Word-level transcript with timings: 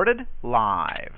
Recorded 0.00 0.26
live. 0.42 1.12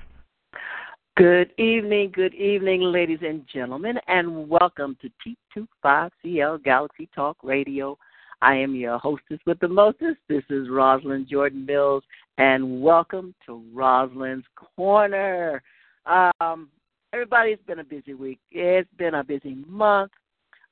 Good 1.17 1.53
evening, 1.57 2.11
good 2.13 2.35
evening, 2.35 2.81
ladies 2.81 3.21
and 3.23 3.47
gentlemen, 3.47 3.97
and 4.09 4.49
welcome 4.49 4.97
to 5.01 5.65
T25CL 5.85 6.65
Galaxy 6.65 7.09
Talk 7.15 7.37
Radio. 7.45 7.97
I 8.41 8.57
am 8.57 8.75
your 8.75 8.99
hostess 8.99 9.39
with 9.47 9.61
the 9.61 9.69
mostest. 9.69 10.17
This 10.29 10.43
is 10.51 10.69
Rosalind 10.69 11.29
Jordan 11.29 11.65
Mills, 11.65 12.03
and 12.39 12.83
welcome 12.83 13.37
to 13.47 13.63
Rosalind's 13.73 14.47
Corner. 14.57 15.62
Um, 16.05 16.69
everybody, 17.12 17.53
it's 17.53 17.65
been 17.65 17.79
a 17.79 17.85
busy 17.85 18.15
week. 18.15 18.41
It's 18.51 18.91
been 18.99 19.15
a 19.15 19.23
busy 19.23 19.59
month. 19.69 20.11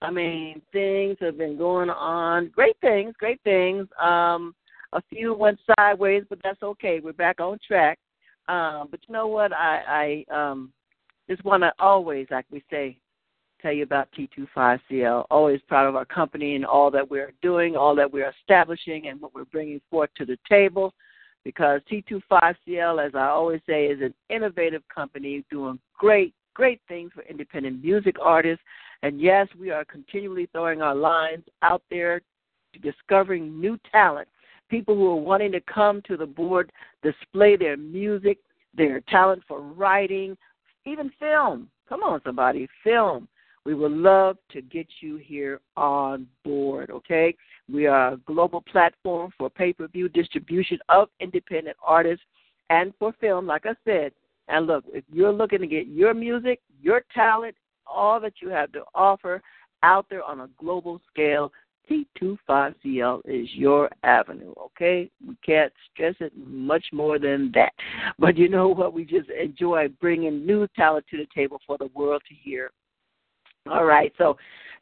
I 0.03 0.11
mean, 0.11 0.61
things 0.73 1.17
have 1.21 1.39
been 1.39 1.57
going 1.57 1.91
on. 1.91 2.49
Great 2.49 2.77
things, 2.81 3.15
great 3.21 3.41
things. 3.45 3.87
Um, 4.03 4.53
a 4.93 5.03
few 5.09 5.35
went 5.35 5.61
sideways, 5.79 6.25
but 6.29 6.41
that's 6.43 6.63
okay. 6.63 7.01
We're 7.01 7.13
back 7.13 7.41
on 7.41 7.59
track. 7.65 7.99
Um, 8.51 8.89
but 8.91 8.99
you 9.07 9.13
know 9.13 9.29
what? 9.29 9.53
I, 9.53 10.25
I 10.29 10.51
um, 10.51 10.73
just 11.29 11.45
want 11.45 11.63
to 11.63 11.73
always, 11.79 12.27
like 12.33 12.47
we 12.51 12.65
say, 12.69 12.99
tell 13.63 13.73
you 13.73 13.85
about 13.85 14.09
T25CL. 14.19 15.27
Always 15.31 15.61
proud 15.69 15.87
of 15.89 15.95
our 15.95 16.05
company 16.05 16.57
and 16.57 16.67
all 16.67 16.91
that 16.91 17.09
we're 17.09 17.33
doing, 17.43 17.77
all 17.77 17.95
that 17.95 18.13
we're 18.13 18.33
establishing, 18.41 19.07
and 19.07 19.21
what 19.21 19.35
we're 19.35 19.45
bringing 19.45 19.81
forth 19.89 20.11
to 20.17 20.25
the 20.25 20.37
table. 20.49 20.93
Because 21.45 21.81
T25CL, 21.91 23.07
as 23.07 23.15
I 23.15 23.29
always 23.29 23.61
say, 23.69 23.87
is 23.87 24.01
an 24.03 24.15
innovative 24.31 24.83
company 24.93 25.45
doing 25.49 25.79
great, 25.97 26.35
great 26.55 26.81
things 26.89 27.13
for 27.15 27.23
independent 27.23 27.85
music 27.85 28.17
artists. 28.21 28.65
And 29.05 29.21
yes, 29.21 29.47
we 29.59 29.71
are 29.71 29.85
continually 29.85 30.49
throwing 30.51 30.83
our 30.83 30.97
lines 30.97 31.45
out 31.63 31.83
there, 31.89 32.21
discovering 32.83 33.61
new 33.61 33.79
talent 33.93 34.27
people 34.71 34.95
who 34.95 35.11
are 35.11 35.17
wanting 35.17 35.53
to 35.53 35.61
come 35.61 36.01
to 36.07 36.17
the 36.17 36.27
board, 36.27 36.73
display 37.03 37.57
their 37.57 37.77
music, 37.77 38.39
their 38.75 39.01
talent 39.03 39.43
for 39.47 39.61
writing, 39.61 40.37
even 40.87 41.11
film. 41.19 41.69
Come 41.89 42.03
on, 42.03 42.21
somebody, 42.25 42.69
film. 42.83 43.29
We 43.67 43.75
would 43.75 43.93
love 43.93 44.39
to 44.53 44.63
get 44.63 44.87
you 45.01 45.17
here 45.17 45.61
on 45.77 46.27
board, 46.45 46.91
okay? 46.91 47.35
We 47.71 47.87
are 47.87 48.15
a 48.15 48.17
global 48.19 48.63
platform 48.63 49.33
for 49.37 49.51
pay 49.51 49.73
per 49.73 49.87
view 49.89 50.09
distribution 50.09 50.79
of 50.89 51.09
independent 51.21 51.77
artists 51.85 52.25
and 52.71 52.95
for 52.99 53.13
film, 53.21 53.47
like 53.47 53.67
I 53.67 53.75
said. 53.85 54.13
And 54.49 54.67
look, 54.67 54.85
if 54.89 55.05
you're 55.13 55.33
looking 55.33 55.61
to 55.61 55.67
get 55.67 55.89
your 55.89 56.15
music, 56.15 56.61
your 56.81 57.03
talent, 57.15 57.55
all 57.87 58.19
that 58.21 58.35
you 58.41 58.49
have 58.49 58.73
to 58.73 58.83
offer 58.95 59.43
out 59.83 60.07
there 60.09 60.23
on 60.23 60.41
a 60.41 60.49
global 60.59 61.01
scale, 61.13 61.53
T25CL 61.91 63.23
is 63.25 63.49
your 63.55 63.91
avenue, 64.03 64.55
okay? 64.59 65.11
We 65.27 65.37
can't 65.45 65.73
stress 65.93 66.15
it 66.21 66.33
much 66.37 66.85
more 66.93 67.19
than 67.19 67.51
that. 67.55 67.73
But 68.19 68.37
you 68.37 68.49
know 68.49 68.69
what? 68.69 68.93
We 68.93 69.05
just 69.05 69.31
enjoy 69.31 69.89
bringing 70.01 70.47
new 70.47 70.67
talent 70.77 71.07
to 71.11 71.17
the 71.17 71.27
table 71.35 71.61
for 71.67 71.79
the 71.79 71.89
world 71.95 72.23
to 72.29 72.35
hear. 72.35 72.71
All 73.71 73.85
right, 73.85 74.13
so 74.19 74.37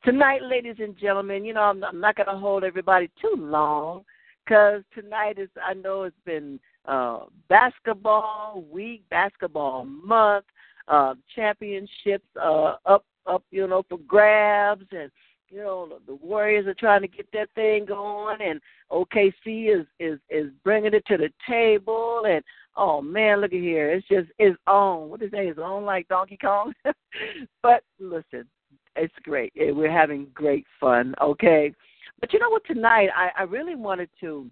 tonight, 0.04 0.42
ladies 0.42 0.76
and 0.78 0.96
gentlemen, 0.98 1.44
you 1.44 1.54
know, 1.54 1.62
I'm, 1.62 1.82
I'm 1.82 2.00
not 2.00 2.16
going 2.16 2.28
to 2.28 2.36
hold 2.36 2.64
everybody 2.64 3.10
too 3.20 3.34
long 3.36 4.04
because 4.44 4.82
tonight 4.94 5.38
is, 5.38 5.48
I 5.62 5.74
know 5.74 6.04
it's 6.04 6.16
been 6.24 6.60
uh, 6.86 7.20
basketball 7.48 8.64
week, 8.70 9.02
basketball 9.10 9.84
month, 9.84 10.44
uh, 10.86 11.14
championships 11.34 12.26
uh, 12.40 12.76
up, 12.86 13.04
up, 13.26 13.42
you 13.50 13.66
know, 13.66 13.82
for 13.88 13.98
grabs 14.06 14.86
and– 14.92 15.10
you 15.50 15.58
know 15.58 15.98
the 16.06 16.14
Warriors 16.16 16.66
are 16.66 16.74
trying 16.74 17.02
to 17.02 17.08
get 17.08 17.26
that 17.32 17.48
thing 17.54 17.86
going, 17.86 18.38
and 18.40 18.60
OKC 18.90 19.80
is 19.80 19.86
is 19.98 20.18
is 20.30 20.50
bringing 20.64 20.94
it 20.94 21.04
to 21.06 21.16
the 21.16 21.30
table, 21.48 22.24
and 22.26 22.42
oh 22.76 23.00
man, 23.00 23.40
look 23.40 23.52
at 23.52 23.60
here, 23.60 23.90
it's 23.90 24.06
just 24.08 24.28
it's 24.38 24.58
on. 24.66 25.08
What 25.08 25.22
is 25.22 25.30
that? 25.30 25.44
It's 25.44 25.58
on 25.58 25.84
like 25.84 26.08
Donkey 26.08 26.38
Kong. 26.40 26.72
but 27.62 27.82
listen, 27.98 28.46
it's 28.96 29.14
great. 29.22 29.52
We're 29.56 29.90
having 29.90 30.28
great 30.34 30.66
fun. 30.80 31.14
Okay, 31.20 31.72
but 32.20 32.32
you 32.32 32.38
know 32.38 32.50
what? 32.50 32.64
Tonight, 32.66 33.08
I, 33.16 33.30
I 33.40 33.42
really 33.44 33.74
wanted 33.74 34.10
to 34.20 34.50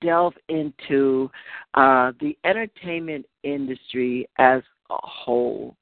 delve 0.00 0.34
into 0.48 1.30
uh, 1.74 2.12
the 2.20 2.36
entertainment 2.44 3.26
industry 3.42 4.28
as 4.38 4.62
a 4.90 4.96
whole. 5.02 5.76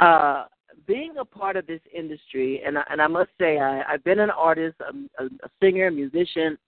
Uh, 0.00 0.44
being 0.86 1.14
a 1.18 1.24
part 1.24 1.56
of 1.56 1.66
this 1.66 1.80
industry, 1.94 2.62
and 2.64 2.78
I, 2.78 2.84
and 2.90 3.00
I 3.00 3.06
must 3.06 3.30
say, 3.38 3.58
I, 3.58 3.82
I've 3.82 4.04
been 4.04 4.20
an 4.20 4.30
artist, 4.30 4.76
a, 4.80 5.22
a, 5.22 5.26
a 5.26 5.48
singer, 5.60 5.90
musician, 5.90 6.58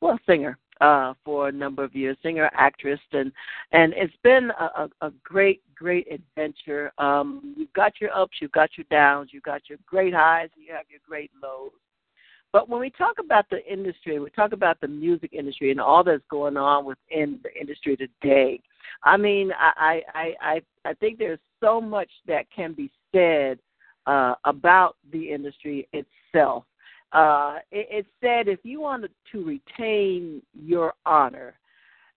well, 0.00 0.18
singer 0.26 0.58
uh, 0.80 1.14
for 1.24 1.48
a 1.48 1.52
number 1.52 1.84
of 1.84 1.94
years, 1.94 2.16
singer, 2.22 2.50
actress, 2.54 3.00
and 3.12 3.32
and 3.72 3.92
it's 3.96 4.14
been 4.22 4.50
a, 4.58 4.64
a, 4.64 4.88
a 5.06 5.12
great, 5.22 5.62
great 5.74 6.08
adventure. 6.10 6.92
Um, 6.98 7.54
you've 7.56 7.72
got 7.72 7.92
your 8.00 8.14
ups, 8.16 8.38
you've 8.40 8.52
got 8.52 8.70
your 8.76 8.86
downs, 8.90 9.30
you've 9.32 9.42
got 9.42 9.68
your 9.68 9.78
great 9.86 10.14
highs, 10.14 10.48
and 10.56 10.64
you 10.64 10.72
have 10.72 10.86
your 10.88 11.00
great 11.06 11.30
lows. 11.42 11.72
But 12.52 12.68
when 12.68 12.80
we 12.80 12.90
talk 12.90 13.18
about 13.20 13.48
the 13.50 13.64
industry, 13.70 14.18
we 14.18 14.30
talk 14.30 14.52
about 14.52 14.80
the 14.80 14.88
music 14.88 15.32
industry 15.32 15.70
and 15.70 15.80
all 15.80 16.02
that's 16.02 16.22
going 16.30 16.56
on 16.56 16.84
within 16.84 17.38
the 17.44 17.60
industry 17.60 17.96
today. 17.96 18.60
I 19.04 19.16
mean, 19.16 19.52
I 19.58 20.02
I 20.14 20.34
I 20.40 20.62
I 20.84 20.94
think 20.94 21.18
there's 21.18 21.38
so 21.60 21.80
much 21.80 22.10
that 22.26 22.46
can 22.54 22.72
be 22.72 22.90
said 23.14 23.58
uh, 24.06 24.34
about 24.44 24.96
the 25.12 25.30
industry 25.30 25.88
itself. 25.92 26.64
Uh, 27.12 27.58
it, 27.70 27.86
it 27.90 28.06
said 28.20 28.48
if 28.48 28.60
you 28.62 28.80
wanted 28.80 29.10
to 29.32 29.44
retain 29.44 30.40
your 30.54 30.94
honor, 31.06 31.54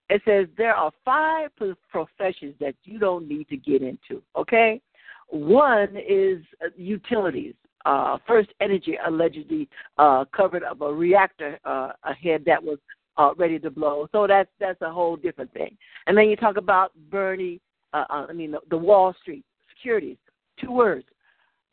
it 0.10 0.22
says 0.26 0.48
there 0.58 0.76
are 0.76 0.92
five 1.04 1.50
professions 1.90 2.56
that 2.60 2.76
you 2.84 3.00
don't 3.00 3.28
need 3.28 3.48
to 3.50 3.58
get 3.58 3.82
into. 3.82 4.22
Okay, 4.36 4.82
one 5.30 5.98
is 5.98 6.44
uh, 6.64 6.70
utilities. 6.78 7.56
Uh, 7.86 8.18
First 8.26 8.50
Energy 8.62 8.98
allegedly 9.06 9.68
uh, 9.98 10.24
covered 10.36 10.64
up 10.64 10.80
a 10.82 10.94
reactor 10.94 11.60
uh, 11.66 11.92
ahead 12.04 12.44
that 12.46 12.64
was 12.64 12.78
uh, 13.18 13.32
ready 13.38 13.60
to 13.60 13.70
blow. 13.70 14.08
So 14.12 14.28
that's 14.28 14.50
that's 14.60 14.82
a 14.82 14.92
whole 14.92 15.16
different 15.16 15.54
thing. 15.54 15.78
And 16.08 16.18
then 16.18 16.30
you 16.30 16.36
talk 16.36 16.58
about 16.58 16.92
Bernie. 17.10 17.62
Uh, 17.94 18.06
uh, 18.10 18.26
I 18.30 18.34
mean 18.34 18.52
the, 18.52 18.60
the 18.70 18.78
Wall 18.78 19.16
Street 19.22 19.46
securities. 19.70 20.18
Two 20.60 20.72
words: 20.72 21.06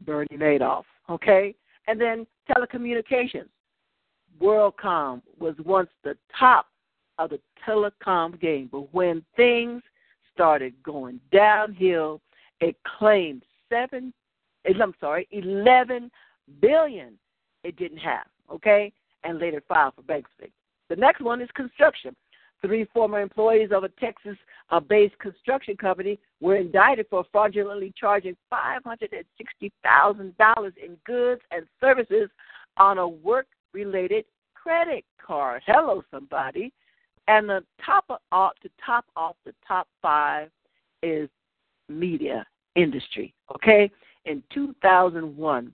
Bernie 0.04 0.28
Madoff. 0.34 0.84
Okay, 1.08 1.54
and 1.86 2.00
then 2.00 2.26
telecommunications. 2.48 3.48
WorldCom 4.40 5.22
was 5.38 5.54
once 5.64 5.90
the 6.02 6.16
top 6.38 6.66
of 7.18 7.30
the 7.30 7.40
telecom 7.68 8.40
game, 8.40 8.68
but 8.72 8.92
when 8.94 9.22
things 9.36 9.82
started 10.32 10.72
going 10.82 11.20
downhill, 11.30 12.20
it 12.60 12.76
claimed 12.98 13.42
seven. 13.68 14.12
I'm 14.66 14.94
sorry, 15.00 15.26
eleven 15.30 16.10
billion. 16.60 17.18
It 17.64 17.76
didn't 17.76 17.98
have. 17.98 18.26
Okay, 18.50 18.92
and 19.24 19.38
later 19.38 19.62
filed 19.68 19.94
for 19.94 20.02
bankruptcy. 20.02 20.52
The 20.90 20.96
next 20.96 21.22
one 21.22 21.40
is 21.40 21.48
construction. 21.54 22.14
Three 22.60 22.84
former 22.92 23.20
employees 23.20 23.70
of 23.72 23.84
a 23.84 23.88
Texas 23.88 24.36
based 24.88 25.16
construction 25.18 25.76
company 25.76 26.18
were 26.40 26.56
indicted 26.56 27.06
for 27.08 27.24
fraudulently 27.32 27.94
charging 27.96 28.36
$560,000 28.52 30.72
in 30.76 30.96
goods 31.06 31.40
and 31.52 31.64
services 31.80 32.28
on 32.76 32.98
a 32.98 33.08
work 33.08 33.46
related 33.72 34.26
credit 34.54 35.04
card. 35.24 35.62
Hello, 35.64 36.02
somebody. 36.10 36.72
And 37.28 37.48
the 37.48 37.64
top 37.84 38.06
off, 38.10 38.20
uh, 38.32 38.50
to 38.62 38.70
top 38.84 39.04
off 39.16 39.36
the 39.46 39.54
top 39.66 39.86
five 40.02 40.50
is 41.02 41.30
media 41.88 42.44
industry. 42.74 43.32
Okay? 43.54 43.90
In 44.24 44.42
2001, 44.52 45.72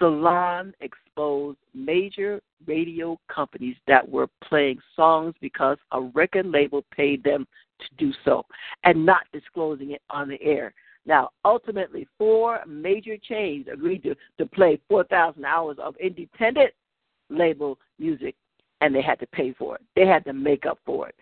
Salon 0.00 0.72
exposed 0.80 1.58
major 1.74 2.40
radio 2.66 3.18
companies 3.32 3.76
that 3.86 4.08
were 4.08 4.28
playing 4.42 4.78
songs 4.96 5.34
because 5.40 5.76
a 5.92 6.00
record 6.00 6.46
label 6.46 6.84
paid 6.90 7.22
them 7.22 7.46
to 7.80 7.86
do 7.98 8.12
so 8.24 8.44
and 8.84 9.04
not 9.04 9.22
disclosing 9.32 9.90
it 9.90 10.02
on 10.08 10.28
the 10.28 10.40
air. 10.42 10.72
Now, 11.06 11.30
ultimately, 11.44 12.08
four 12.18 12.60
major 12.66 13.16
chains 13.16 13.66
agreed 13.72 14.02
to, 14.04 14.14
to 14.38 14.46
play 14.46 14.80
4,000 14.88 15.44
hours 15.44 15.76
of 15.78 15.96
independent 15.96 16.72
label 17.28 17.78
music 17.98 18.34
and 18.80 18.94
they 18.94 19.02
had 19.02 19.20
to 19.20 19.26
pay 19.26 19.52
for 19.52 19.76
it. 19.76 19.82
They 19.94 20.06
had 20.06 20.24
to 20.24 20.32
make 20.32 20.64
up 20.66 20.78
for 20.86 21.08
it. 21.08 21.14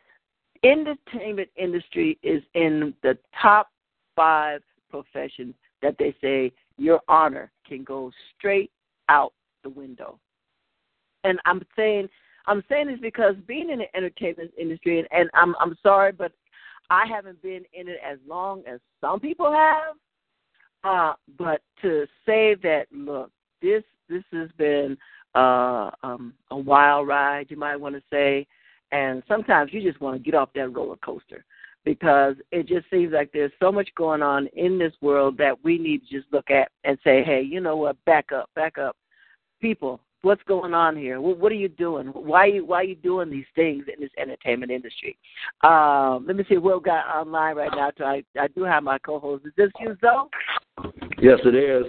Entertainment 0.65 1.49
industry 1.57 2.19
is 2.23 2.43
in 2.55 2.95
the 3.03 3.19
top 3.41 3.69
five 4.15 4.63
professions 4.91 5.55
that 5.83 5.97
they 5.99 6.15
say 6.21 6.53
your 6.79 7.01
honor 7.09 7.51
can 7.67 7.85
go 7.85 8.11
straight 8.37 8.71
out 9.09 9.33
the 9.63 9.71
window. 9.71 10.19
And 11.25 11.39
I'm 11.45 11.63
saying 11.77 12.09
I'm 12.47 12.63
saying 12.69 12.87
this 12.87 13.01
because 13.01 13.35
being 13.47 13.71
in 13.71 13.81
the 13.81 13.97
entertainment 13.97 14.53
industry, 14.59 14.99
and, 14.99 15.09
and 15.11 15.29
I'm 15.35 15.55
I'm 15.61 15.77
sorry, 15.83 16.13
but 16.13 16.33
I 16.91 17.05
haven't 17.07 17.43
been 17.43 17.65
in 17.75 17.89
it 17.89 17.99
as 18.09 18.19
long 18.27 18.63
as 18.67 18.81
some 19.01 19.21
people 19.21 19.53
have. 19.53 19.97
Uh, 20.85 21.13
but 21.37 21.61
to 21.83 22.07
say 22.25 22.55
that, 22.63 22.87
look, 22.93 23.31
this 23.61 23.83
this 24.09 24.23
has 24.33 24.49
been 24.57 24.97
uh, 25.35 25.91
um, 26.03 26.33
a 26.51 26.57
wild 26.57 27.09
ride, 27.09 27.47
you 27.51 27.57
might 27.57 27.77
want 27.77 27.95
to 27.95 28.03
say, 28.11 28.47
and 28.93 29.23
sometimes 29.29 29.73
you 29.73 29.83
just 29.83 30.01
want 30.01 30.17
to 30.17 30.23
get 30.23 30.35
off 30.35 30.49
that 30.55 30.69
roller 30.69 30.97
coaster 31.05 31.45
because 31.85 32.35
it 32.53 32.67
just 32.67 32.89
seems 32.91 33.13
like 33.13 33.31
there's 33.33 33.53
so 33.61 33.73
much 33.73 33.89
going 33.97 34.23
on 34.23 34.47
in 34.55 34.79
this 34.79 34.93
world 35.01 35.39
that 35.39 35.63
we 35.65 35.79
need 35.79 36.03
to 36.07 36.19
just 36.19 36.33
look 36.33 36.51
at 36.51 36.71
and 36.85 36.99
say, 37.03 37.23
hey, 37.23 37.41
you 37.41 37.61
know 37.61 37.77
what? 37.77 38.03
Back 38.05 38.33
up, 38.33 38.51
back 38.55 38.79
up, 38.79 38.97
people 39.61 40.01
what's 40.23 40.43
going 40.45 40.75
on 40.75 40.97
here? 40.97 41.21
What, 41.21 41.53
are 41.53 41.57
you 41.57 41.69
doing? 41.69 42.09
Why 42.09 42.41
are 42.41 42.47
you 42.49 42.67
why 42.67 42.81
are 42.81 42.85
you 42.85 42.97
doing 42.97 43.31
these 43.31 43.47
things 43.55 43.85
in 43.93 44.01
this 44.01 44.11
entertainment 44.19 44.71
industry? 44.71 45.17
Um, 45.63 46.25
let 46.27 46.37
me 46.37 46.45
see 46.49 46.57
what 46.57 46.79
we 46.79 46.85
got 46.85 47.07
online 47.07 47.57
right 47.57 47.71
now. 47.75 47.91
So 47.97 48.05
I 48.05 48.23
I 48.39 48.49
do 48.49 48.65
have 48.65 48.83
my 48.83 48.99
co-host. 48.99 49.47
Is 49.47 49.53
this 49.57 49.71
you, 49.81 49.97
Zoe? 50.01 50.29
Yes, 51.21 51.39
it 51.45 51.55
is. 51.55 51.85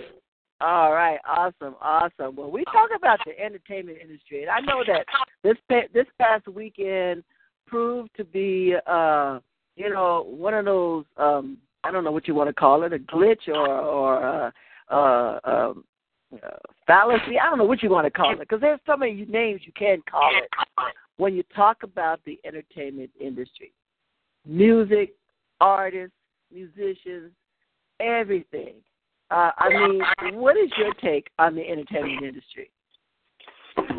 All 0.61 0.91
right, 0.91 1.19
awesome, 1.25 1.75
awesome. 1.81 2.35
Well, 2.35 2.51
we 2.51 2.65
talk 2.65 2.89
about 2.93 3.19
the 3.25 3.39
entertainment 3.39 3.97
industry, 4.01 4.41
and 4.41 4.49
I 4.49 4.59
know 4.59 4.83
that 4.85 5.05
this 5.43 5.55
this 5.93 6.05
past 6.19 6.47
weekend 6.47 7.23
proved 7.65 8.09
to 8.17 8.25
be, 8.25 8.75
uh, 8.85 9.39
you 9.79 9.89
know, 9.89 10.25
one 10.27 10.53
of 10.53 10.65
those. 10.65 11.05
Um, 11.17 11.57
I 11.85 11.91
don't 11.91 12.03
know 12.03 12.11
what 12.11 12.27
you 12.27 12.35
want 12.35 12.49
to 12.49 12.53
call 12.53 12.83
it, 12.83 12.91
a 12.91 12.99
glitch 12.99 13.47
or 13.47 13.69
or 13.69 14.51
uh, 14.91 14.93
uh, 14.93 15.39
um, 15.45 15.85
uh, 16.33 16.57
fallacy. 16.85 17.39
I 17.41 17.49
don't 17.49 17.57
know 17.57 17.63
what 17.63 17.81
you 17.81 17.89
want 17.89 18.05
to 18.05 18.11
call 18.11 18.33
it 18.33 18.39
because 18.39 18.59
there's 18.59 18.81
so 18.85 18.97
many 18.97 19.25
names 19.25 19.61
you 19.65 19.71
can 19.71 20.03
call 20.09 20.29
it 20.35 20.93
when 21.15 21.33
you 21.33 21.43
talk 21.55 21.83
about 21.83 22.19
the 22.25 22.37
entertainment 22.43 23.09
industry, 23.19 23.71
music, 24.45 25.13
artists, 25.61 26.15
musicians, 26.53 27.31
everything. 28.01 28.75
Uh, 29.31 29.51
I 29.57 29.69
mean, 29.69 30.01
what 30.33 30.57
is 30.57 30.69
your 30.77 30.93
take 30.95 31.27
on 31.39 31.55
the 31.55 31.61
entertainment 31.61 32.23
industry? 32.23 32.69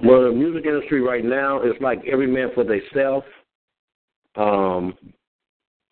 Well, 0.05 0.25
the 0.25 0.33
music 0.33 0.67
industry 0.67 1.00
right 1.00 1.25
now 1.25 1.62
is 1.62 1.73
like 1.81 2.00
every 2.06 2.26
man 2.26 2.49
for 2.55 2.65
themselves. 2.65 3.25
Um, 4.37 4.94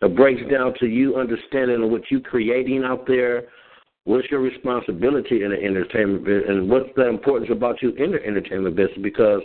it 0.01 0.15
breaks 0.15 0.41
down 0.51 0.73
to 0.79 0.87
you 0.87 1.17
understanding 1.17 1.91
what 1.91 2.03
you're 2.09 2.21
creating 2.21 2.83
out 2.83 3.05
there, 3.05 3.43
What's 4.09 4.27
your 4.31 4.39
responsibility 4.39 5.43
in 5.43 5.51
the 5.51 5.61
entertainment 5.63 6.25
business, 6.25 6.45
and 6.47 6.67
what's 6.67 6.89
the 6.95 7.07
importance 7.07 7.51
about 7.51 7.79
you 7.83 7.91
in 7.91 8.13
the 8.13 8.25
entertainment 8.25 8.75
business? 8.75 8.97
Because 9.03 9.41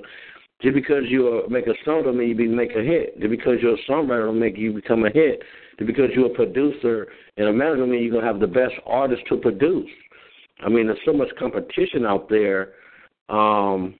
just 0.62 0.74
because 0.74 1.02
you 1.08 1.44
make 1.50 1.66
a 1.66 1.74
song 1.84 2.04
don't 2.04 2.16
mean 2.16 2.28
you 2.28 2.34
be 2.34 2.48
make 2.48 2.70
a 2.70 2.82
hit. 2.82 3.20
Just 3.20 3.30
because 3.30 3.56
you're 3.60 3.74
a 3.74 3.90
songwriter 3.90 4.24
don't 4.24 4.38
make 4.38 4.56
you 4.56 4.72
become 4.72 5.04
a 5.04 5.10
hit. 5.10 5.42
Just 5.78 5.86
because 5.86 6.08
you're 6.14 6.32
a 6.32 6.34
producer 6.34 7.08
and 7.36 7.48
a 7.48 7.52
manager 7.52 7.80
don't 7.80 7.90
mean 7.90 8.02
you're 8.04 8.14
gonna 8.14 8.26
have 8.26 8.40
the 8.40 8.46
best 8.46 8.72
artist 8.86 9.20
to 9.28 9.36
produce. 9.36 9.90
I 10.64 10.70
mean, 10.70 10.86
there's 10.86 10.98
so 11.04 11.12
much 11.12 11.28
competition 11.38 12.06
out 12.06 12.30
there. 12.30 12.72
Um, 13.28 13.98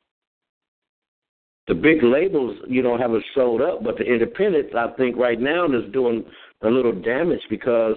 the 1.66 1.75
big 1.75 2.02
labels, 2.02 2.56
you 2.69 2.82
know, 2.82 2.99
haven't 2.99 3.25
sold 3.34 3.62
up, 3.62 3.82
but 3.82 3.96
the 3.96 4.05
independents, 4.05 4.75
I 4.76 4.88
think, 4.96 5.16
right 5.16 5.40
now 5.40 5.66
is 5.66 5.90
doing 5.93 6.25
a 6.62 6.69
little 6.69 6.93
damage 6.93 7.40
because 7.49 7.96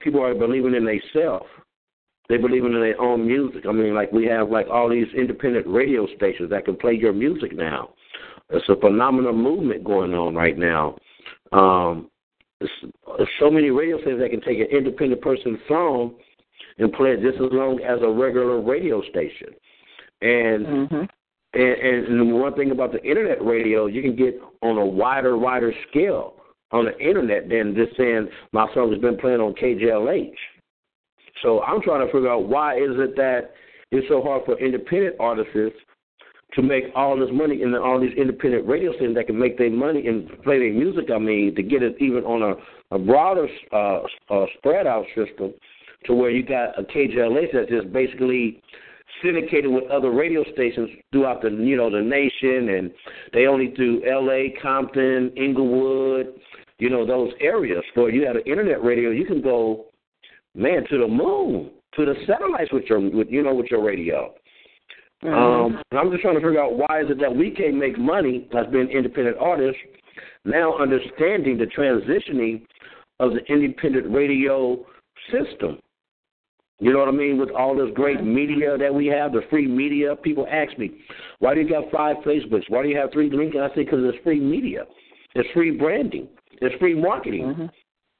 people 0.00 0.22
are 0.22 0.34
believing 0.34 0.74
in 0.74 0.84
themselves. 0.84 1.46
They 2.28 2.36
believe 2.36 2.64
in 2.64 2.72
their 2.74 3.00
own 3.00 3.26
music. 3.26 3.64
I 3.66 3.72
mean, 3.72 3.94
like 3.94 4.12
we 4.12 4.26
have 4.26 4.50
like 4.50 4.66
all 4.68 4.88
these 4.88 5.06
independent 5.16 5.66
radio 5.66 6.06
stations 6.14 6.50
that 6.50 6.66
can 6.66 6.76
play 6.76 6.92
your 6.92 7.12
music 7.12 7.56
now. 7.56 7.94
It's 8.50 8.68
a 8.68 8.76
phenomenal 8.76 9.32
movement 9.32 9.82
going 9.82 10.14
on 10.14 10.34
right 10.34 10.56
now. 10.56 10.96
Um, 11.52 12.10
so 13.40 13.50
many 13.50 13.70
radio 13.70 13.98
stations 13.98 14.20
that 14.20 14.30
can 14.30 14.40
take 14.40 14.58
an 14.58 14.66
independent 14.70 15.22
person's 15.22 15.58
song 15.66 16.16
and 16.78 16.92
play 16.92 17.10
it 17.10 17.22
just 17.22 17.36
as 17.36 17.50
long 17.52 17.80
as 17.80 18.00
a 18.02 18.10
regular 18.10 18.60
radio 18.60 19.00
station. 19.02 19.48
And 20.20 20.66
mm-hmm. 20.66 21.04
And, 21.58 22.06
and 22.06 22.40
one 22.40 22.54
thing 22.54 22.70
about 22.70 22.92
the 22.92 23.02
internet 23.02 23.44
radio, 23.44 23.86
you 23.86 24.02
can 24.02 24.14
get 24.14 24.40
on 24.62 24.78
a 24.78 24.86
wider, 24.86 25.36
wider 25.36 25.72
scale 25.90 26.34
on 26.70 26.84
the 26.84 26.98
internet 26.98 27.48
than 27.48 27.74
just 27.74 27.96
saying 27.96 28.28
my 28.52 28.66
song 28.74 28.92
has 28.92 29.00
been 29.00 29.16
playing 29.16 29.40
on 29.40 29.54
KJLH. 29.54 30.34
So 31.42 31.62
I'm 31.62 31.80
trying 31.82 32.06
to 32.06 32.12
figure 32.12 32.30
out 32.30 32.48
why 32.48 32.76
is 32.76 32.92
it 32.92 33.16
that 33.16 33.52
it's 33.90 34.06
so 34.08 34.22
hard 34.22 34.44
for 34.44 34.58
independent 34.58 35.16
artists 35.18 35.78
to 36.54 36.62
make 36.62 36.84
all 36.94 37.18
this 37.18 37.28
money 37.32 37.62
in 37.62 37.72
the, 37.72 37.80
all 37.80 38.00
these 38.00 38.16
independent 38.16 38.66
radio 38.66 38.92
stations 38.92 39.14
that 39.16 39.26
can 39.26 39.38
make 39.38 39.58
their 39.58 39.70
money 39.70 40.06
and 40.06 40.28
play 40.42 40.58
their 40.58 40.72
music. 40.72 41.10
I 41.14 41.18
mean, 41.18 41.54
to 41.54 41.62
get 41.62 41.82
it 41.82 41.96
even 42.00 42.24
on 42.24 42.42
a, 42.42 42.94
a 42.94 42.98
broader 42.98 43.48
uh, 43.72 44.00
uh, 44.30 44.46
spread 44.58 44.86
out 44.86 45.04
system, 45.14 45.52
to 46.06 46.14
where 46.14 46.30
you 46.30 46.44
got 46.44 46.78
a 46.78 46.84
KJLH 46.84 47.52
that's 47.52 47.70
just 47.70 47.92
basically 47.92 48.62
syndicated 49.22 49.70
with 49.70 49.84
other 49.90 50.10
radio 50.10 50.44
stations 50.52 50.90
throughout 51.12 51.42
the 51.42 51.50
you 51.50 51.76
know 51.76 51.90
the 51.90 52.02
nation, 52.02 52.68
and 52.70 52.90
they 53.32 53.46
only 53.46 53.68
do 53.68 54.02
L.A., 54.08 54.54
Compton, 54.62 55.32
Inglewood, 55.36 56.34
you 56.78 56.90
know 56.90 57.06
those 57.06 57.32
areas. 57.40 57.82
For 57.94 58.10
you 58.10 58.26
have 58.26 58.36
an 58.36 58.42
internet 58.46 58.82
radio, 58.82 59.10
you 59.10 59.24
can 59.24 59.42
go 59.42 59.86
man, 60.58 60.84
to 60.90 60.98
the 60.98 61.06
moon, 61.06 61.70
to 61.94 62.04
the 62.04 62.14
satellites 62.26 62.72
with 62.72 62.84
your, 62.84 63.00
with 63.00 63.28
you 63.30 63.42
know, 63.42 63.54
with 63.54 63.66
your 63.70 63.82
radio. 63.82 64.34
Mm-hmm. 65.24 65.76
Um, 65.76 65.82
I'm 65.92 66.10
just 66.10 66.22
trying 66.22 66.34
to 66.34 66.40
figure 66.40 66.62
out 66.62 66.76
why 66.76 67.00
is 67.02 67.10
it 67.10 67.18
that 67.20 67.34
we 67.34 67.50
can't 67.50 67.76
make 67.76 67.98
money 67.98 68.48
as 68.56 68.66
being 68.72 68.88
independent 68.88 69.36
artists, 69.40 69.80
now 70.44 70.78
understanding 70.78 71.58
the 71.58 71.66
transitioning 71.66 72.66
of 73.20 73.32
the 73.32 73.44
independent 73.52 74.12
radio 74.12 74.84
system. 75.32 75.78
You 76.80 76.92
know 76.92 77.00
what 77.00 77.08
I 77.08 77.12
mean? 77.12 77.38
With 77.38 77.50
all 77.50 77.76
this 77.76 77.88
great 77.94 78.22
media 78.22 78.78
that 78.78 78.94
we 78.94 79.06
have, 79.06 79.32
the 79.32 79.42
free 79.50 79.66
media, 79.66 80.14
people 80.14 80.46
ask 80.50 80.78
me, 80.78 80.92
why 81.40 81.54
do 81.54 81.60
you 81.60 81.68
got 81.68 81.90
five 81.90 82.16
Facebooks? 82.18 82.64
Why 82.68 82.82
do 82.82 82.88
you 82.88 82.96
have 82.96 83.10
three 83.12 83.28
LinkedIn? 83.28 83.60
I 83.60 83.74
say, 83.74 83.84
because 83.84 84.00
it's 84.02 84.22
free 84.22 84.40
media. 84.40 84.84
It's 85.34 85.48
free 85.52 85.72
branding. 85.72 86.28
It's 86.60 86.74
free 86.76 86.94
marketing. 86.94 87.42
Mm-hmm. 87.42 87.66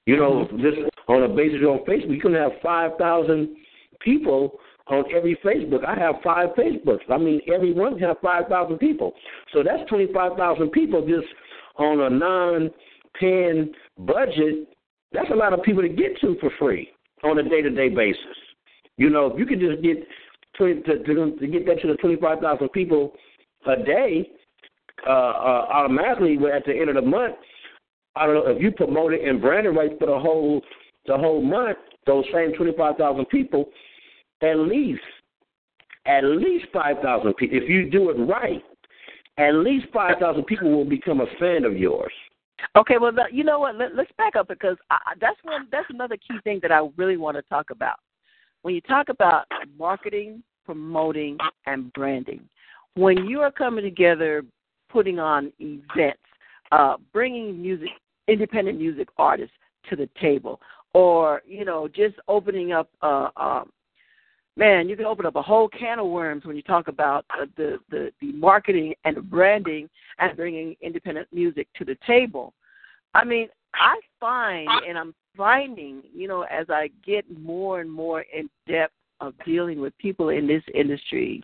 You 0.06 0.16
know, 0.16 0.48
mm-hmm. 0.50 0.60
just 0.60 0.76
on 1.06 1.22
a 1.22 1.28
basis 1.28 1.60
on 1.62 1.84
Facebook, 1.86 2.14
you 2.14 2.20
can 2.20 2.34
have 2.34 2.52
5,000 2.62 3.56
people 4.00 4.58
on 4.88 5.04
every 5.14 5.36
Facebook. 5.44 5.84
I 5.84 5.94
have 5.98 6.16
five 6.24 6.50
Facebooks. 6.50 7.10
I 7.10 7.18
mean, 7.18 7.40
every 7.52 7.72
one 7.72 7.98
have 7.98 8.16
5,000 8.22 8.78
people. 8.78 9.12
So 9.52 9.62
that's 9.62 9.88
25,000 9.88 10.70
people 10.70 11.02
just 11.02 11.26
on 11.76 12.00
a 12.00 12.10
non-paying 12.10 13.72
budget. 13.98 14.68
That's 15.12 15.30
a 15.30 15.36
lot 15.36 15.52
of 15.52 15.62
people 15.62 15.82
to 15.82 15.88
get 15.88 16.20
to 16.22 16.36
for 16.40 16.50
free 16.58 16.88
on 17.22 17.38
a 17.38 17.42
day-to-day 17.42 17.90
basis. 17.90 18.36
You 18.98 19.10
know, 19.10 19.26
if 19.26 19.38
you 19.38 19.46
could 19.46 19.60
just 19.60 19.82
get 19.82 19.96
20, 20.58 20.82
to, 20.82 20.98
to, 21.04 21.36
to 21.38 21.46
get 21.46 21.64
that 21.66 21.80
to 21.80 21.88
the 21.88 21.94
25,000 21.94 22.68
people 22.70 23.14
a 23.66 23.76
day, 23.76 24.28
uh, 25.06 25.10
uh, 25.10 25.66
automatically 25.70 26.36
at 26.52 26.64
the 26.66 26.72
end 26.72 26.88
of 26.88 26.96
the 26.96 27.02
month, 27.02 27.36
I 28.16 28.26
don't 28.26 28.34
know 28.34 28.50
if 28.50 28.60
you 28.60 28.72
promote 28.72 29.12
it 29.12 29.26
and 29.26 29.40
brand 29.40 29.66
it 29.66 29.70
right 29.70 29.96
for 29.98 30.06
the 30.06 30.18
whole 30.18 30.60
the 31.06 31.16
whole 31.16 31.40
month. 31.40 31.78
Those 32.04 32.24
same 32.32 32.52
twenty 32.54 32.72
five 32.76 32.96
thousand 32.96 33.26
people, 33.26 33.66
at 34.42 34.56
least, 34.58 35.00
at 36.06 36.24
least 36.24 36.66
five 36.72 36.96
thousand 37.00 37.34
people. 37.34 37.58
If 37.58 37.68
you 37.68 37.88
do 37.88 38.10
it 38.10 38.14
right, 38.14 38.62
at 39.36 39.54
least 39.54 39.86
five 39.94 40.18
thousand 40.18 40.44
people 40.46 40.70
will 40.72 40.84
become 40.84 41.20
a 41.20 41.26
fan 41.38 41.64
of 41.64 41.76
yours. 41.76 42.12
Okay, 42.76 42.98
well, 42.98 43.12
you 43.30 43.44
know 43.44 43.60
what? 43.60 43.76
Let, 43.76 43.92
us 43.92 44.06
back 44.16 44.34
up 44.34 44.48
because 44.48 44.76
I, 44.90 44.98
that's 45.20 45.38
one. 45.42 45.68
That's 45.70 45.86
another 45.90 46.16
key 46.16 46.38
thing 46.42 46.58
that 46.62 46.72
I 46.72 46.88
really 46.96 47.16
want 47.16 47.36
to 47.36 47.42
talk 47.42 47.70
about. 47.70 47.98
When 48.62 48.74
you 48.74 48.80
talk 48.82 49.08
about 49.08 49.46
marketing, 49.78 50.42
promoting, 50.64 51.38
and 51.66 51.92
branding, 51.92 52.48
when 52.94 53.26
you 53.26 53.40
are 53.40 53.52
coming 53.52 53.84
together, 53.84 54.44
putting 54.90 55.18
on 55.18 55.52
events, 55.58 56.20
uh, 56.72 56.96
bringing 57.12 57.60
music 57.60 57.88
independent 58.26 58.78
music 58.78 59.08
artists 59.16 59.54
to 59.88 59.96
the 59.96 60.08
table, 60.20 60.60
or 60.94 61.42
you 61.46 61.64
know, 61.64 61.88
just 61.88 62.16
opening 62.28 62.72
up. 62.72 62.88
Uh, 63.02 63.28
um, 63.36 63.70
man, 64.56 64.88
you 64.88 64.96
can 64.96 65.06
open 65.06 65.24
up 65.24 65.36
a 65.36 65.42
whole 65.42 65.68
can 65.68 66.00
of 66.00 66.08
worms 66.08 66.44
when 66.44 66.56
you 66.56 66.62
talk 66.62 66.88
about 66.88 67.24
uh, 67.30 67.46
the, 67.56 67.78
the 67.90 68.10
the 68.20 68.32
marketing 68.32 68.94
and 69.04 69.16
the 69.16 69.22
branding 69.22 69.88
and 70.18 70.36
bringing 70.36 70.74
independent 70.80 71.28
music 71.32 71.68
to 71.76 71.84
the 71.84 71.96
table. 72.06 72.52
I 73.14 73.24
mean, 73.24 73.48
I 73.74 73.98
find, 74.20 74.68
and 74.86 74.98
I'm 74.98 75.14
finding, 75.38 76.02
you 76.12 76.28
know, 76.28 76.42
as 76.42 76.66
I 76.68 76.90
get 77.06 77.24
more 77.40 77.80
and 77.80 77.90
more 77.90 78.26
in 78.36 78.50
depth 78.66 78.92
of 79.20 79.32
dealing 79.46 79.80
with 79.80 79.96
people 79.96 80.28
in 80.28 80.46
this 80.46 80.62
industry, 80.74 81.42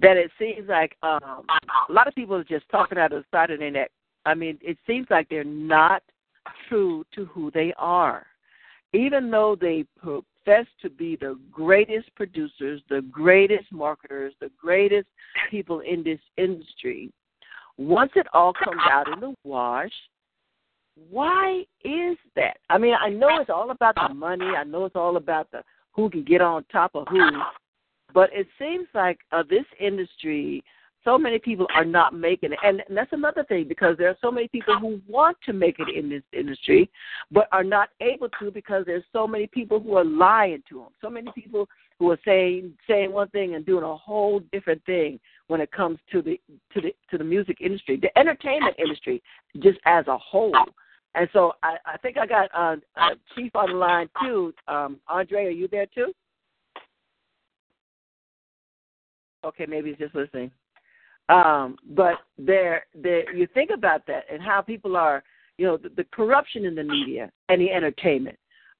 that 0.00 0.16
it 0.16 0.30
seems 0.38 0.68
like 0.68 0.96
um, 1.02 1.44
a 1.88 1.92
lot 1.92 2.08
of 2.08 2.14
people 2.14 2.34
are 2.34 2.44
just 2.44 2.68
talking 2.70 2.98
out 2.98 3.12
of 3.12 3.22
the 3.22 3.36
side 3.36 3.50
of 3.50 3.58
their 3.60 3.70
neck. 3.70 3.90
I 4.24 4.34
mean, 4.34 4.58
it 4.62 4.78
seems 4.86 5.06
like 5.10 5.28
they're 5.28 5.44
not 5.44 6.02
true 6.68 7.04
to 7.14 7.26
who 7.26 7.50
they 7.52 7.72
are, 7.76 8.26
even 8.92 9.30
though 9.30 9.56
they 9.60 9.84
profess 10.02 10.66
to 10.82 10.90
be 10.90 11.16
the 11.16 11.38
greatest 11.52 12.14
producers, 12.16 12.80
the 12.88 13.02
greatest 13.10 13.70
marketers, 13.70 14.32
the 14.40 14.50
greatest 14.60 15.08
people 15.50 15.80
in 15.80 16.02
this 16.02 16.20
industry. 16.38 17.12
Once 17.76 18.12
it 18.14 18.26
all 18.34 18.52
comes 18.52 18.80
out 18.90 19.08
in 19.12 19.20
the 19.20 19.34
wash, 19.44 19.92
why 21.10 21.64
is 21.84 22.16
that? 22.36 22.58
I 22.68 22.78
mean, 22.78 22.94
I 23.00 23.08
know 23.08 23.40
it's 23.40 23.50
all 23.50 23.70
about 23.70 23.94
the 23.96 24.14
money. 24.14 24.46
I 24.56 24.64
know 24.64 24.84
it's 24.84 24.96
all 24.96 25.16
about 25.16 25.50
the 25.50 25.62
who 25.92 26.08
can 26.08 26.24
get 26.24 26.40
on 26.40 26.64
top 26.70 26.92
of 26.94 27.06
who, 27.08 27.30
but 28.14 28.30
it 28.32 28.46
seems 28.58 28.86
like 28.94 29.18
uh, 29.32 29.42
this 29.48 29.64
industry, 29.80 30.62
so 31.04 31.18
many 31.18 31.38
people 31.38 31.66
are 31.74 31.84
not 31.84 32.14
making 32.14 32.52
it, 32.52 32.58
and, 32.62 32.82
and 32.88 32.96
that's 32.96 33.12
another 33.12 33.42
thing 33.44 33.66
because 33.66 33.96
there 33.98 34.08
are 34.08 34.16
so 34.20 34.30
many 34.30 34.46
people 34.48 34.78
who 34.78 35.00
want 35.08 35.36
to 35.46 35.52
make 35.52 35.76
it 35.78 35.88
in 35.96 36.08
this 36.08 36.22
industry, 36.32 36.88
but 37.32 37.48
are 37.50 37.64
not 37.64 37.88
able 38.00 38.28
to 38.40 38.50
because 38.50 38.84
there's 38.86 39.04
so 39.12 39.26
many 39.26 39.48
people 39.48 39.80
who 39.80 39.96
are 39.96 40.04
lying 40.04 40.62
to 40.68 40.76
them. 40.76 40.88
So 41.00 41.10
many 41.10 41.30
people 41.34 41.68
who 41.98 42.10
are 42.10 42.18
saying 42.24 42.72
saying 42.88 43.12
one 43.12 43.28
thing 43.28 43.54
and 43.54 43.66
doing 43.66 43.84
a 43.84 43.96
whole 43.96 44.40
different 44.52 44.84
thing 44.84 45.18
when 45.50 45.60
it 45.60 45.72
comes 45.72 45.98
to 46.12 46.22
the 46.22 46.40
to 46.72 46.80
the 46.80 46.94
to 47.10 47.18
the 47.18 47.24
music 47.24 47.56
industry, 47.60 47.98
the 48.00 48.16
entertainment 48.16 48.76
industry, 48.78 49.20
just 49.58 49.80
as 49.84 50.06
a 50.06 50.16
whole. 50.16 50.54
And 51.16 51.28
so 51.32 51.54
I, 51.64 51.76
I 51.84 51.96
think 51.98 52.16
I 52.16 52.26
got 52.26 52.48
uh, 52.56 52.76
uh, 52.96 53.14
Chief 53.34 53.50
on 53.56 53.70
the 53.70 53.76
line 53.76 54.08
too. 54.22 54.54
Um, 54.68 55.00
Andre, 55.08 55.46
are 55.46 55.50
you 55.50 55.66
there 55.66 55.86
too? 55.86 56.12
Okay, 59.44 59.66
maybe 59.66 59.90
he's 59.90 59.98
just 59.98 60.14
listening. 60.14 60.52
Um, 61.28 61.76
but 61.90 62.14
there, 62.38 62.84
there, 62.94 63.34
you 63.34 63.48
think 63.54 63.70
about 63.70 64.06
that 64.06 64.24
and 64.32 64.40
how 64.40 64.60
people 64.60 64.96
are, 64.96 65.22
you 65.58 65.66
know, 65.66 65.76
the, 65.76 65.88
the 65.88 66.04
corruption 66.12 66.64
in 66.64 66.76
the 66.76 66.84
media 66.84 67.30
and 67.48 67.60
the 67.60 67.70
entertainment. 67.72 68.38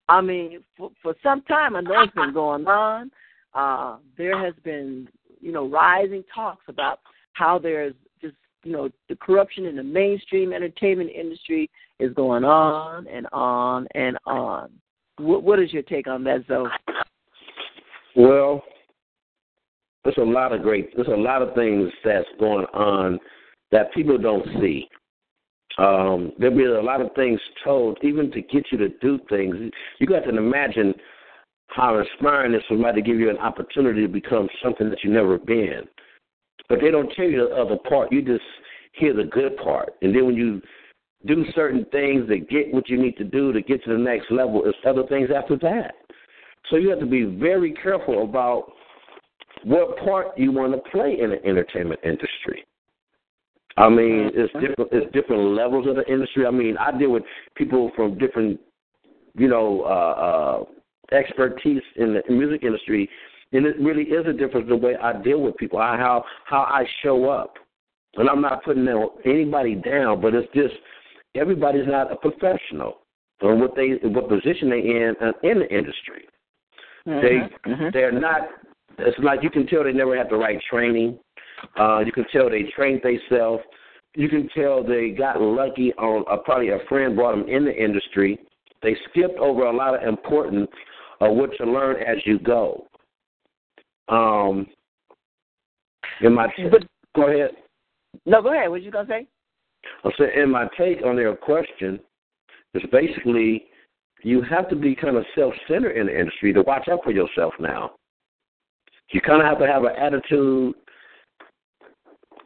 I 0.08 0.20
mean, 0.20 0.62
for, 0.76 0.90
for 1.02 1.14
some 1.22 1.42
time, 1.42 1.74
I 1.74 1.80
know 1.80 2.02
it's 2.02 2.14
been 2.14 2.32
going 2.32 2.66
on. 2.66 3.10
Uh, 3.54 3.96
there 4.16 4.38
has 4.44 4.54
been, 4.62 5.08
you 5.40 5.52
know, 5.52 5.68
rising 5.68 6.24
talks 6.34 6.64
about 6.68 7.00
how 7.32 7.58
there's 7.58 7.94
just, 8.20 8.34
you 8.64 8.72
know, 8.72 8.90
the 9.08 9.16
corruption 9.16 9.66
in 9.66 9.76
the 9.76 9.82
mainstream 9.82 10.52
entertainment 10.52 11.10
industry 11.10 11.70
is 11.98 12.12
going 12.14 12.44
on 12.44 13.06
and 13.08 13.26
on 13.32 13.86
and 13.94 14.18
on. 14.26 14.70
What, 15.18 15.42
what 15.42 15.58
is 15.60 15.72
your 15.72 15.82
take 15.82 16.06
on 16.06 16.24
that, 16.24 16.44
Zoe? 16.48 16.68
Well, 18.16 18.62
there's 20.04 20.16
a 20.18 20.22
lot 20.22 20.52
of 20.52 20.62
great, 20.62 20.94
there's 20.96 21.08
a 21.08 21.10
lot 21.10 21.42
of 21.42 21.54
things 21.54 21.90
that's 22.04 22.26
going 22.38 22.66
on 22.72 23.18
that 23.70 23.92
people 23.92 24.18
don't 24.18 24.46
see. 24.60 24.88
Um, 25.78 26.32
there'll 26.38 26.56
be 26.56 26.64
a 26.64 26.82
lot 26.82 27.00
of 27.00 27.10
things 27.14 27.40
told, 27.64 27.98
even 28.02 28.30
to 28.32 28.42
get 28.42 28.64
you 28.72 28.78
to 28.78 28.88
do 29.00 29.18
things. 29.28 29.54
You 29.98 30.06
got 30.06 30.24
to 30.24 30.36
imagine 30.36 30.94
how 31.74 31.98
inspiring 31.98 32.54
is 32.54 32.62
for 32.68 32.74
somebody 32.74 33.02
to 33.02 33.06
give 33.06 33.18
you 33.18 33.30
an 33.30 33.38
opportunity 33.38 34.02
to 34.02 34.08
become 34.08 34.48
something 34.62 34.90
that 34.90 34.98
you've 35.02 35.12
never 35.12 35.38
been. 35.38 35.82
But 36.68 36.80
they 36.80 36.90
don't 36.90 37.12
tell 37.14 37.24
you 37.24 37.48
the 37.48 37.54
other 37.54 37.76
part. 37.88 38.12
You 38.12 38.22
just 38.22 38.42
hear 38.92 39.14
the 39.14 39.24
good 39.24 39.56
part. 39.56 39.94
And 40.02 40.14
then 40.14 40.26
when 40.26 40.34
you 40.34 40.60
do 41.26 41.44
certain 41.54 41.84
things 41.92 42.28
to 42.28 42.38
get 42.38 42.72
what 42.72 42.88
you 42.88 43.00
need 43.00 43.16
to 43.18 43.24
do 43.24 43.52
to 43.52 43.60
get 43.60 43.84
to 43.84 43.92
the 43.92 43.98
next 43.98 44.30
level, 44.30 44.62
it's 44.64 44.78
other 44.86 45.06
things 45.08 45.28
after 45.34 45.56
that. 45.58 45.94
So 46.70 46.76
you 46.76 46.90
have 46.90 47.00
to 47.00 47.06
be 47.06 47.24
very 47.24 47.72
careful 47.72 48.24
about 48.24 48.72
what 49.64 49.98
part 49.98 50.38
you 50.38 50.52
want 50.52 50.72
to 50.72 50.90
play 50.90 51.18
in 51.20 51.30
the 51.30 51.44
entertainment 51.44 52.00
industry. 52.04 52.64
I 53.76 53.88
mean, 53.88 54.30
it's 54.34 54.52
different. 54.54 54.90
It's 54.92 55.12
different 55.12 55.42
levels 55.42 55.86
of 55.86 55.96
the 55.96 56.06
industry. 56.12 56.46
I 56.46 56.50
mean, 56.50 56.76
I 56.76 56.96
deal 56.96 57.10
with 57.10 57.22
people 57.54 57.90
from 57.96 58.18
different, 58.18 58.60
you 59.34 59.48
know, 59.48 59.82
uh, 59.82 60.20
uh, 60.20 60.64
expertise 61.12 61.82
in 61.96 62.14
the 62.14 62.32
music 62.32 62.62
industry, 62.62 63.08
and 63.52 63.66
it 63.66 63.78
really 63.80 64.04
is 64.04 64.26
a 64.26 64.32
difference 64.32 64.64
in 64.64 64.70
the 64.70 64.76
way 64.76 64.96
I 64.96 65.20
deal 65.22 65.40
with 65.40 65.56
people, 65.56 65.78
how 65.78 66.24
how 66.44 66.60
I 66.60 66.84
show 67.02 67.28
up. 67.28 67.54
And 68.16 68.28
I'm 68.28 68.40
not 68.40 68.64
putting 68.64 68.88
anybody 69.24 69.76
down, 69.76 70.20
but 70.20 70.34
it's 70.34 70.52
just 70.52 70.74
everybody's 71.34 71.86
not 71.86 72.12
a 72.12 72.16
professional 72.16 72.98
on 73.42 73.60
what 73.60 73.74
they 73.76 73.94
what 74.08 74.28
position 74.28 74.70
they 74.70 74.80
in 74.80 75.14
uh, 75.22 75.32
in 75.42 75.60
the 75.60 75.68
industry. 75.68 76.24
Mm-hmm. 77.06 77.20
They 77.20 77.70
mm-hmm. 77.70 77.88
they're 77.92 78.12
not. 78.12 78.42
It's 78.98 79.18
like 79.22 79.42
you 79.42 79.50
can 79.50 79.66
tell 79.66 79.84
they 79.84 79.92
never 79.92 80.16
had 80.16 80.28
the 80.28 80.36
right 80.36 80.58
training. 80.68 81.18
Uh, 81.78 82.00
you 82.00 82.12
can 82.12 82.24
tell 82.32 82.50
they 82.50 82.64
trained 82.74 83.00
themselves. 83.02 83.62
You 84.16 84.28
can 84.28 84.48
tell 84.54 84.82
they 84.82 85.10
got 85.10 85.40
lucky 85.40 85.92
on 85.94 86.24
uh, 86.30 86.36
probably 86.38 86.70
a 86.70 86.78
friend 86.88 87.14
brought 87.16 87.36
them 87.36 87.48
in 87.48 87.64
the 87.64 87.74
industry. 87.74 88.38
They 88.82 88.96
skipped 89.10 89.38
over 89.38 89.66
a 89.66 89.76
lot 89.76 89.94
of 89.94 90.08
important 90.08 90.68
of 91.20 91.36
what 91.36 91.50
you 91.58 91.66
learn 91.66 91.96
as 92.02 92.16
you 92.24 92.38
go. 92.38 92.86
Um, 94.08 94.66
in 96.20 96.34
my 96.34 96.48
but, 96.70 96.84
go 97.14 97.28
ahead. 97.28 97.50
No, 98.26 98.42
go 98.42 98.52
ahead. 98.52 98.70
What 98.70 98.82
you 98.82 98.90
gonna 98.90 99.08
say? 99.08 99.26
I 100.04 100.10
said, 100.18 100.30
in 100.36 100.50
my 100.50 100.66
take 100.76 101.04
on 101.04 101.16
their 101.16 101.34
question 101.34 102.00
is 102.74 102.82
basically 102.92 103.66
you 104.22 104.42
have 104.42 104.68
to 104.68 104.76
be 104.76 104.94
kind 104.94 105.16
of 105.16 105.24
self-centered 105.34 105.96
in 105.96 106.06
the 106.06 106.18
industry 106.18 106.52
to 106.52 106.62
watch 106.62 106.88
out 106.88 107.00
for 107.02 107.10
yourself 107.10 107.54
now. 107.58 107.92
You 109.12 109.20
kind 109.20 109.40
of 109.40 109.48
have 109.48 109.58
to 109.58 109.66
have 109.66 109.84
an 109.84 109.96
attitude 109.98 110.74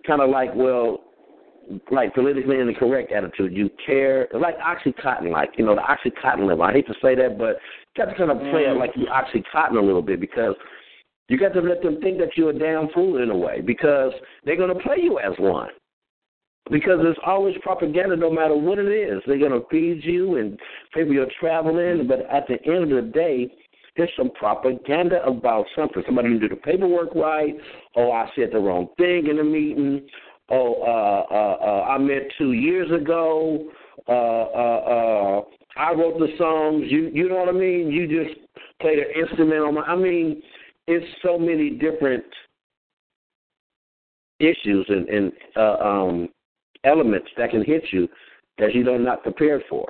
kind 0.07 0.21
of 0.23 0.31
like, 0.31 0.55
well, 0.55 1.04
like 1.91 2.15
politically 2.15 2.59
incorrect 2.59 3.13
attitude. 3.13 3.53
You 3.53 3.71
care, 3.85 4.29
like 4.33 4.57
Oxycontin, 4.59 5.31
like, 5.31 5.51
you 5.57 5.65
know, 5.65 5.75
the 5.75 5.83
Oxycontin 5.83 6.47
level. 6.47 6.63
I 6.63 6.73
hate 6.73 6.87
to 6.87 6.95
say 7.03 7.15
that, 7.15 7.39
but 7.39 7.59
you 7.97 8.05
got 8.05 8.11
to 8.11 8.17
kind 8.17 8.31
of 8.31 8.39
play 8.39 8.63
it 8.63 8.75
mm. 8.75 8.79
like 8.79 8.91
you 8.97 9.07
Oxycontin 9.07 9.79
a 9.79 9.85
little 9.85 10.03
bit 10.03 10.21
because 10.21 10.55
you 11.29 11.39
got 11.39 11.55
to 11.55 11.61
let 11.61 11.83
them 11.83 12.01
think 12.01 12.19
that 12.19 12.37
you're 12.37 12.51
a 12.51 12.59
damn 12.59 12.89
fool 12.91 13.23
in 13.23 13.31
a 13.31 13.37
way 13.37 13.61
because 13.61 14.13
they're 14.45 14.57
going 14.57 14.75
to 14.75 14.83
play 14.83 14.97
you 15.01 15.19
as 15.19 15.33
one. 15.39 15.71
Because 16.71 16.99
there's 17.03 17.19
always 17.27 17.55
propaganda 17.63 18.17
no 18.17 18.31
matter 18.31 18.57
what 18.57 18.79
it 18.79 18.89
is. 18.89 19.23
They're 19.27 19.39
going 19.39 19.53
to 19.53 19.67
feed 19.71 20.03
you 20.03 20.37
and 20.37 20.59
pay 20.95 21.05
for 21.05 21.13
your 21.13 21.27
traveling, 21.39 22.07
but 22.07 22.21
at 22.31 22.47
the 22.49 22.57
end 22.65 22.91
of 22.91 23.05
the 23.05 23.11
day, 23.11 23.51
there's 23.97 24.11
some 24.17 24.31
propaganda 24.31 25.23
about 25.25 25.67
something. 25.77 26.03
Somebody 26.07 26.29
didn't 26.29 26.41
do 26.41 26.49
the 26.49 26.57
paperwork 26.57 27.15
right. 27.15 27.55
Oh, 27.97 28.11
I 28.11 28.29
said 28.35 28.51
the 28.53 28.59
wrong 28.59 28.89
thing 28.97 29.29
in 29.29 29.37
the 29.37 29.45
meeting. 29.45 30.07
Oh, 30.51 30.75
uh, 30.83 31.35
uh, 31.35 31.57
uh, 31.65 31.85
I 31.85 31.99
met 31.99 32.23
two 32.37 32.53
years 32.53 32.91
ago. 32.91 33.71
Uh, 34.07 34.13
uh, 34.13 34.15
uh, 34.15 35.43
I 35.77 35.93
wrote 35.93 36.19
the 36.19 36.29
songs. 36.37 36.85
You, 36.89 37.11
you 37.13 37.29
know 37.29 37.37
what 37.37 37.49
I 37.49 37.53
mean? 37.53 37.91
You 37.91 38.07
just 38.07 38.39
played 38.81 38.99
an 38.99 39.07
instrument 39.19 39.63
on 39.63 39.75
my. 39.75 39.83
I 39.83 39.97
mean, 39.97 40.43
it's 40.87 41.07
so 41.23 41.39
many 41.39 41.71
different 41.71 42.25
issues 44.39 44.85
and, 44.89 45.09
and 45.09 45.33
uh, 45.57 45.77
um, 45.79 46.29
elements 46.85 47.29
that 47.39 47.51
can 47.51 47.65
hit 47.65 47.85
you 47.93 48.09
that 48.59 48.75
you're 48.75 48.99
not 48.99 49.23
prepared 49.23 49.63
for. 49.69 49.89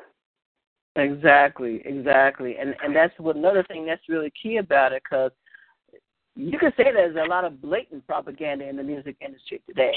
Exactly, 0.97 1.83
exactly, 1.85 2.57
and 2.61 2.77
and 2.85 2.95
that's 2.95 3.13
what 3.19 3.35
another 3.35 3.65
thing 3.65 3.85
that's 3.85 4.09
really 4.09 4.33
key 4.41 4.59
about 4.59 4.93
it 4.93 5.03
because 5.03 5.33
you 6.37 6.57
can 6.57 6.73
say 6.77 6.85
there's 6.85 7.17
a 7.17 7.29
lot 7.29 7.45
of 7.45 7.61
blatant 7.61 8.07
propaganda 8.07 8.69
in 8.69 8.77
the 8.77 8.83
music 8.83 9.17
industry 9.21 9.61
today. 9.67 9.93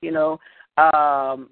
You 0.00 0.12
know, 0.12 0.40
um, 0.76 1.50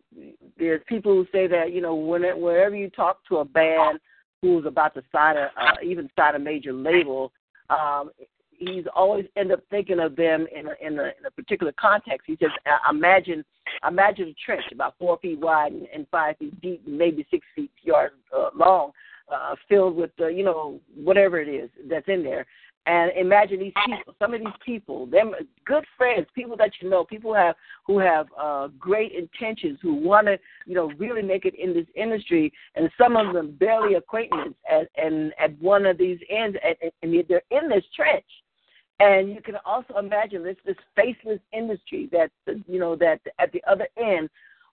there's 0.59 0.83
people 0.87 1.13
who 1.13 1.27
say 1.33 1.47
that 1.47 1.73
you 1.73 1.81
know 1.81 1.95
when, 1.95 2.23
wherever 2.41 2.77
you 2.77 2.91
talk 2.91 3.19
to 3.29 3.39
a 3.39 3.45
band 3.45 3.99
who's 4.43 4.67
about 4.67 4.95
to 4.95 5.03
sign 5.11 5.37
a 5.37 5.51
uh, 5.61 5.75
even 5.83 6.09
sign 6.17 6.35
a 6.35 6.39
major 6.39 6.73
label, 6.73 7.33
um, 7.71 8.11
he's 8.59 8.85
always 8.95 9.25
end 9.37 9.53
up 9.53 9.61
thinking 9.71 10.01
of 10.01 10.17
them 10.17 10.47
in 10.55 10.67
a, 10.67 10.87
in 10.87 10.99
a, 10.99 11.05
in 11.05 11.27
a 11.27 11.31
particular 11.31 11.73
context. 11.81 12.27
He 12.27 12.37
says, 12.41 12.51
imagine 12.91 13.45
imagine 13.87 14.29
a 14.29 14.35
trench 14.45 14.65
about 14.73 14.95
four 14.99 15.19
feet 15.19 15.41
wide 15.41 15.73
and, 15.73 15.87
and 15.95 16.07
five 16.11 16.37
feet 16.39 16.61
deep, 16.61 16.87
maybe 16.87 17.27
six 17.31 17.47
feet 17.55 17.71
yards 17.83 18.15
uh, 18.37 18.51
long, 18.55 18.93
uh, 19.33 19.55
filled 19.69 19.97
with 19.97 20.11
uh, 20.21 20.29
you 20.29 20.45
know 20.45 20.81
whatever 20.95 21.41
it 21.41 21.49
is 21.49 21.71
that's 21.89 22.09
in 22.09 22.23
there. 22.23 22.47
And 22.87 23.13
imagine 23.17 23.61
these 23.61 23.73
people, 23.87 24.15
some 24.19 24.35
of 24.35 24.41
these 24.41 24.49
people, 24.65 25.07
them 25.07 25.33
good 25.65 25.85
friends, 25.97 26.27
people 26.35 26.55
that 26.59 26.71
you 26.81 26.91
know, 26.91 27.03
people 27.05 27.31
who 27.31 27.37
have 27.37 27.57
who 27.87 27.99
have 27.99 28.27
uh, 28.39 28.69
great 28.79 29.13
intentions, 29.13 29.79
who 29.81 29.95
want 29.95 30.27
to, 30.27 30.39
you 30.67 30.75
know, 30.75 30.93
really 30.99 31.23
make 31.23 31.47
it 31.47 31.55
in 31.55 31.73
this 31.73 31.87
industry, 31.95 32.53
and 32.75 32.91
some 32.99 33.17
of 33.17 33.33
them 33.33 33.53
barely 33.59 33.95
acquaintance 33.95 34.55
at 34.71 34.89
and 34.97 35.33
at 35.43 35.59
one 35.61 35.87
of 35.87 35.97
these 35.97 36.19
ends, 36.29 36.59
and, 36.63 36.93
and 37.03 37.25
they're 37.27 37.43
in 37.51 37.71
this 37.71 37.85
trench. 37.97 38.25
And 39.01 39.31
you 39.31 39.41
can 39.41 39.57
also 39.65 39.97
imagine 39.99 40.45
this 40.45 40.57
this 40.67 40.77
faceless 40.95 41.41
industry 41.53 42.11
that 42.13 42.31
you 42.69 42.79
know 42.79 42.97
that 42.97 43.21
at 43.39 43.51
the 43.53 43.63
other 43.67 43.89
end, 43.97 44.29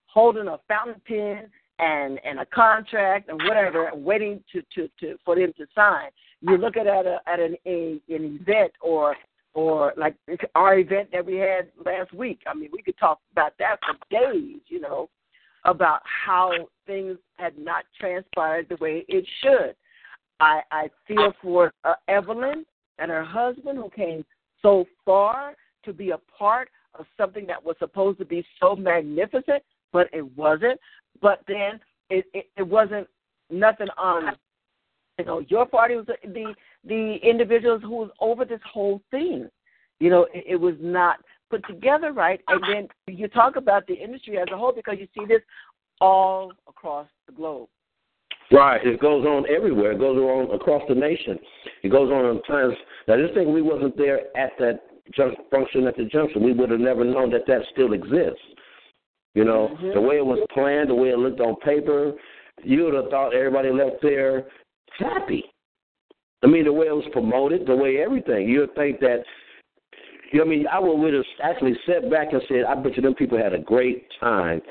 holding 0.06 0.50
a 0.50 0.60
fountain 0.68 1.02
pen 1.08 1.50
and 1.82 2.20
and 2.24 2.40
a 2.40 2.46
contract 2.46 3.30
and 3.30 3.42
whatever, 3.48 3.92
waiting 3.94 4.42
to 4.54 4.62
to, 4.76 4.90
to 5.00 5.18
for 5.26 5.36
them 5.36 5.52
to 5.58 5.66
sign. 5.76 6.10
You 6.42 6.58
look 6.58 6.78
at 6.78 6.88
at 6.88 7.06
a, 7.06 7.20
at 7.28 7.40
an 7.40 7.56
a, 7.66 8.00
an 8.10 8.40
event 8.42 8.72
or 8.82 9.16
or 9.54 9.94
like 9.98 10.16
our 10.56 10.80
event 10.80 11.10
that 11.12 11.26
we 11.26 11.36
had 11.36 11.68
last 11.86 12.14
week. 12.14 12.40
I 12.48 12.54
mean, 12.54 12.70
we 12.72 12.82
could 12.82 12.98
talk 12.98 13.20
about 13.34 13.54
that 13.60 13.78
for 13.86 13.96
days, 14.10 14.62
you 14.68 14.80
know, 14.80 15.10
about 15.66 16.02
how 16.04 16.52
things 16.88 17.18
had 17.38 17.58
not 17.58 17.84
transpired 18.00 18.68
the 18.70 18.78
way 18.78 19.04
it 19.08 19.26
should. 19.42 19.76
I 20.40 20.62
I 20.72 20.90
feel 21.08 21.34
for 21.42 21.74
uh, 21.84 21.94
Evelyn 22.08 22.66
and 23.00 23.12
her 23.12 23.26
husband 23.26 23.78
who 23.78 23.90
came 23.90 24.24
so 24.62 24.86
far 25.04 25.56
to 25.84 25.94
be 25.94 26.12
a 26.12 26.20
part 26.38 26.70
of 26.98 27.06
something 27.18 27.48
that 27.48 27.64
was 27.64 27.76
supposed 27.80 28.20
to 28.20 28.26
be 28.26 28.46
so 28.60 28.76
magnificent, 28.76 29.64
but 29.92 30.08
it 30.14 30.26
wasn't. 30.38 30.80
But 31.22 31.42
then 31.48 31.80
it 32.10 32.26
it, 32.34 32.50
it 32.58 32.64
wasn't 32.64 33.08
nothing 33.50 33.88
on 33.98 34.36
you 35.20 35.26
know 35.26 35.40
your 35.48 35.66
party 35.66 35.96
was 35.96 36.06
the 36.08 36.56
the 36.86 37.16
individuals 37.24 37.82
who 37.84 37.92
was 37.92 38.10
over 38.20 38.46
this 38.46 38.62
whole 38.72 39.02
thing. 39.12 39.50
You 40.00 40.10
know, 40.10 40.28
it, 40.34 40.46
it 40.48 40.56
was 40.56 40.76
not 40.80 41.18
put 41.52 41.66
together 41.68 42.12
right. 42.12 42.42
And 42.48 42.64
then 42.64 43.16
you 43.16 43.28
talk 43.28 43.56
about 43.56 43.86
the 43.86 43.94
industry 43.94 44.40
as 44.40 44.48
a 44.52 44.58
whole 44.58 44.72
because 44.72 44.98
you 45.00 45.08
see 45.16 45.26
this 45.28 45.42
all 46.00 46.52
across 46.68 47.08
the 47.28 47.34
globe. 47.34 47.70
Right. 48.52 48.86
It 48.86 49.00
goes 49.00 49.26
on 49.26 49.46
everywhere. 49.50 49.92
It 49.92 50.00
goes 50.00 50.18
on 50.18 50.54
across 50.56 50.82
the 50.90 50.96
nation. 50.96 51.38
It 51.84 51.90
goes 51.90 52.12
on 52.12 52.26
in 52.26 52.42
times. 52.44 52.74
Now, 53.08 53.16
this 53.18 53.32
thing, 53.34 53.54
we 53.54 53.62
wasn't 53.62 53.96
there 53.98 54.22
at 54.36 54.52
that 54.60 54.82
function 55.52 55.88
at 55.88 55.96
the 55.96 56.06
junction. 56.06 56.44
We 56.44 56.54
would 56.54 56.70
have 56.72 56.80
never 56.80 57.06
known 57.06 57.32
that 57.32 57.48
that 57.48 57.62
still 57.72 57.94
exists. 57.94 58.42
You 59.34 59.46
know, 59.46 59.70
mm-hmm. 59.74 59.94
the 59.94 60.02
way 60.02 60.18
it 60.18 60.26
was 60.26 60.46
planned, 60.54 60.90
the 60.90 60.96
way 60.96 61.10
it 61.10 61.18
looked 61.18 61.40
on 61.40 61.56
paper, 61.58 62.14
you 62.64 62.84
would 62.84 62.94
have 62.94 63.10
thought 63.10 63.34
everybody 63.34 63.72
left 63.72 64.02
there 64.02 64.46
happy. 64.98 65.46
I 66.44 66.48
mean, 66.48 66.66
the 66.66 66.74
way 66.74 66.88
it 66.88 66.96
was 66.96 67.08
promoted, 67.12 67.66
the 67.66 67.76
way 67.76 68.02
everything. 68.02 68.50
You 68.50 68.62
would 68.62 68.76
think 68.76 69.00
that. 69.00 69.24
You 70.32 70.40
know, 70.40 70.46
I 70.46 70.48
mean, 70.48 70.66
I 70.68 70.80
would 70.80 71.14
have 71.14 71.26
actually 71.44 71.76
sat 71.86 72.10
back 72.10 72.32
and 72.32 72.42
said, 72.48 72.64
"I 72.64 72.76
bet 72.76 72.96
you 72.96 73.02
them 73.02 73.16
people 73.16 73.38
had 73.38 73.54
a 73.54 73.60
great 73.60 74.08
time 74.20 74.62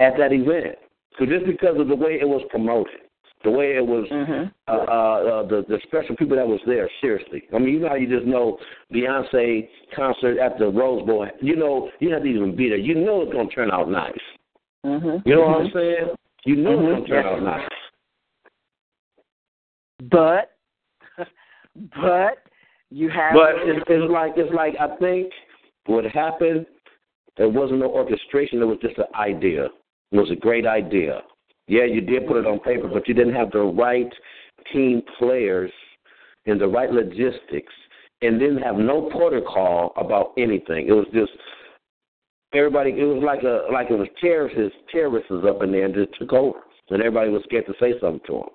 at 0.00 0.16
that 0.16 0.32
event." 0.32 0.76
So 1.18 1.26
just 1.26 1.44
because 1.44 1.78
of 1.78 1.88
the 1.88 1.94
way 1.94 2.18
it 2.18 2.26
was 2.26 2.42
promoted, 2.48 3.00
the 3.44 3.50
way 3.50 3.76
it 3.76 3.86
was, 3.86 4.06
mm-hmm. 4.10 4.48
uh, 4.68 4.72
uh, 4.72 5.42
the 5.46 5.64
the 5.68 5.78
special 5.84 6.16
people 6.16 6.36
that 6.36 6.46
was 6.46 6.60
there. 6.66 6.88
Seriously, 7.00 7.42
I 7.54 7.58
mean, 7.58 7.74
you 7.74 7.80
know 7.80 7.88
how 7.88 7.94
you 7.96 8.08
just 8.08 8.26
know 8.26 8.58
Beyonce 8.92 9.68
concert 9.94 10.38
at 10.38 10.58
the 10.58 10.66
Rose 10.66 11.06
Bowl. 11.06 11.26
You 11.40 11.56
know, 11.56 11.90
you 12.00 12.12
have 12.12 12.22
to 12.22 12.28
even 12.28 12.54
be 12.54 12.68
there. 12.68 12.78
You 12.78 12.94
know 12.94 13.22
it's 13.22 13.32
gonna 13.32 13.48
turn 13.48 13.70
out 13.70 13.90
nice. 13.90 14.12
Mm-hmm. 14.84 15.28
You 15.28 15.36
know 15.36 15.42
mm-hmm. 15.42 15.52
what 15.52 15.60
I'm 15.60 15.66
mm-hmm. 15.66 15.78
saying? 15.78 16.16
You 16.44 16.56
know 16.56 16.72
it's 16.72 17.08
gonna 17.08 17.22
turn 17.22 17.26
out 17.26 17.42
nice. 17.42 17.68
But, 20.10 20.56
but 22.00 22.38
you 22.90 23.08
have. 23.10 23.34
But 23.34 23.54
it's, 23.66 23.84
it's 23.88 24.10
like 24.10 24.32
it's 24.36 24.54
like 24.54 24.74
I 24.80 24.96
think 24.96 25.32
what 25.86 26.04
happened. 26.04 26.66
There 27.38 27.48
wasn't 27.48 27.80
no 27.80 27.86
orchestration. 27.86 28.60
It 28.60 28.66
was 28.66 28.76
just 28.82 28.98
an 28.98 29.06
idea. 29.14 29.64
It 29.64 30.18
was 30.18 30.30
a 30.30 30.36
great 30.36 30.66
idea 30.66 31.22
yeah, 31.66 31.84
you 31.84 32.00
did 32.00 32.26
put 32.26 32.36
it 32.36 32.46
on 32.46 32.58
paper, 32.60 32.88
but 32.88 33.06
you 33.06 33.14
didn't 33.14 33.34
have 33.34 33.50
the 33.50 33.60
right 33.60 34.12
team 34.72 35.02
players 35.18 35.70
and 36.46 36.60
the 36.60 36.66
right 36.66 36.90
logistics, 36.90 37.72
and 38.20 38.38
didn't 38.38 38.62
have 38.62 38.76
no 38.76 39.08
protocol 39.10 39.92
about 39.96 40.32
anything. 40.36 40.86
It 40.88 40.92
was 40.92 41.06
just 41.12 41.32
everybody. 42.54 42.90
It 42.90 43.04
was 43.04 43.22
like 43.24 43.42
a 43.42 43.72
like 43.72 43.90
it 43.90 43.98
was 43.98 44.08
terrorists 44.20 44.76
terrorists 44.90 45.30
up 45.48 45.62
in 45.62 45.72
there 45.72 45.84
and 45.84 45.94
just 45.94 46.18
took 46.18 46.32
over, 46.32 46.58
and 46.90 47.00
everybody 47.00 47.30
was 47.30 47.42
scared 47.44 47.66
to 47.66 47.74
say 47.80 47.92
something 48.00 48.20
to 48.26 48.32
them. 48.32 48.48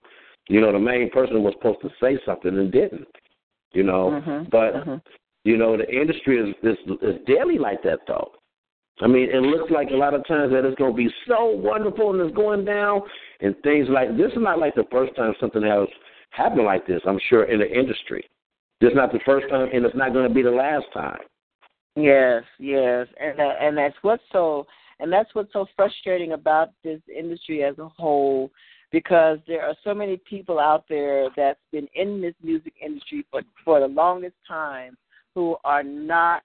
You 0.49 0.61
know, 0.61 0.71
the 0.71 0.79
main 0.79 1.09
person 1.09 1.43
was 1.43 1.53
supposed 1.57 1.81
to 1.81 1.89
say 2.01 2.17
something 2.25 2.57
and 2.57 2.71
didn't. 2.71 3.07
You 3.73 3.83
know, 3.83 4.21
mm-hmm. 4.25 4.49
but 4.49 4.73
mm-hmm. 4.73 4.95
you 5.43 5.57
know 5.57 5.77
the 5.77 5.89
industry 5.89 6.39
is 6.39 6.55
is 6.63 6.77
is 7.01 7.15
daily 7.25 7.57
like 7.57 7.83
that 7.83 7.99
though. 8.07 8.31
I 8.99 9.07
mean, 9.07 9.29
it 9.31 9.41
looks 9.41 9.71
like 9.71 9.89
a 9.91 9.95
lot 9.95 10.13
of 10.13 10.25
times 10.27 10.51
that 10.51 10.65
it's 10.65 10.77
going 10.77 10.91
to 10.91 10.97
be 10.97 11.09
so 11.27 11.45
wonderful 11.45 12.11
and 12.11 12.21
it's 12.21 12.35
going 12.35 12.65
down 12.65 13.01
and 13.41 13.55
things 13.61 13.87
like 13.89 14.17
this 14.17 14.31
is 14.31 14.39
not 14.39 14.59
like 14.59 14.73
the 14.73 14.85
first 14.91 15.15
time 15.15 15.33
something 15.39 15.61
has 15.61 15.87
happened 16.31 16.65
like 16.65 16.87
this. 16.87 17.01
I'm 17.05 17.19
sure 17.29 17.43
in 17.43 17.59
the 17.59 17.71
industry, 17.71 18.27
this 18.81 18.89
is 18.89 18.95
not 18.95 19.11
the 19.11 19.19
first 19.25 19.49
time, 19.49 19.69
and 19.73 19.85
it's 19.85 19.95
not 19.95 20.13
going 20.13 20.27
to 20.27 20.33
be 20.33 20.41
the 20.41 20.51
last 20.51 20.85
time. 20.93 21.19
Yes, 21.95 22.43
yes, 22.59 23.07
and 23.19 23.39
uh, 23.39 23.53
and 23.59 23.75
that's 23.75 23.95
what's 24.03 24.23
so 24.31 24.67
and 24.99 25.11
that's 25.11 25.33
what's 25.33 25.51
so 25.53 25.65
frustrating 25.75 26.33
about 26.33 26.69
this 26.83 27.01
industry 27.15 27.63
as 27.63 27.77
a 27.79 27.87
whole, 27.87 28.51
because 28.91 29.39
there 29.47 29.63
are 29.63 29.75
so 29.83 29.95
many 29.95 30.17
people 30.29 30.59
out 30.59 30.85
there 30.89 31.29
that's 31.35 31.59
been 31.71 31.87
in 31.95 32.21
this 32.21 32.35
music 32.43 32.73
industry 32.83 33.25
for 33.31 33.41
for 33.65 33.79
the 33.79 33.87
longest 33.87 34.35
time 34.47 34.95
who 35.33 35.55
are 35.63 35.83
not 35.83 36.43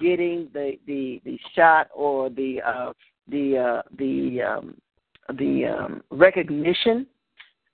getting 0.00 0.48
the 0.52 0.72
the 0.86 1.20
the 1.24 1.38
shot 1.54 1.88
or 1.94 2.30
the 2.30 2.60
uh, 2.64 2.92
the 3.28 3.58
uh, 3.58 3.82
the 3.98 4.42
um, 4.42 4.74
the 5.38 5.66
um, 5.66 6.02
recognition 6.10 7.06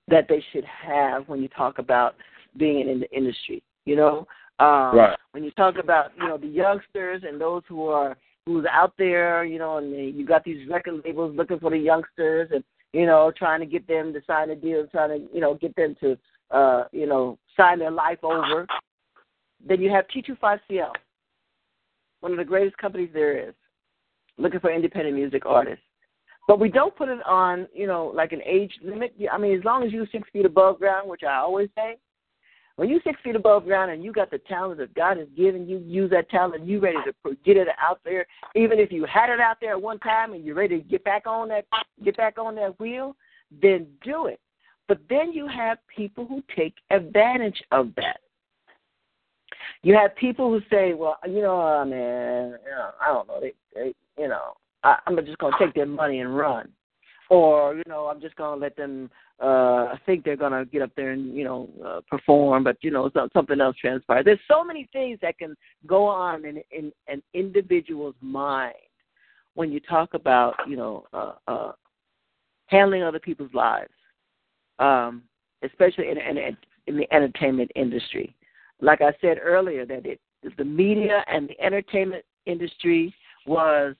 that 0.08 0.26
they 0.28 0.44
should 0.52 0.64
have 0.64 1.28
when 1.28 1.42
you 1.42 1.48
talk 1.48 1.78
about 1.78 2.14
being 2.56 2.88
in 2.88 3.00
the 3.00 3.10
industry. 3.10 3.62
You 3.84 3.96
know, 3.96 4.26
um, 4.58 4.96
right. 4.96 5.18
when 5.32 5.44
you 5.44 5.50
talk 5.52 5.76
about 5.78 6.12
you 6.16 6.28
know 6.28 6.38
the 6.38 6.46
youngsters 6.46 7.22
and 7.26 7.40
those 7.40 7.62
who 7.68 7.86
are 7.88 8.16
who's 8.46 8.66
out 8.70 8.94
there, 8.98 9.44
you 9.44 9.58
know, 9.58 9.78
and 9.78 9.92
you 9.92 10.26
got 10.26 10.44
these 10.44 10.68
record 10.68 11.02
labels 11.04 11.36
looking 11.36 11.58
for 11.58 11.70
the 11.70 11.78
youngsters 11.78 12.50
and 12.52 12.62
you 12.92 13.06
know 13.06 13.32
trying 13.36 13.60
to 13.60 13.66
get 13.66 13.86
them 13.86 14.12
to 14.12 14.20
sign 14.26 14.50
a 14.50 14.56
deal, 14.56 14.86
trying 14.90 15.10
to 15.10 15.34
you 15.34 15.40
know 15.40 15.54
get 15.54 15.74
them 15.76 15.96
to 16.00 16.16
uh, 16.50 16.84
you 16.92 17.06
know 17.06 17.38
sign 17.56 17.78
their 17.78 17.90
life 17.90 18.22
over. 18.22 18.66
Then 19.66 19.80
you 19.80 19.90
have 19.90 20.04
T25CL 20.08 20.92
one 22.20 22.32
of 22.32 22.38
the 22.38 22.44
greatest 22.44 22.76
companies 22.78 23.10
there 23.12 23.48
is, 23.48 23.54
looking 24.38 24.60
for 24.60 24.72
independent 24.72 25.14
music 25.14 25.44
artists. 25.46 25.84
But 26.48 26.60
we 26.60 26.68
don't 26.68 26.94
put 26.94 27.08
it 27.08 27.18
on, 27.26 27.66
you 27.74 27.86
know, 27.86 28.12
like 28.14 28.32
an 28.32 28.42
age 28.44 28.72
limit. 28.82 29.14
I 29.32 29.36
mean, 29.36 29.58
as 29.58 29.64
long 29.64 29.82
as 29.82 29.92
you're 29.92 30.06
six 30.12 30.28
feet 30.32 30.46
above 30.46 30.78
ground, 30.78 31.08
which 31.08 31.22
I 31.24 31.36
always 31.36 31.68
say, 31.76 31.96
when 32.76 32.90
you're 32.90 33.00
six 33.04 33.18
feet 33.24 33.34
above 33.34 33.64
ground 33.64 33.90
and 33.90 34.04
you 34.04 34.12
got 34.12 34.30
the 34.30 34.38
talent 34.38 34.78
that 34.78 34.94
God 34.94 35.16
has 35.16 35.28
given 35.36 35.66
you, 35.66 35.78
use 35.78 36.10
that 36.10 36.28
talent, 36.28 36.66
you 36.66 36.78
ready 36.78 36.98
to 37.06 37.36
get 37.44 37.56
it 37.56 37.68
out 37.80 38.00
there. 38.04 38.26
Even 38.54 38.78
if 38.78 38.92
you 38.92 39.06
had 39.06 39.30
it 39.30 39.40
out 39.40 39.56
there 39.60 39.72
at 39.72 39.82
one 39.82 39.98
time 39.98 40.34
and 40.34 40.44
you're 40.44 40.54
ready 40.54 40.78
to 40.78 40.84
get 40.84 41.02
back 41.02 41.26
on 41.26 41.48
that, 41.48 41.64
get 42.04 42.16
back 42.16 42.38
on 42.38 42.54
that 42.56 42.78
wheel, 42.78 43.16
then 43.62 43.86
do 44.04 44.26
it. 44.26 44.38
But 44.88 45.00
then 45.08 45.32
you 45.32 45.48
have 45.48 45.78
people 45.94 46.26
who 46.26 46.42
take 46.54 46.74
advantage 46.90 47.60
of 47.72 47.94
that. 47.96 48.20
You 49.82 49.94
have 49.94 50.14
people 50.16 50.50
who 50.50 50.60
say, 50.70 50.94
"Well, 50.94 51.18
you 51.26 51.42
know, 51.42 51.60
uh, 51.60 51.84
man, 51.84 52.58
you 52.64 52.70
know, 52.70 52.90
I 53.00 53.06
don't 53.08 53.28
know, 53.28 53.40
they, 53.40 53.52
they 53.74 53.94
you 54.18 54.28
know, 54.28 54.54
I, 54.82 54.98
I'm 55.06 55.16
just 55.24 55.38
gonna 55.38 55.56
take 55.58 55.74
their 55.74 55.86
money 55.86 56.20
and 56.20 56.36
run." 56.36 56.72
or 57.30 57.74
you 57.74 57.82
know 57.88 58.06
i'm 58.06 58.20
just 58.20 58.36
going 58.36 58.58
to 58.58 58.62
let 58.62 58.76
them 58.76 59.10
uh 59.40 59.94
think 60.06 60.24
they're 60.24 60.36
going 60.36 60.52
to 60.52 60.64
get 60.70 60.82
up 60.82 60.90
there 60.96 61.10
and 61.10 61.34
you 61.36 61.44
know 61.44 61.68
uh, 61.84 62.00
perform 62.08 62.64
but 62.64 62.76
you 62.80 62.90
know 62.90 63.10
something 63.32 63.60
else 63.60 63.76
transpires. 63.76 64.24
There's 64.24 64.38
so 64.48 64.64
many 64.64 64.88
things 64.92 65.18
that 65.22 65.38
can 65.38 65.54
go 65.86 66.06
on 66.06 66.44
in 66.44 66.62
in 66.70 66.92
an 67.08 67.22
individual's 67.34 68.14
mind 68.20 68.74
when 69.54 69.70
you 69.70 69.80
talk 69.80 70.14
about 70.14 70.54
you 70.68 70.76
know 70.76 71.04
uh 71.12 71.32
uh 71.48 71.72
handling 72.66 73.02
other 73.02 73.18
people's 73.20 73.52
lives 73.52 73.92
um 74.78 75.22
especially 75.62 76.08
in 76.08 76.18
in, 76.18 76.56
in 76.86 76.96
the 76.96 77.12
entertainment 77.12 77.70
industry 77.74 78.34
like 78.80 79.00
I 79.00 79.12
said 79.20 79.38
earlier, 79.42 79.86
that 79.86 80.06
it 80.06 80.20
the 80.56 80.64
media 80.64 81.24
and 81.26 81.48
the 81.48 81.60
entertainment 81.60 82.24
industry 82.46 83.14
was 83.46 83.94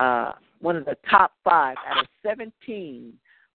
uh, 0.00 0.32
one 0.60 0.76
of 0.76 0.84
the 0.84 0.96
top 1.08 1.32
five 1.44 1.76
out 1.88 2.00
of 2.00 2.06
17 2.24 3.12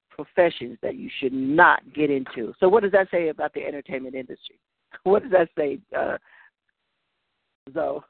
professions 0.09 0.77
that 0.81 0.95
you 0.95 1.09
should 1.19 1.33
not 1.33 1.81
get 1.93 2.09
into. 2.09 2.53
So, 2.59 2.67
what 2.67 2.83
does 2.83 2.91
that 2.91 3.09
say 3.11 3.29
about 3.29 3.53
the 3.53 3.63
entertainment 3.63 4.15
industry? 4.15 4.59
What 5.03 5.23
does 5.23 5.31
that 5.31 5.47
say, 5.57 5.79
uh, 5.97 6.17
Zoe? 7.73 8.01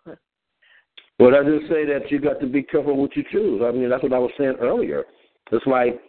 Well, 1.19 1.36
I 1.36 1.43
just 1.43 1.71
say 1.71 1.86
that 1.86 2.10
you 2.10 2.19
got 2.19 2.39
to 2.39 2.47
be 2.47 2.63
careful 2.63 2.97
what 2.97 3.15
you 3.15 3.24
choose. 3.32 3.62
I 3.63 3.71
mean, 3.71 3.89
that's 3.89 4.02
what 4.02 4.13
I 4.13 4.17
was 4.17 4.32
saying 4.38 4.56
earlier. 4.60 5.04
It's 5.52 5.65
like, 5.67 6.02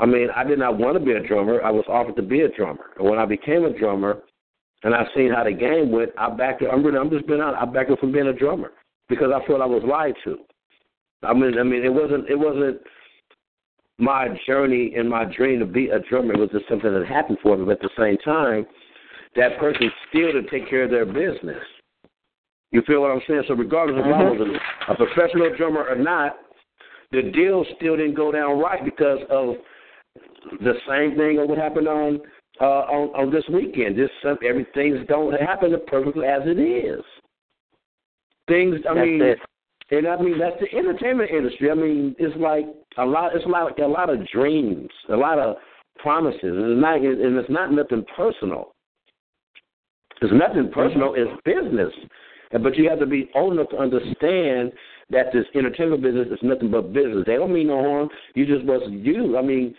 I 0.00 0.06
mean, 0.06 0.28
I 0.34 0.42
did 0.42 0.58
not 0.58 0.78
want 0.78 0.98
to 0.98 1.04
be 1.04 1.12
a 1.12 1.26
drummer. 1.26 1.62
I 1.62 1.70
was 1.70 1.84
offered 1.88 2.16
to 2.16 2.22
be 2.22 2.40
a 2.40 2.48
drummer. 2.48 2.86
And 2.98 3.08
when 3.08 3.20
I 3.20 3.24
became 3.24 3.64
a 3.64 3.78
drummer, 3.78 4.22
and 4.86 4.94
I've 4.94 5.08
seen 5.16 5.32
how 5.32 5.42
the 5.42 5.50
game 5.50 5.90
went, 5.90 6.10
I 6.16 6.30
backed 6.30 6.62
it. 6.62 6.68
I'm 6.72 6.84
really, 6.84 6.96
I'm 6.96 7.10
just 7.10 7.26
being 7.26 7.40
honest. 7.40 7.60
I 7.60 7.64
backed 7.64 7.90
it 7.90 7.98
from 7.98 8.12
being 8.12 8.28
a 8.28 8.32
drummer 8.32 8.70
because 9.08 9.32
I 9.34 9.44
felt 9.44 9.60
I 9.60 9.66
was 9.66 9.82
lied 9.84 10.14
to. 10.22 10.38
I 11.24 11.34
mean, 11.34 11.58
I 11.58 11.64
mean, 11.64 11.84
it 11.84 11.92
wasn't, 11.92 12.30
it 12.30 12.38
wasn't 12.38 12.78
my 13.98 14.28
journey 14.46 14.94
and 14.96 15.10
my 15.10 15.24
dream 15.24 15.58
to 15.58 15.66
be 15.66 15.88
a 15.88 15.98
drummer. 15.98 16.34
It 16.34 16.38
was 16.38 16.50
just 16.52 16.68
something 16.68 16.92
that 16.92 17.04
happened 17.04 17.38
for 17.42 17.56
me. 17.56 17.64
But 17.64 17.72
at 17.72 17.80
the 17.80 17.90
same 17.98 18.16
time, 18.18 18.64
that 19.34 19.58
person 19.58 19.90
still 20.08 20.30
to 20.30 20.42
take 20.48 20.70
care 20.70 20.84
of 20.84 20.90
their 20.90 21.04
business. 21.04 21.64
You 22.70 22.80
feel 22.86 23.02
what 23.02 23.10
I'm 23.10 23.22
saying? 23.26 23.42
So 23.48 23.54
regardless 23.54 23.98
if 23.98 24.06
I 24.06 24.22
mm-hmm. 24.22 24.38
was 24.38 24.60
a, 24.88 24.92
a 24.92 24.96
professional 24.96 25.50
drummer 25.56 25.82
or 25.82 25.96
not, 25.96 26.36
the 27.10 27.22
deal 27.22 27.64
still 27.74 27.96
didn't 27.96 28.14
go 28.14 28.30
down 28.30 28.60
right 28.60 28.84
because 28.84 29.18
of 29.30 29.56
the 30.60 30.74
same 30.88 31.16
thing 31.16 31.38
that 31.38 31.48
would 31.48 31.58
happen 31.58 31.88
on 31.88 32.20
uh, 32.60 32.64
on, 32.64 33.08
on 33.26 33.30
this 33.32 33.44
weekend. 33.52 33.96
Just 33.96 34.12
some, 34.22 34.38
everything's 34.46 35.06
don't 35.08 35.32
happen 35.40 35.74
perfectly 35.86 36.26
as 36.26 36.42
it 36.44 36.58
is. 36.58 37.04
Things. 38.48 38.76
I 38.88 38.94
That's 38.94 39.06
mean, 39.06 39.22
it. 39.22 39.38
and 39.90 40.06
I 40.06 40.20
mean 40.22 40.38
that's 40.38 40.56
the 40.60 40.76
entertainment 40.78 41.30
industry. 41.30 41.70
I 41.70 41.74
mean, 41.74 42.14
it's 42.18 42.36
like 42.38 42.66
a 42.98 43.04
lot. 43.04 43.34
It's 43.34 43.44
like 43.46 43.78
a 43.78 43.86
lot 43.86 44.08
of 44.10 44.26
dreams, 44.28 44.88
a 45.08 45.16
lot 45.16 45.38
of 45.38 45.56
promises, 45.98 46.40
and 46.42 46.72
it's 46.72 46.80
not. 46.80 46.96
And 47.00 47.36
it's 47.36 47.50
not 47.50 47.72
nothing 47.72 48.04
personal. 48.16 48.72
It's 50.22 50.32
nothing 50.32 50.70
personal. 50.72 51.14
It's 51.16 51.30
business. 51.44 51.92
And- 52.52 52.62
But 52.62 52.76
you 52.76 52.88
have 52.88 53.00
to 53.00 53.06
be 53.06 53.28
old 53.34 53.54
enough 53.54 53.68
to 53.70 53.76
understand 53.78 54.72
that 55.10 55.32
this 55.32 55.44
entertainment 55.54 56.02
business 56.02 56.28
is 56.28 56.38
nothing 56.42 56.70
but 56.70 56.92
business. 56.92 57.24
They 57.26 57.34
don't 57.36 57.52
mean 57.52 57.66
no 57.68 57.82
harm. 57.82 58.08
You 58.34 58.46
just 58.46 58.64
must 58.64 58.88
use. 58.88 59.34
I 59.36 59.42
mean, 59.42 59.74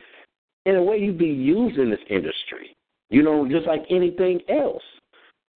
in 0.68 0.76
a 0.76 0.84
way, 0.84 0.98
you 0.98 1.14
be 1.14 1.26
used 1.26 1.78
in 1.78 1.90
this 1.90 2.00
industry. 2.10 2.76
You 3.10 3.24
know, 3.24 3.48
just 3.50 3.66
like 3.66 3.84
anything 3.90 4.42
else. 4.50 4.84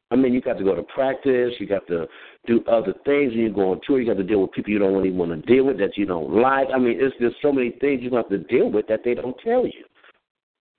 I 0.09 0.15
mean, 0.15 0.33
you 0.33 0.41
got 0.41 0.57
to 0.57 0.63
go 0.63 0.73
to 0.73 0.83
practice. 0.83 1.53
You 1.59 1.67
got 1.67 1.85
to 1.87 2.07
do 2.47 2.63
other 2.65 2.93
things. 3.05 3.33
And 3.33 3.41
you 3.41 3.53
go 3.53 3.71
on 3.71 3.81
tour. 3.85 3.99
You 3.99 4.07
got 4.07 4.17
to 4.17 4.23
deal 4.23 4.41
with 4.41 4.53
people 4.53 4.71
you 4.71 4.79
don't 4.79 4.93
really 4.93 5.11
want 5.11 5.31
to 5.31 5.53
deal 5.53 5.65
with 5.65 5.77
that 5.79 5.97
you 5.97 6.05
don't 6.05 6.33
like. 6.33 6.69
I 6.73 6.77
mean, 6.77 6.97
it's 6.99 7.15
just 7.19 7.35
so 7.41 7.51
many 7.51 7.71
things 7.81 8.01
you 8.01 8.15
have 8.15 8.29
to 8.29 8.37
deal 8.37 8.71
with 8.71 8.87
that 8.87 9.01
they 9.03 9.13
don't 9.13 9.37
tell 9.43 9.65
you. 9.65 9.83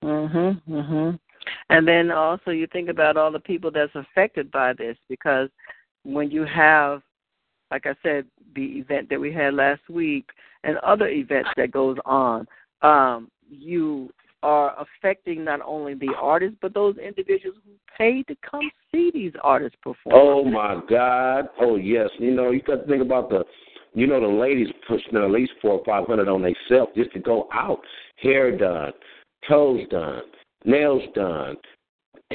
Mhm, 0.03 0.61
mhm. 0.67 1.19
And 1.69 1.87
then 1.87 2.11
also 2.11 2.51
you 2.51 2.67
think 2.67 2.89
about 2.89 3.17
all 3.17 3.31
the 3.31 3.39
people 3.39 3.71
that's 3.71 3.95
affected 3.95 4.51
by 4.51 4.73
this 4.73 4.97
because 5.09 5.49
when 6.03 6.29
you 6.29 6.43
have 6.43 7.01
like 7.71 7.85
I 7.85 7.95
said 8.03 8.25
the 8.55 8.65
event 8.79 9.09
that 9.09 9.19
we 9.19 9.31
had 9.31 9.53
last 9.53 9.81
week 9.89 10.29
and 10.63 10.77
other 10.79 11.07
events 11.07 11.49
that 11.55 11.71
goes 11.71 11.97
on 12.05 12.45
um 12.81 13.31
you 13.49 14.11
are 14.43 14.75
affecting 14.77 15.43
not 15.43 15.61
only 15.65 15.93
the 15.95 16.13
artists 16.21 16.57
but 16.61 16.73
those 16.73 16.97
individuals 16.97 17.57
who 17.65 17.71
paid 17.97 18.27
to 18.27 18.35
come 18.49 18.69
see 18.91 19.09
these 19.13 19.31
artists 19.41 19.77
perform. 19.81 20.15
Oh 20.15 20.43
my 20.43 20.81
God! 20.89 21.47
Oh 21.59 21.77
yes, 21.77 22.09
you 22.19 22.31
know 22.31 22.51
you 22.51 22.61
got 22.61 22.81
to 22.81 22.87
think 22.87 23.01
about 23.01 23.29
the, 23.29 23.43
you 23.93 24.05
know 24.05 24.19
the 24.19 24.27
ladies 24.27 24.67
pushing 24.87 25.15
at 25.15 25.31
least 25.31 25.53
four 25.61 25.79
or 25.79 25.85
five 25.85 26.05
hundred 26.05 26.27
on 26.27 26.41
themselves 26.41 26.91
just 26.95 27.13
to 27.13 27.19
go 27.19 27.47
out, 27.53 27.79
hair 28.17 28.55
done, 28.55 28.91
toes 29.47 29.81
done, 29.89 30.21
nails 30.65 31.03
done, 31.15 31.55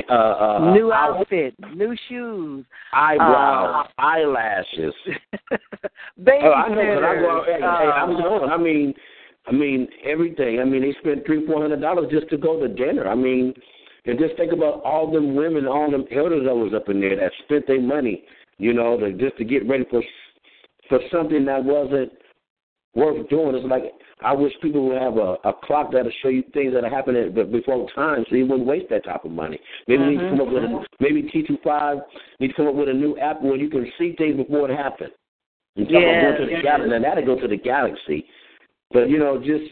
uh, 0.08 0.12
uh, 0.12 0.74
new 0.74 0.90
eye- 0.92 1.18
outfit, 1.18 1.54
new 1.74 1.96
shoes, 2.08 2.64
eyebrows, 2.92 3.86
eyelashes. 3.98 4.94
baby 6.24 6.44
Oh, 6.44 6.52
I 6.52 6.68
know 6.68 6.74
because 6.76 7.04
I 7.04 7.14
go 7.20 7.30
out. 7.30 7.46
Hey, 7.46 7.60
hey, 7.60 7.66
I'm 7.66 8.16
uh, 8.16 8.22
going. 8.22 8.50
I 8.50 8.56
mean, 8.56 8.94
I 9.48 9.52
mean 9.52 9.88
everything. 10.04 10.60
I 10.60 10.64
mean 10.64 10.82
they 10.82 10.94
spent 11.00 11.24
three, 11.26 11.46
four 11.46 11.62
hundred 11.62 11.80
dollars 11.80 12.10
just 12.10 12.28
to 12.30 12.36
go 12.36 12.60
to 12.60 12.68
dinner. 12.68 13.08
I 13.08 13.14
mean, 13.14 13.54
and 14.04 14.18
just 14.18 14.36
think 14.36 14.52
about 14.52 14.82
all 14.84 15.10
them 15.10 15.34
women, 15.34 15.66
all 15.66 15.90
them 15.90 16.04
elders 16.10 16.44
that 16.46 16.54
was 16.54 16.72
up 16.74 16.88
in 16.88 17.00
there 17.00 17.16
that 17.16 17.32
spent 17.44 17.66
their 17.66 17.80
money, 17.80 18.24
you 18.58 18.72
know, 18.72 18.98
to 18.98 19.12
just 19.12 19.36
to 19.38 19.44
get 19.44 19.68
ready 19.68 19.84
for 19.90 20.02
for 20.88 21.00
something 21.12 21.44
that 21.46 21.64
wasn't 21.64 22.12
worth 22.94 23.28
doing. 23.28 23.54
It's 23.54 23.66
like 23.66 23.92
I 24.22 24.32
wish 24.32 24.52
people 24.60 24.88
would 24.88 25.00
have 25.00 25.16
a, 25.16 25.36
a 25.44 25.52
clock 25.64 25.92
that'll 25.92 26.10
show 26.22 26.28
you 26.28 26.42
things 26.52 26.74
that 26.74 26.84
are 26.84 26.90
happening 26.90 27.32
before 27.50 27.88
time, 27.94 28.24
so 28.28 28.36
you 28.36 28.46
wouldn't 28.46 28.66
waste 28.66 28.90
that 28.90 29.04
type 29.04 29.24
of 29.24 29.30
money. 29.30 29.60
Maybe 29.86 30.02
we 30.02 30.10
need 30.16 30.22
to 30.22 30.30
come 30.30 30.40
up 30.40 30.52
with 30.52 30.64
a, 30.64 30.66
mm-hmm. 30.66 30.84
maybe 31.00 31.22
T 31.22 31.44
two 31.46 31.58
five 31.62 31.98
need 32.40 32.48
to 32.48 32.54
come 32.54 32.66
up 32.66 32.74
with 32.74 32.88
a 32.88 32.94
new 32.94 33.18
app 33.18 33.42
where 33.42 33.56
you 33.56 33.70
can 33.70 33.90
see 33.98 34.14
things 34.18 34.36
before 34.36 34.70
it 34.70 34.76
happens. 34.76 35.12
Talk 35.76 35.86
Yeah, 35.90 35.98
about 35.98 36.38
going 36.38 36.48
to 36.50 36.56
the 36.56 36.62
galaxy, 36.62 36.94
and 36.94 37.04
that'll 37.04 37.24
go 37.24 37.40
to 37.40 37.46
the 37.46 37.56
galaxy. 37.56 38.26
But 38.90 39.10
you 39.10 39.18
know, 39.18 39.38
just 39.38 39.64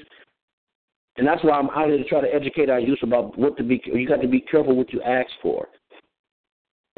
and 1.17 1.27
that's 1.27 1.43
why 1.43 1.53
I'm 1.53 1.71
out 1.71 1.89
here 1.89 1.99
to 1.99 2.05
try 2.05 2.21
to 2.21 2.35
educate 2.35 2.69
our 2.69 2.81
youth 2.81 2.99
about 3.03 3.39
what 3.39 3.57
to 3.57 3.63
be. 3.63 3.81
You 3.87 4.07
got 4.07 4.21
to 4.23 4.29
be 4.29 4.41
careful 4.41 4.77
what 4.77 4.93
you 4.93 5.03
ask 5.03 5.31
for. 5.43 5.69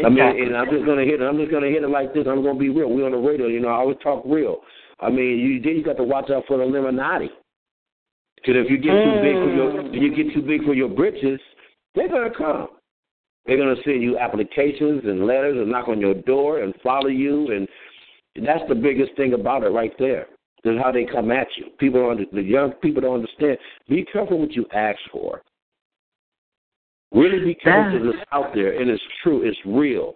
I 0.05 0.09
mean, 0.09 0.21
and 0.21 0.57
I'm 0.57 0.71
just 0.71 0.87
gonna 0.87 1.05
hit 1.05 1.21
it. 1.21 1.25
I'm 1.25 1.39
just 1.39 1.51
gonna 1.51 1.67
hit 1.67 1.83
it 1.83 1.91
like 1.91 2.15
this. 2.15 2.27
I'm 2.29 2.43
gonna 2.43 2.59
be 2.59 2.69
real. 2.69 2.89
We're 2.89 3.07
on 3.07 3.13
the 3.13 3.19
radio, 3.19 3.49
you 3.49 3.61
know. 3.61 3.69
I 3.69 3.79
always 3.79 3.97
talk 4.03 4.23
real. 4.25 4.59
I 5.01 5.11
mean, 5.11 5.39
you 5.39 5.61
then 5.61 5.77
you 5.77 5.85
got 5.85 5.97
to 5.97 6.05
watch 6.05 6.31
out 6.31 6.45
for 6.47 6.57
the 6.57 6.63
Illuminati. 6.63 7.31
Because 8.37 8.55
if 8.65 8.71
you 8.71 8.79
get 8.79 8.93
too 8.93 9.19
big 9.23 9.35
for 9.35 9.53
your, 9.53 9.73
mm. 9.73 10.01
you 10.01 10.15
get 10.15 10.33
too 10.33 10.43
big 10.43 10.65
for 10.65 10.75
your 10.75 10.89
britches, 10.89 11.41
they're 11.97 12.09
gonna 12.09 12.31
come. 12.31 12.69
They're 13.47 13.57
gonna 13.57 13.81
send 13.85 14.03
you 14.03 14.19
applications 14.19 15.03
and 15.05 15.27
letters 15.27 15.57
and 15.57 15.71
knock 15.71 15.89
on 15.89 16.01
your 16.01 16.15
door 16.15 16.63
and 16.63 16.75
follow 16.83 17.09
you, 17.09 17.51
and 17.51 18.47
that's 18.47 18.63
the 18.69 18.77
biggest 18.77 19.17
thing 19.17 19.33
about 19.33 19.65
it 19.65 19.71
right 19.71 19.93
there. 19.99 20.27
Is 20.65 20.79
how 20.83 20.91
they 20.91 21.05
come 21.05 21.31
at 21.31 21.47
you. 21.57 21.67
People 21.79 22.01
don't, 22.01 22.35
the 22.35 22.43
young 22.43 22.73
people 22.83 23.01
don't 23.01 23.15
understand. 23.15 23.59
Be 23.89 24.05
careful 24.05 24.41
what 24.41 24.53
you 24.53 24.67
ask 24.75 24.99
for. 25.13 25.43
Really 27.13 27.43
be 27.45 27.55
careful 27.55 27.99
because 27.99 28.15
it's 28.15 28.29
out 28.33 28.53
there 28.55 28.79
and 28.81 28.91
it's 28.91 29.03
true. 29.23 29.49
It's 29.49 29.59
real. 29.65 30.15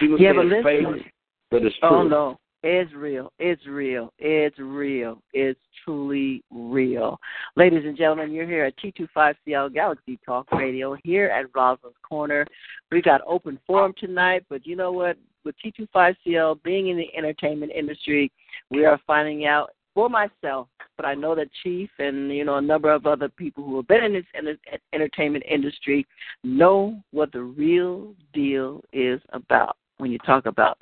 People 0.00 0.18
Yeah, 0.20 0.32
say 0.32 0.36
but 0.36 0.46
it's 0.46 0.64
listen. 0.64 0.94
fake, 0.94 1.12
but 1.50 1.62
it's 1.64 1.76
oh, 1.82 1.88
true. 1.88 1.98
Oh 1.98 2.02
no, 2.08 2.38
it's 2.62 2.92
real. 2.92 3.32
It's 3.38 3.66
real. 3.66 4.12
It's 4.18 4.58
real. 4.58 5.22
It's 5.32 5.60
truly 5.84 6.42
real. 6.50 7.20
Ladies 7.54 7.84
and 7.84 7.96
gentlemen, 7.96 8.32
you're 8.32 8.46
here 8.46 8.64
at 8.64 8.74
T25CL 8.78 9.74
Galaxy 9.74 10.18
Talk 10.26 10.50
Radio 10.52 10.96
here 11.04 11.28
at 11.28 11.46
Rosalind's 11.54 11.96
Corner. 12.02 12.46
We've 12.90 13.04
got 13.04 13.20
open 13.26 13.60
forum 13.66 13.94
tonight, 13.98 14.44
but 14.48 14.66
you 14.66 14.74
know 14.76 14.90
what? 14.92 15.16
With 15.48 15.56
T25CL 15.96 16.62
being 16.62 16.88
in 16.88 16.98
the 16.98 17.08
entertainment 17.16 17.72
industry, 17.72 18.30
we 18.70 18.84
are 18.84 19.00
finding 19.06 19.46
out 19.46 19.70
for 19.94 20.10
myself, 20.10 20.68
but 20.98 21.06
I 21.06 21.14
know 21.14 21.34
that 21.34 21.48
Chief 21.62 21.88
and 21.98 22.30
you 22.30 22.44
know 22.44 22.56
a 22.56 22.60
number 22.60 22.92
of 22.92 23.06
other 23.06 23.30
people 23.30 23.64
who 23.64 23.76
have 23.76 23.88
been 23.88 24.04
in 24.04 24.12
this 24.12 24.56
entertainment 24.92 25.46
industry 25.50 26.06
know 26.44 27.02
what 27.12 27.32
the 27.32 27.40
real 27.40 28.14
deal 28.34 28.82
is 28.92 29.22
about. 29.32 29.78
When 29.96 30.12
you 30.12 30.18
talk 30.18 30.44
about 30.44 30.76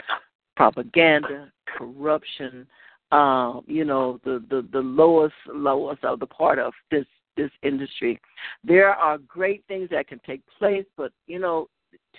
propaganda, 0.57 1.53
corruption, 1.79 2.67
um, 3.13 3.63
you 3.69 3.85
know, 3.85 4.19
the, 4.25 4.45
the, 4.51 4.67
the 4.73 4.81
lowest 4.81 5.35
lowest 5.47 6.03
of 6.03 6.19
the 6.19 6.27
part 6.27 6.59
of 6.59 6.73
this 6.91 7.07
this 7.37 7.53
industry. 7.63 8.21
There 8.65 8.91
are 8.91 9.19
great 9.19 9.63
things 9.69 9.91
that 9.91 10.09
can 10.09 10.21
take 10.27 10.43
place, 10.59 10.87
but 10.97 11.13
you 11.29 11.39
know, 11.39 11.69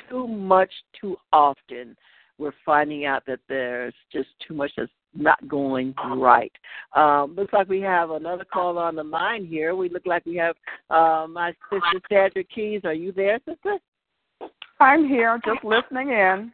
too 0.09 0.29
much 0.29 0.71
too 1.01 1.17
often 1.33 1.97
we're 2.37 2.53
finding 2.65 3.05
out 3.05 3.23
that 3.27 3.39
there's 3.47 3.93
just 4.11 4.29
too 4.47 4.53
much 4.53 4.71
that's 4.77 4.91
not 5.15 5.47
going 5.47 5.93
right. 6.15 6.51
Um, 6.95 7.35
looks 7.35 7.53
like 7.53 7.67
we 7.67 7.81
have 7.81 8.11
another 8.11 8.45
call 8.45 8.77
on 8.77 8.95
the 8.95 9.03
line 9.03 9.45
here. 9.45 9.75
We 9.75 9.89
look 9.89 10.05
like 10.05 10.25
we 10.25 10.35
have 10.35 10.55
uh, 10.89 11.27
my 11.29 11.53
sister 11.71 12.01
Sandra 12.09 12.43
Keys. 12.43 12.81
Are 12.83 12.93
you 12.93 13.11
there, 13.11 13.39
sister? 13.47 13.77
I'm 14.79 15.07
here, 15.07 15.39
just 15.43 15.63
listening 15.63 16.09
in. 16.09 16.51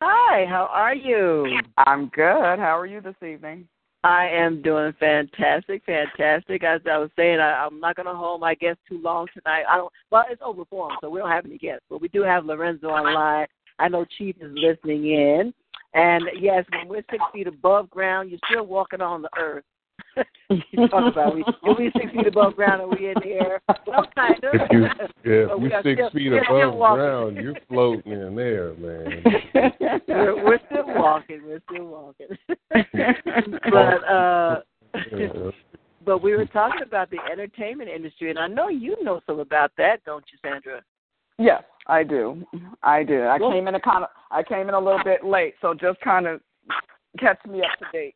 Hi, 0.00 0.44
how 0.48 0.68
are 0.72 0.94
you? 0.94 1.46
I'm 1.76 2.08
good. 2.08 2.58
How 2.58 2.76
are 2.76 2.86
you 2.86 3.00
this 3.00 3.14
evening? 3.24 3.68
I 4.04 4.26
am 4.26 4.62
doing 4.62 4.92
fantastic, 4.98 5.84
fantastic. 5.86 6.64
As 6.64 6.80
I 6.90 6.98
was 6.98 7.10
saying, 7.14 7.38
I, 7.38 7.64
I'm 7.64 7.78
not 7.78 7.94
going 7.94 8.06
to 8.06 8.14
hold 8.14 8.40
my 8.40 8.56
guests 8.56 8.82
too 8.88 9.00
long 9.00 9.28
tonight. 9.32 9.62
I 9.70 9.76
don't. 9.76 9.92
Well, 10.10 10.24
it's 10.28 10.42
over 10.44 10.64
for 10.68 10.90
'em, 10.90 10.98
so 11.00 11.08
we 11.08 11.20
don't 11.20 11.30
have 11.30 11.46
any 11.46 11.56
guests, 11.56 11.84
but 11.88 12.00
we 12.00 12.08
do 12.08 12.22
have 12.22 12.44
Lorenzo 12.44 12.88
online. 12.88 13.46
I 13.82 13.88
know 13.88 14.04
Chief 14.16 14.36
is 14.40 14.52
listening 14.54 15.06
in, 15.06 15.52
and 15.94 16.24
yes, 16.38 16.64
when 16.70 16.88
we're 16.88 17.04
six 17.10 17.22
feet 17.32 17.46
above 17.48 17.90
ground, 17.90 18.30
you're 18.30 18.38
still 18.50 18.64
walking 18.66 19.00
on 19.00 19.22
the 19.22 19.28
earth. 19.38 19.64
you 20.50 20.88
talk 20.88 21.10
about 21.12 21.34
we, 21.34 21.42
if 21.42 21.78
we 21.78 21.90
six 21.98 22.12
feet 22.12 22.26
above 22.26 22.54
ground 22.54 22.82
and 22.82 22.90
we 22.90 23.08
in 23.08 23.14
the 23.22 23.32
air. 23.32 23.60
Well, 23.86 24.06
kind 24.14 24.34
of. 24.44 24.54
If 24.54 24.70
you 24.70 24.82
yeah, 24.82 25.46
But 25.48 25.54
if 25.56 25.60
we 25.60 25.70
you're 25.70 25.82
six 25.82 25.98
still- 25.98 26.10
feet 26.10 26.32
above 26.32 26.74
ground, 26.78 27.36
you're 27.36 27.56
floating 27.68 28.12
in 28.12 28.36
there, 28.36 28.74
man. 28.74 29.24
we're, 30.08 30.44
we're 30.44 30.60
still 30.70 30.86
walking. 30.86 31.40
We're 31.44 31.62
still 31.72 31.86
walking. 31.86 32.28
but 33.70 34.04
uh 34.08 34.60
Yeah. 35.16 35.50
but 36.04 36.22
we 36.22 36.36
were 36.36 36.46
talking 36.46 36.82
about 36.82 37.10
the 37.10 37.18
entertainment 37.30 37.88
industry, 37.90 38.30
and 38.30 38.38
I 38.38 38.46
know 38.48 38.68
you 38.68 39.02
know 39.02 39.20
some 39.26 39.40
about 39.40 39.72
that, 39.78 40.04
don't 40.04 40.24
you, 40.32 40.38
Sandra? 40.48 40.82
Yes, 41.38 41.62
I 41.86 42.04
do. 42.04 42.44
I 42.82 43.02
do. 43.02 43.26
I 43.26 43.38
came 43.38 43.68
in 43.68 43.74
a 43.74 43.80
kind 43.80 44.04
of 44.04 44.10
I 44.30 44.42
came 44.42 44.68
in 44.68 44.74
a 44.74 44.78
little 44.80 45.02
bit 45.04 45.24
late, 45.24 45.54
so 45.60 45.74
just 45.74 46.00
kind 46.00 46.26
of 46.26 46.40
catch 47.18 47.38
me 47.46 47.60
up 47.60 47.78
to 47.78 47.86
date. 47.92 48.14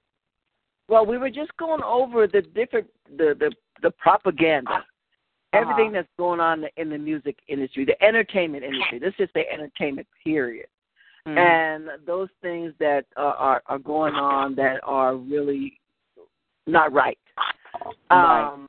Well, 0.88 1.04
we 1.04 1.18
were 1.18 1.30
just 1.30 1.56
going 1.56 1.82
over 1.82 2.26
the 2.26 2.42
different 2.42 2.86
the 3.16 3.34
the, 3.38 3.52
the 3.82 3.90
propaganda, 3.90 4.84
everything 5.52 5.88
Uh-huh. 5.88 6.02
that's 6.02 6.08
going 6.18 6.40
on 6.40 6.64
in 6.76 6.90
the 6.90 6.98
music 6.98 7.38
industry, 7.48 7.84
the 7.84 8.00
entertainment 8.02 8.64
industry. 8.64 9.00
Let's 9.02 9.16
just 9.16 9.32
say 9.34 9.46
entertainment, 9.52 10.06
period. 10.22 10.66
Mm-hmm. 11.26 11.38
And 11.38 12.06
those 12.06 12.28
things 12.40 12.72
that 12.78 13.06
are, 13.16 13.34
are 13.34 13.62
are 13.66 13.78
going 13.80 14.14
on 14.14 14.54
that 14.56 14.80
are 14.84 15.16
really 15.16 15.80
not 16.68 16.92
right. 16.92 17.18
Right. 18.10 18.66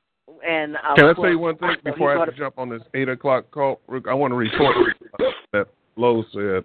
And 0.47 0.75
of 0.77 0.95
Can 0.95 1.05
I 1.05 1.13
say 1.21 1.35
one 1.35 1.57
thing 1.57 1.75
before 1.83 2.15
I 2.15 2.19
have 2.19 2.29
to 2.29 2.37
jump 2.37 2.57
on 2.57 2.69
this 2.69 2.81
eight 2.93 3.09
o'clock 3.09 3.49
call? 3.51 3.79
I 4.09 4.13
want 4.13 4.31
to 4.31 4.35
report 4.35 4.75
that 5.53 5.67
Lowe 5.95 6.23
said 6.33 6.63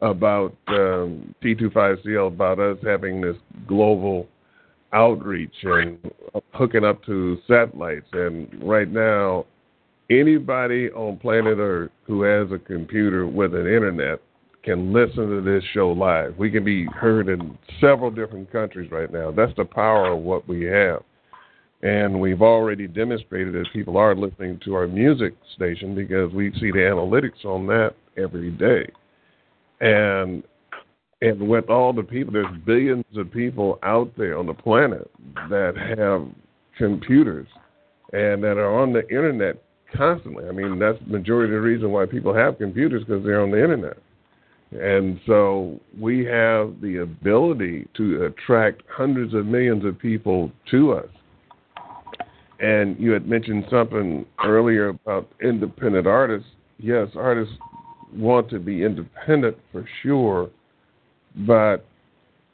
about 0.00 0.54
um, 0.68 1.34
T25CL 1.42 2.28
about 2.28 2.58
us 2.58 2.78
having 2.84 3.20
this 3.20 3.36
global 3.66 4.28
outreach 4.92 5.54
and 5.62 5.98
hooking 6.52 6.84
up 6.84 7.04
to 7.04 7.38
satellites. 7.48 8.06
And 8.12 8.48
right 8.62 8.88
now, 8.88 9.46
anybody 10.10 10.90
on 10.90 11.18
planet 11.18 11.58
Earth 11.58 11.90
who 12.04 12.22
has 12.22 12.50
a 12.52 12.58
computer 12.58 13.26
with 13.26 13.54
an 13.54 13.66
internet 13.66 14.20
can 14.62 14.92
listen 14.92 15.28
to 15.28 15.42
this 15.42 15.62
show 15.72 15.90
live. 15.90 16.36
We 16.38 16.50
can 16.50 16.64
be 16.64 16.86
heard 16.86 17.28
in 17.28 17.58
several 17.80 18.10
different 18.10 18.50
countries 18.50 18.90
right 18.90 19.12
now. 19.12 19.30
That's 19.30 19.52
the 19.56 19.64
power 19.64 20.12
of 20.12 20.20
what 20.20 20.48
we 20.48 20.64
have. 20.64 21.02
And 21.84 22.18
we've 22.18 22.40
already 22.40 22.86
demonstrated 22.86 23.52
that 23.52 23.66
people 23.74 23.98
are 23.98 24.14
listening 24.16 24.58
to 24.64 24.74
our 24.74 24.88
music 24.88 25.34
station 25.54 25.94
because 25.94 26.32
we 26.32 26.50
see 26.54 26.70
the 26.70 26.78
analytics 26.78 27.44
on 27.44 27.66
that 27.66 27.94
every 28.16 28.50
day. 28.50 28.90
And 29.80 30.42
and 31.20 31.48
with 31.48 31.68
all 31.70 31.92
the 31.92 32.02
people, 32.02 32.32
there's 32.32 32.46
billions 32.66 33.04
of 33.16 33.30
people 33.30 33.78
out 33.82 34.10
there 34.16 34.36
on 34.38 34.46
the 34.46 34.54
planet 34.54 35.10
that 35.48 35.74
have 35.98 36.26
computers 36.76 37.46
and 38.12 38.42
that 38.42 38.58
are 38.58 38.74
on 38.78 38.92
the 38.92 39.06
internet 39.08 39.62
constantly. 39.94 40.46
I 40.46 40.52
mean, 40.52 40.78
that's 40.78 40.98
the 41.00 41.18
majority 41.18 41.54
of 41.54 41.62
the 41.62 41.66
reason 41.66 41.92
why 41.92 42.06
people 42.06 42.34
have 42.34 42.58
computers 42.58 43.04
because 43.04 43.24
they're 43.24 43.42
on 43.42 43.50
the 43.50 43.62
internet. 43.62 43.98
And 44.72 45.20
so 45.26 45.80
we 45.98 46.24
have 46.24 46.80
the 46.80 46.98
ability 47.02 47.88
to 47.96 48.24
attract 48.24 48.82
hundreds 48.88 49.34
of 49.34 49.46
millions 49.46 49.84
of 49.84 49.98
people 49.98 50.50
to 50.70 50.92
us. 50.92 51.08
And 52.60 52.98
you 52.98 53.10
had 53.10 53.26
mentioned 53.26 53.64
something 53.70 54.24
earlier 54.44 54.88
about 54.88 55.28
independent 55.42 56.06
artists. 56.06 56.48
Yes, 56.78 57.08
artists 57.16 57.54
want 58.14 58.48
to 58.50 58.58
be 58.58 58.84
independent 58.84 59.56
for 59.72 59.86
sure, 60.02 60.50
but 61.46 61.84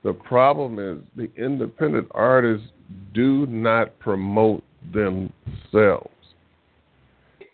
the 0.02 0.14
problem 0.14 0.78
is 0.78 0.98
the 1.16 1.30
independent 1.42 2.08
artists 2.12 2.66
do 3.12 3.46
not 3.46 3.98
promote 3.98 4.62
themselves. 4.92 6.08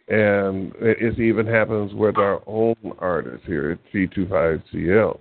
And 0.09 0.72
it 0.76 1.18
even 1.18 1.46
happens 1.46 1.92
with 1.92 2.16
our 2.16 2.40
own 2.46 2.76
artists 3.00 3.44
here 3.44 3.72
at 3.72 3.92
T25CL. 3.92 5.18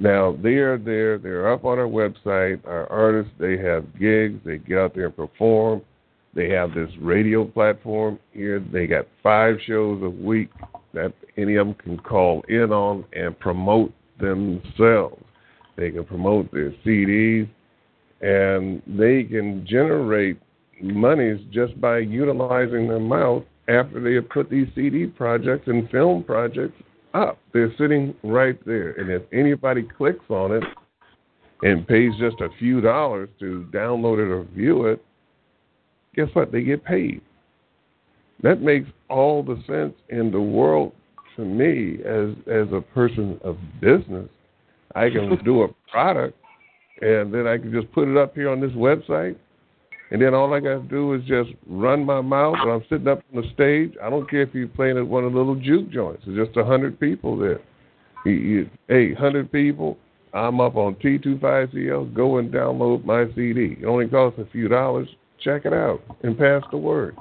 Now 0.00 0.36
they're 0.42 0.78
there, 0.78 1.18
they're 1.18 1.52
up 1.52 1.64
on 1.64 1.78
our 1.78 1.86
website. 1.86 2.66
Our 2.66 2.90
artists, 2.90 3.32
they 3.38 3.56
have 3.58 3.96
gigs, 3.96 4.40
they 4.44 4.58
get 4.58 4.78
out 4.78 4.94
there 4.96 5.06
and 5.06 5.16
perform. 5.16 5.82
They 6.34 6.48
have 6.50 6.74
this 6.74 6.90
radio 7.00 7.44
platform 7.44 8.18
here. 8.32 8.60
They 8.72 8.86
got 8.86 9.06
five 9.22 9.56
shows 9.66 10.02
a 10.02 10.08
week 10.08 10.50
that 10.92 11.12
any 11.36 11.56
of 11.56 11.68
them 11.68 11.74
can 11.74 11.98
call 11.98 12.42
in 12.48 12.72
on 12.72 13.04
and 13.12 13.38
promote 13.38 13.92
themselves. 14.18 15.22
They 15.76 15.90
can 15.90 16.04
promote 16.04 16.52
their 16.52 16.72
CDs, 16.84 17.48
and 18.20 18.82
they 18.86 19.24
can 19.24 19.66
generate 19.66 20.38
monies 20.80 21.40
just 21.52 21.80
by 21.80 21.98
utilizing 21.98 22.88
their 22.88 23.00
mouth 23.00 23.44
after 23.68 24.00
they 24.00 24.14
have 24.14 24.28
put 24.28 24.50
these 24.50 24.68
CD 24.74 25.06
projects 25.06 25.68
and 25.68 25.88
film 25.90 26.22
projects 26.24 26.80
up. 27.14 27.38
They're 27.52 27.72
sitting 27.78 28.14
right 28.22 28.58
there. 28.66 28.92
And 28.92 29.10
if 29.10 29.22
anybody 29.32 29.82
clicks 29.82 30.24
on 30.28 30.52
it 30.52 30.64
and 31.62 31.86
pays 31.86 32.12
just 32.18 32.40
a 32.40 32.48
few 32.58 32.80
dollars 32.80 33.28
to 33.40 33.66
download 33.72 34.18
it 34.18 34.30
or 34.30 34.44
view 34.54 34.86
it, 34.86 35.04
guess 36.14 36.28
what? 36.32 36.52
They 36.52 36.62
get 36.62 36.84
paid. 36.84 37.20
That 38.42 38.60
makes 38.60 38.88
all 39.08 39.42
the 39.42 39.62
sense 39.66 39.94
in 40.08 40.30
the 40.30 40.40
world 40.40 40.92
to 41.36 41.44
me 41.44 41.98
as 42.04 42.30
as 42.46 42.72
a 42.72 42.80
person 42.80 43.40
of 43.42 43.56
business. 43.80 44.28
I 44.94 45.10
can 45.10 45.38
do 45.44 45.62
a 45.62 45.68
product 45.90 46.36
and 47.00 47.34
then 47.34 47.46
I 47.46 47.58
can 47.58 47.72
just 47.72 47.90
put 47.92 48.08
it 48.08 48.16
up 48.16 48.34
here 48.34 48.48
on 48.48 48.60
this 48.60 48.70
website 48.72 49.36
and 50.10 50.22
then 50.22 50.32
all 50.32 50.54
I 50.54 50.60
got 50.60 50.74
to 50.74 50.88
do 50.88 51.14
is 51.14 51.22
just 51.24 51.50
run 51.66 52.04
my 52.04 52.20
mouth, 52.20 52.54
and 52.60 52.70
I'm 52.70 52.84
sitting 52.88 53.08
up 53.08 53.22
on 53.34 53.42
the 53.42 53.48
stage. 53.52 53.94
I 54.02 54.10
don't 54.10 54.30
care 54.30 54.42
if 54.42 54.54
you're 54.54 54.68
playing 54.68 54.98
at 54.98 55.04
one 55.04 55.24
of 55.24 55.32
the 55.32 55.38
little 55.38 55.56
juke 55.56 55.90
joints. 55.90 56.22
There's 56.24 56.46
just 56.46 56.56
a 56.56 56.64
hundred 56.64 57.00
people 57.00 57.36
there. 57.36 57.60
You, 58.24 58.32
you, 58.32 58.70
hey, 58.88 59.12
hundred 59.14 59.50
people. 59.50 59.98
I'm 60.32 60.60
up 60.60 60.76
on 60.76 60.94
T25CL. 60.96 62.14
Go 62.14 62.38
and 62.38 62.52
download 62.52 63.04
my 63.04 63.26
CD. 63.34 63.76
It 63.80 63.86
only 63.86 64.06
costs 64.06 64.38
a 64.38 64.46
few 64.50 64.68
dollars. 64.68 65.08
Check 65.44 65.66
it 65.66 65.72
out 65.72 66.00
and 66.22 66.36
pass 66.36 66.62
the 66.70 66.78
word. 66.78 67.16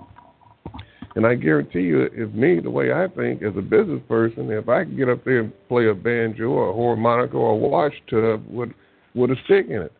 And 1.16 1.28
I 1.28 1.36
guarantee 1.36 1.82
you, 1.82 2.10
if 2.12 2.34
me, 2.34 2.60
the 2.60 2.72
way 2.72 2.92
I 2.92 3.08
think 3.08 3.44
as 3.44 3.56
a 3.56 3.62
business 3.62 4.02
person, 4.08 4.50
if 4.50 4.68
I 4.68 4.86
could 4.86 4.98
get 4.98 5.10
up 5.10 5.24
there 5.24 5.42
and 5.42 5.54
play 5.68 5.90
a 5.90 5.94
banjo 5.94 6.46
or 6.46 6.70
a 6.70 6.74
harmonica 6.74 7.36
or 7.36 7.52
a 7.52 7.56
wash 7.56 7.94
tub 8.10 8.44
with 8.50 8.70
with 9.14 9.30
a 9.30 9.36
stick 9.46 9.68
in 9.70 9.84
it, 9.84 9.92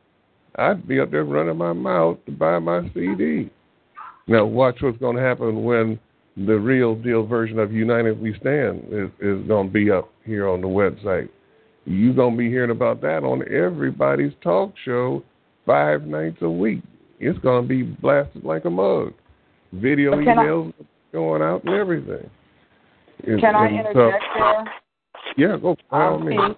I'd 0.56 0.88
be 0.88 1.00
up 1.00 1.12
there 1.12 1.24
running 1.24 1.58
my 1.58 1.74
mouth 1.74 2.18
to 2.26 2.32
buy 2.32 2.58
my 2.58 2.90
CD. 2.94 3.52
Now, 4.28 4.46
watch 4.46 4.78
what's 4.82 4.98
going 4.98 5.18
to 5.18 5.22
happen 5.22 5.64
when 5.64 6.00
the 6.36 6.58
real 6.58 6.96
deal 6.96 7.26
version 7.26 7.60
of 7.60 7.72
United 7.72 8.20
We 8.20 8.36
Stand 8.40 8.86
is, 8.90 9.10
is 9.20 9.46
going 9.48 9.68
to 9.68 9.74
be 9.74 9.92
up 9.92 10.10
here 10.26 10.48
on 10.48 10.62
the 10.62 10.68
website. 10.68 11.30
You're 11.86 12.16
going 12.16 12.34
to 12.34 12.38
be 12.38 12.50
hearing 12.50 12.72
about 12.72 13.02
that 13.02 13.24
on 13.24 13.44
everybody's 13.54 14.32
talk 14.42 14.74
show 14.84 15.24
five 15.66 16.04
nights 16.04 16.38
a 16.42 16.50
week. 16.50 16.82
It's 17.26 17.40
going 17.40 17.64
to 17.64 17.68
be 17.68 17.84
blasted 17.84 18.44
like 18.44 18.66
a 18.66 18.70
mug. 18.70 19.14
Video 19.74 20.12
emails 20.14 20.74
I, 20.80 20.86
going 21.12 21.42
out 21.42 21.64
and 21.64 21.74
everything. 21.74 22.30
Can 23.26 23.56
I 23.56 23.68
interject 23.68 24.24
so, 24.36 24.40
there? 24.40 24.74
Yeah, 25.38 25.58
go 25.58 25.76
by 25.90 26.06
all 26.06 26.20
means. 26.20 26.56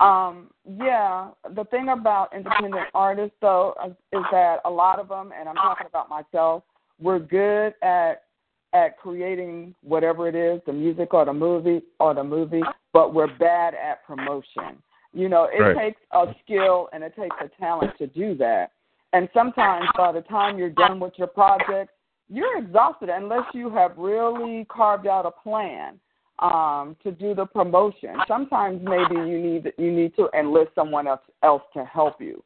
Um, 0.00 0.50
yeah, 0.64 1.28
the 1.54 1.64
thing 1.64 1.90
about 1.90 2.34
independent 2.34 2.86
artists 2.94 3.36
though 3.40 3.74
is 4.12 4.22
that 4.32 4.60
a 4.64 4.70
lot 4.70 4.98
of 4.98 5.08
them, 5.08 5.30
and 5.38 5.48
I'm 5.48 5.56
talking 5.56 5.86
about 5.86 6.08
myself, 6.08 6.62
we're 7.00 7.18
good 7.18 7.74
at 7.82 8.22
at 8.74 8.98
creating 8.98 9.74
whatever 9.82 10.28
it 10.28 10.34
is, 10.34 10.60
the 10.66 10.72
music 10.72 11.14
or 11.14 11.24
the 11.24 11.32
movie 11.32 11.82
or 12.00 12.14
the 12.14 12.24
movie, 12.24 12.62
but 12.92 13.14
we're 13.14 13.34
bad 13.38 13.74
at 13.74 14.06
promotion. 14.06 14.82
You 15.12 15.28
know, 15.28 15.48
it 15.52 15.60
right. 15.60 15.76
takes 15.76 16.00
a 16.12 16.26
skill 16.44 16.88
and 16.92 17.02
it 17.02 17.14
takes 17.16 17.36
a 17.42 17.48
talent 17.58 17.92
to 17.98 18.06
do 18.08 18.34
that. 18.36 18.72
And 19.12 19.28
sometimes 19.32 19.86
by 19.96 20.12
the 20.12 20.20
time 20.22 20.58
you're 20.58 20.70
done 20.70 21.00
with 21.00 21.14
your 21.16 21.28
project, 21.28 21.90
you're 22.28 22.58
exhausted 22.58 23.08
unless 23.08 23.44
you 23.54 23.70
have 23.70 23.96
really 23.96 24.66
carved 24.70 25.06
out 25.06 25.24
a 25.24 25.30
plan 25.30 25.98
um, 26.40 26.96
to 27.02 27.10
do 27.10 27.34
the 27.34 27.46
promotion. 27.46 28.16
Sometimes 28.28 28.80
maybe 28.82 29.14
you 29.14 29.40
need 29.40 29.72
you 29.78 29.90
need 29.90 30.14
to 30.16 30.28
enlist 30.38 30.70
someone 30.74 31.06
else 31.06 31.20
else 31.42 31.62
to 31.74 31.84
help 31.84 32.20
you. 32.20 32.42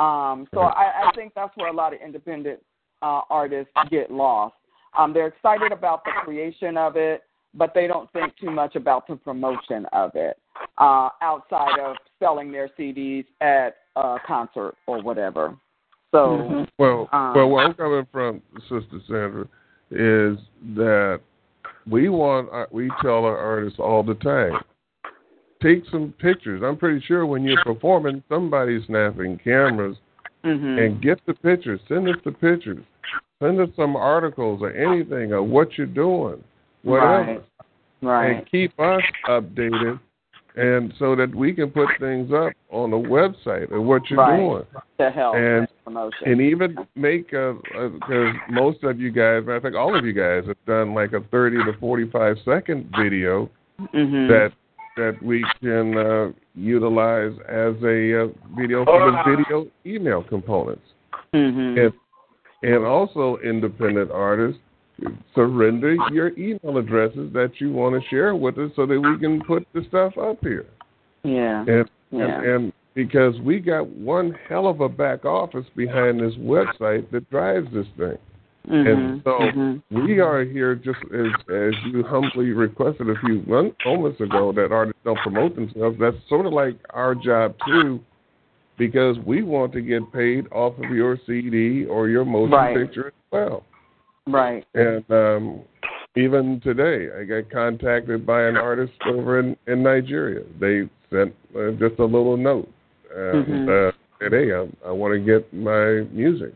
Um, 0.00 0.46
so 0.52 0.60
I, 0.60 1.08
I 1.08 1.10
think 1.14 1.32
that's 1.34 1.56
where 1.56 1.68
a 1.68 1.72
lot 1.72 1.94
of 1.94 2.00
independent 2.00 2.60
uh, 3.02 3.20
artists 3.30 3.72
get 3.90 4.10
lost. 4.10 4.54
Um, 4.98 5.12
they're 5.12 5.28
excited 5.28 5.72
about 5.72 6.04
the 6.04 6.12
creation 6.24 6.76
of 6.76 6.96
it, 6.96 7.22
but 7.54 7.72
they 7.74 7.86
don't 7.86 8.10
think 8.12 8.36
too 8.38 8.50
much 8.50 8.76
about 8.76 9.06
the 9.06 9.16
promotion 9.16 9.86
of 9.92 10.12
it 10.14 10.38
uh, 10.78 11.10
outside 11.22 11.78
of 11.78 11.96
selling 12.18 12.50
their 12.50 12.70
CDs 12.78 13.26
at 13.40 13.76
a 13.96 14.16
concert 14.26 14.74
or 14.86 15.02
whatever. 15.02 15.56
So, 16.12 16.18
mm-hmm. 16.18 16.64
well, 16.78 17.08
um, 17.12 17.34
well, 17.34 17.48
where 17.48 17.66
I'm 17.66 17.74
coming 17.74 18.06
from, 18.10 18.42
Sister 18.62 19.00
Sandra, 19.06 19.42
is 19.90 20.38
that 20.74 21.20
we 21.88 22.08
want 22.08 22.48
uh, 22.52 22.66
we 22.70 22.90
tell 23.00 23.24
our 23.24 23.38
artists 23.38 23.78
all 23.78 24.02
the 24.02 24.14
time 24.14 24.52
take 25.62 25.82
some 25.90 26.12
pictures 26.18 26.62
i'm 26.64 26.76
pretty 26.76 27.04
sure 27.06 27.24
when 27.24 27.44
you're 27.44 27.62
performing 27.62 28.22
somebody's 28.28 28.84
snapping 28.86 29.38
cameras 29.42 29.96
mm-hmm. 30.44 30.78
and 30.78 31.02
get 31.02 31.20
the 31.26 31.34
pictures 31.34 31.80
send 31.88 32.08
us 32.08 32.16
the 32.24 32.32
pictures 32.32 32.84
send 33.42 33.60
us 33.60 33.68
some 33.76 33.96
articles 33.96 34.60
or 34.62 34.72
anything 34.72 35.32
of 35.32 35.46
what 35.46 35.76
you're 35.78 35.86
doing 35.86 36.42
whatever 36.82 37.38
right, 37.38 37.42
right. 38.02 38.36
and 38.36 38.50
keep 38.50 38.78
us 38.80 39.02
updated 39.28 40.00
and 40.56 40.92
so 40.98 41.14
that 41.14 41.34
we 41.34 41.52
can 41.52 41.70
put 41.70 41.88
things 42.00 42.32
up 42.32 42.52
on 42.70 42.90
the 42.90 42.96
website 42.96 43.70
of 43.70 43.82
what 43.82 44.08
you're 44.08 44.18
right. 44.18 44.38
doing 44.38 44.64
to 44.98 45.10
help 45.10 45.36
and 45.36 45.68
promotion. 45.84 46.28
and 46.28 46.40
even 46.40 46.76
make 46.94 47.32
a 47.32 47.54
because 47.92 48.34
most 48.50 48.82
of 48.82 48.98
you 48.98 49.10
guys, 49.10 49.42
I 49.48 49.60
think 49.60 49.74
all 49.74 49.96
of 49.96 50.04
you 50.04 50.14
guys 50.14 50.44
have 50.46 50.56
done 50.66 50.94
like 50.94 51.12
a 51.12 51.20
thirty 51.30 51.58
to 51.58 51.78
forty-five 51.78 52.36
second 52.44 52.92
video 52.98 53.50
mm-hmm. 53.78 54.28
that 54.28 54.52
that 54.96 55.22
we 55.22 55.44
can 55.60 55.96
uh, 55.96 56.32
utilize 56.54 57.32
as 57.48 57.74
a 57.84 58.24
uh, 58.24 58.28
video 58.56 58.84
for 58.86 59.10
the 59.10 59.36
video 59.36 59.66
email 59.84 60.22
components, 60.22 60.84
mm-hmm. 61.34 61.78
and 61.78 61.92
and 62.62 62.84
also 62.84 63.36
independent 63.44 64.10
artists 64.10 64.60
surrender 65.34 65.94
your 66.12 66.36
email 66.38 66.78
addresses 66.78 67.32
that 67.32 67.52
you 67.58 67.72
want 67.72 68.00
to 68.00 68.08
share 68.08 68.34
with 68.34 68.58
us 68.58 68.70
so 68.76 68.86
that 68.86 68.98
we 68.98 69.18
can 69.18 69.42
put 69.42 69.66
the 69.74 69.82
stuff 69.88 70.16
up 70.18 70.38
here. 70.40 70.66
Yeah. 71.22 71.64
And 71.66 71.90
yeah. 72.10 72.40
and, 72.40 72.46
and 72.46 72.72
because 72.94 73.38
we 73.40 73.60
got 73.60 73.88
one 73.88 74.34
hell 74.48 74.66
of 74.66 74.80
a 74.80 74.88
back 74.88 75.24
office 75.24 75.66
behind 75.76 76.20
this 76.20 76.34
website 76.36 77.10
that 77.10 77.28
drives 77.30 77.66
this 77.72 77.86
thing. 77.96 78.16
Mm-hmm, 78.68 78.88
and 78.88 79.22
so 79.22 79.30
mm-hmm. 79.30 80.04
we 80.04 80.18
are 80.18 80.44
here 80.44 80.74
just 80.74 80.98
as 81.14 81.26
as 81.54 81.72
you 81.92 82.02
humbly 82.02 82.50
requested 82.50 83.08
a 83.08 83.14
few 83.24 83.44
moments 83.46 84.20
ago 84.20 84.52
that 84.52 84.72
artists 84.72 85.00
don't 85.04 85.18
promote 85.18 85.54
themselves. 85.54 85.96
That's 86.00 86.16
sort 86.28 86.46
of 86.46 86.52
like 86.52 86.76
our 86.90 87.14
job 87.14 87.54
too, 87.64 88.00
because 88.76 89.18
we 89.24 89.44
want 89.44 89.72
to 89.74 89.82
get 89.82 90.12
paid 90.12 90.46
off 90.50 90.74
of 90.78 90.90
your 90.90 91.16
CD 91.26 91.84
or 91.84 92.08
your 92.08 92.24
motion 92.24 92.52
right. 92.52 92.76
picture 92.76 93.08
as 93.08 93.12
well. 93.30 93.62
Right. 94.26 94.66
And 94.74 95.04
um, 95.10 95.60
even 96.16 96.60
today, 96.62 97.08
I 97.18 97.24
got 97.24 97.50
contacted 97.50 98.26
by 98.26 98.44
an 98.44 98.56
artist 98.56 98.94
over 99.06 99.38
in, 99.38 99.56
in 99.66 99.82
Nigeria. 99.82 100.44
They 100.58 100.88
sent 101.10 101.34
uh, 101.56 101.72
just 101.72 101.98
a 102.00 102.04
little 102.04 102.36
note 102.36 102.68
and 103.14 103.46
Mhm. 103.46 103.88
uh, 103.88 103.92
said, 104.20 104.32
"Hey, 104.32 104.52
I, 104.52 104.66
I 104.88 104.92
want 104.92 105.14
to 105.14 105.20
get 105.20 105.52
my 105.52 106.06
music 106.12 106.52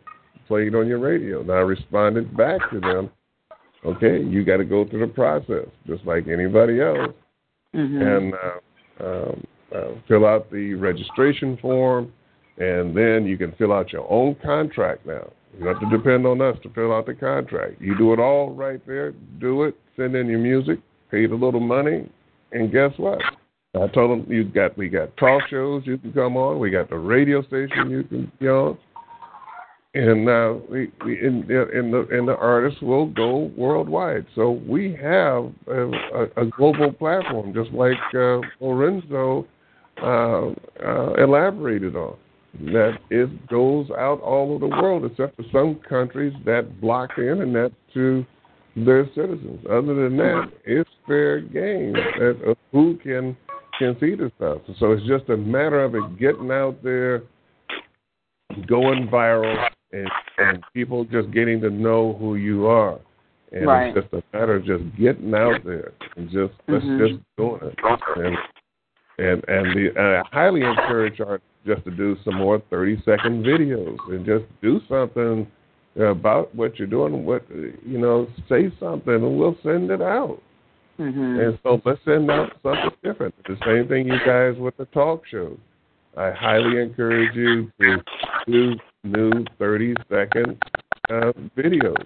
played 0.48 0.74
on 0.74 0.88
your 0.88 0.98
radio." 0.98 1.40
And 1.42 1.50
I 1.50 1.61
responded 1.61 2.37
back 2.37 2.61
to 2.70 2.80
them, 2.80 3.11
"Okay, 3.85 4.20
you 4.20 4.44
got 4.44 4.56
to 4.56 4.64
go 4.64 4.85
through 4.85 5.06
the 5.06 5.12
process, 5.12 5.66
just 5.87 6.04
like 6.04 6.26
anybody 6.26 6.80
else, 6.80 7.14
Mhm. 7.74 8.16
and 8.16 8.35
uh, 8.35 9.06
um, 9.06 9.46
uh, 9.72 9.88
fill 10.09 10.26
out 10.26 10.50
the 10.50 10.74
registration 10.74 11.56
form, 11.59 12.12
and 12.59 12.96
then 12.96 13.24
you 13.24 13.38
can 13.38 13.52
fill 13.52 13.72
out 13.72 13.92
your 13.92 14.11
own 14.11 14.35
contract 14.37 15.06
now." 15.06 15.30
You 15.58 15.66
have 15.66 15.80
to 15.80 15.90
depend 15.90 16.26
on 16.26 16.40
us 16.40 16.56
to 16.62 16.70
fill 16.70 16.92
out 16.92 17.06
the 17.06 17.14
contract. 17.14 17.80
You 17.80 17.96
do 17.96 18.12
it 18.12 18.20
all 18.20 18.52
right 18.52 18.84
there. 18.86 19.12
Do 19.40 19.64
it. 19.64 19.76
Send 19.96 20.14
in 20.14 20.28
your 20.28 20.38
music. 20.38 20.78
Pay 21.10 21.26
the 21.26 21.34
little 21.34 21.60
money, 21.60 22.08
and 22.52 22.70
guess 22.70 22.92
what? 22.96 23.18
I 23.74 23.86
told 23.88 24.10
them 24.10 24.32
you 24.32 24.44
got 24.44 24.76
we 24.76 24.88
got 24.88 25.16
talk 25.16 25.42
shows 25.48 25.82
you 25.86 25.98
can 25.98 26.12
come 26.12 26.36
on. 26.36 26.58
We 26.58 26.70
got 26.70 26.88
the 26.88 26.98
radio 26.98 27.42
station 27.42 27.90
you 27.90 28.04
can 28.04 28.32
be 28.38 28.48
on, 28.48 28.78
and 29.94 30.28
uh, 30.28 30.54
we, 30.68 30.90
we 31.04 31.20
in, 31.20 31.42
in 31.72 31.90
the 31.90 32.06
and 32.10 32.28
the 32.28 32.36
artists 32.36 32.80
will 32.80 33.06
go 33.06 33.50
worldwide. 33.56 34.26
So 34.34 34.60
we 34.66 34.96
have 35.02 35.52
a, 35.66 35.90
a, 35.90 36.42
a 36.42 36.46
global 36.46 36.92
platform, 36.92 37.52
just 37.54 37.70
like 37.72 37.98
uh, 38.14 38.40
Lorenzo 38.60 39.46
uh, 40.02 40.50
uh, 40.84 41.14
elaborated 41.14 41.96
on 41.96 42.16
that 42.58 42.98
it 43.10 43.46
goes 43.48 43.90
out 43.90 44.20
all 44.20 44.52
over 44.52 44.66
the 44.66 44.76
world, 44.76 45.04
except 45.04 45.36
for 45.36 45.44
some 45.52 45.80
countries 45.88 46.32
that 46.44 46.80
block 46.80 47.10
the 47.16 47.30
internet 47.30 47.72
to 47.94 48.24
their 48.76 49.06
citizens. 49.14 49.64
Other 49.66 49.94
than 49.94 50.16
that, 50.18 50.50
it's 50.64 50.90
fair 51.06 51.40
game 51.40 51.94
that, 51.94 52.56
who 52.72 52.96
can 52.98 53.36
can 53.78 53.96
see 53.98 54.14
this 54.14 54.30
stuff. 54.36 54.58
So 54.78 54.92
it's 54.92 55.06
just 55.06 55.30
a 55.30 55.36
matter 55.36 55.82
of 55.82 55.94
it 55.94 56.18
getting 56.18 56.50
out 56.50 56.82
there, 56.82 57.22
going 58.66 59.08
viral, 59.08 59.56
and, 59.92 60.10
and 60.38 60.62
people 60.74 61.04
just 61.04 61.30
getting 61.30 61.62
to 61.62 61.70
know 61.70 62.14
who 62.20 62.34
you 62.34 62.66
are. 62.66 62.98
And 63.52 63.66
Right. 63.66 63.96
it's 63.96 64.06
just 64.06 64.12
a 64.12 64.36
matter 64.36 64.56
of 64.56 64.64
just 64.64 64.84
getting 64.96 65.34
out 65.34 65.64
there 65.64 65.92
and 66.16 66.28
just 66.30 66.52
let's 66.68 66.84
Mhm. 66.84 66.98
just 67.08 67.20
doing 67.38 67.60
it. 67.62 67.78
And 68.16 68.38
and 69.18 69.44
and 69.48 69.74
the 69.74 69.88
and 69.96 70.16
I 70.16 70.22
highly 70.30 70.62
encourage 70.62 71.20
artists 71.20 71.49
just 71.66 71.85
to 71.85 71.90
do 71.90 72.16
some 72.25 72.37
more 72.37 72.62
thirty 72.70 72.96
second 73.05 73.44
videos 73.44 73.99
and 74.09 74.25
just 74.25 74.44
do 74.62 74.81
something 74.88 75.46
about 75.96 76.55
what 76.55 76.79
you're 76.79 76.88
doing. 76.88 77.25
What 77.25 77.44
you 77.51 77.99
know, 77.99 78.29
say 78.49 78.73
something 78.79 79.14
and 79.14 79.38
we'll 79.38 79.57
send 79.62 79.90
it 79.90 80.03
out. 80.03 80.40
Mhm. 80.99 81.46
And 81.46 81.59
so 81.62 81.81
let's 81.85 82.01
send 82.05 82.31
out 82.31 82.53
something 82.62 82.90
different. 83.03 83.35
The 83.44 83.57
same 83.64 83.88
thing 83.88 84.07
you 84.07 84.18
guys 84.25 84.57
with 84.59 84.77
the 84.77 84.85
talk 84.87 85.27
shows. 85.27 85.59
I 86.16 86.31
highly 86.31 86.81
encourage 86.81 87.35
you 87.35 87.70
to 87.81 88.03
do 88.46 88.75
new 89.05 89.44
30 89.59 89.94
second 90.11 90.62
uh, 91.09 91.33
videos. 91.57 91.96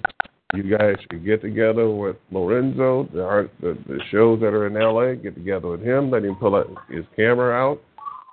You 0.55 0.63
guys 0.63 0.95
should 1.11 1.25
get 1.25 1.43
together 1.43 1.91
with 1.91 2.17
Lorenzo, 2.31 3.09
the, 3.13 3.25
art, 3.25 3.51
the 3.61 3.77
the 3.89 3.99
shows 4.11 4.41
that 4.41 4.55
are 4.55 4.69
in 4.69 4.75
LA. 4.75 5.15
Get 5.15 5.35
together 5.35 5.69
with 5.69 5.83
him, 5.83 6.11
let 6.11 6.25
him 6.25 6.37
pull 6.37 6.55
out 6.55 6.71
his 6.89 7.05
camera 7.17 7.53
out, 7.53 7.81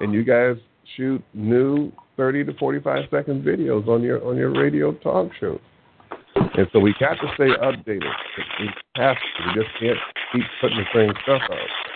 and 0.02 0.14
you 0.14 0.24
guys 0.24 0.58
shoot 0.96 1.24
new 1.34 1.92
30 2.18 2.46
to 2.46 2.54
45 2.54 3.06
second 3.10 3.44
videos 3.44 3.88
on 3.88 4.02
your 4.02 4.24
on 4.26 4.38
your 4.38 4.52
radio 4.52 4.94
talk 4.94 5.32
shows. 5.40 5.60
And 6.36 6.68
so 6.72 6.80
we 6.80 6.94
got 7.00 7.16
to 7.16 7.28
stay 7.36 7.50
updated. 7.62 8.12
We 8.60 8.70
have 8.96 9.16
to. 9.16 9.48
We 9.48 9.62
just 9.62 9.74
can't 9.80 9.98
keep 10.34 10.44
putting 10.60 10.78
the 10.78 10.86
same 10.94 11.14
stuff 11.24 11.42
out. 11.50 11.92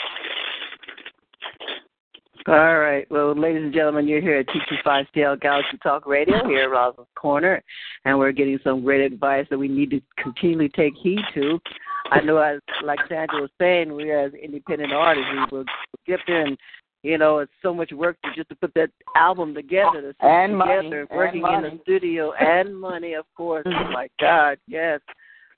All 2.47 2.77
right. 2.77 3.09
Well, 3.09 3.33
ladies 3.33 3.63
and 3.63 3.73
gentlemen, 3.73 4.07
you're 4.07 4.21
here 4.21 4.37
at 4.37 4.45
T25CL 4.47 5.41
Galaxy 5.41 5.77
Talk 5.81 6.05
Radio 6.05 6.45
here 6.47 6.65
at 6.65 6.69
Rosalind's 6.69 7.09
Corner, 7.15 7.63
and 8.05 8.19
we're 8.19 8.31
getting 8.33 8.59
some 8.63 8.83
great 8.83 9.01
advice 9.01 9.47
that 9.49 9.57
we 9.57 9.67
need 9.67 9.89
to 9.89 10.01
continually 10.21 10.69
take 10.69 10.93
heed 11.01 11.21
to. 11.33 11.59
I 12.11 12.21
know, 12.21 12.37
as 12.37 12.59
like 12.83 12.99
Sandra 13.09 13.41
was 13.41 13.49
saying, 13.59 13.91
we 13.95 14.11
as 14.11 14.31
independent 14.33 14.93
artists, 14.93 15.27
we 15.51 15.57
will 15.57 15.65
get 16.05 16.19
there 16.27 16.45
and, 16.45 16.55
you 17.05 17.17
know, 17.17 17.37
it's 17.39 17.51
so 17.61 17.73
much 17.73 17.91
work 17.91 18.17
to 18.23 18.29
just 18.35 18.49
to 18.49 18.55
put 18.55 18.73
that 18.73 18.89
album 19.15 19.53
together, 19.53 20.13
to 20.13 20.25
And 20.25 20.57
money, 20.57 20.75
together, 20.89 21.01
and 21.01 21.17
working 21.17 21.43
in 21.55 21.61
the 21.63 21.79
studio, 21.83 22.33
and 22.33 22.75
money, 22.79 23.13
of 23.13 23.25
course. 23.35 23.65
oh 23.67 23.91
my 23.91 24.07
God, 24.19 24.57
yes. 24.67 24.99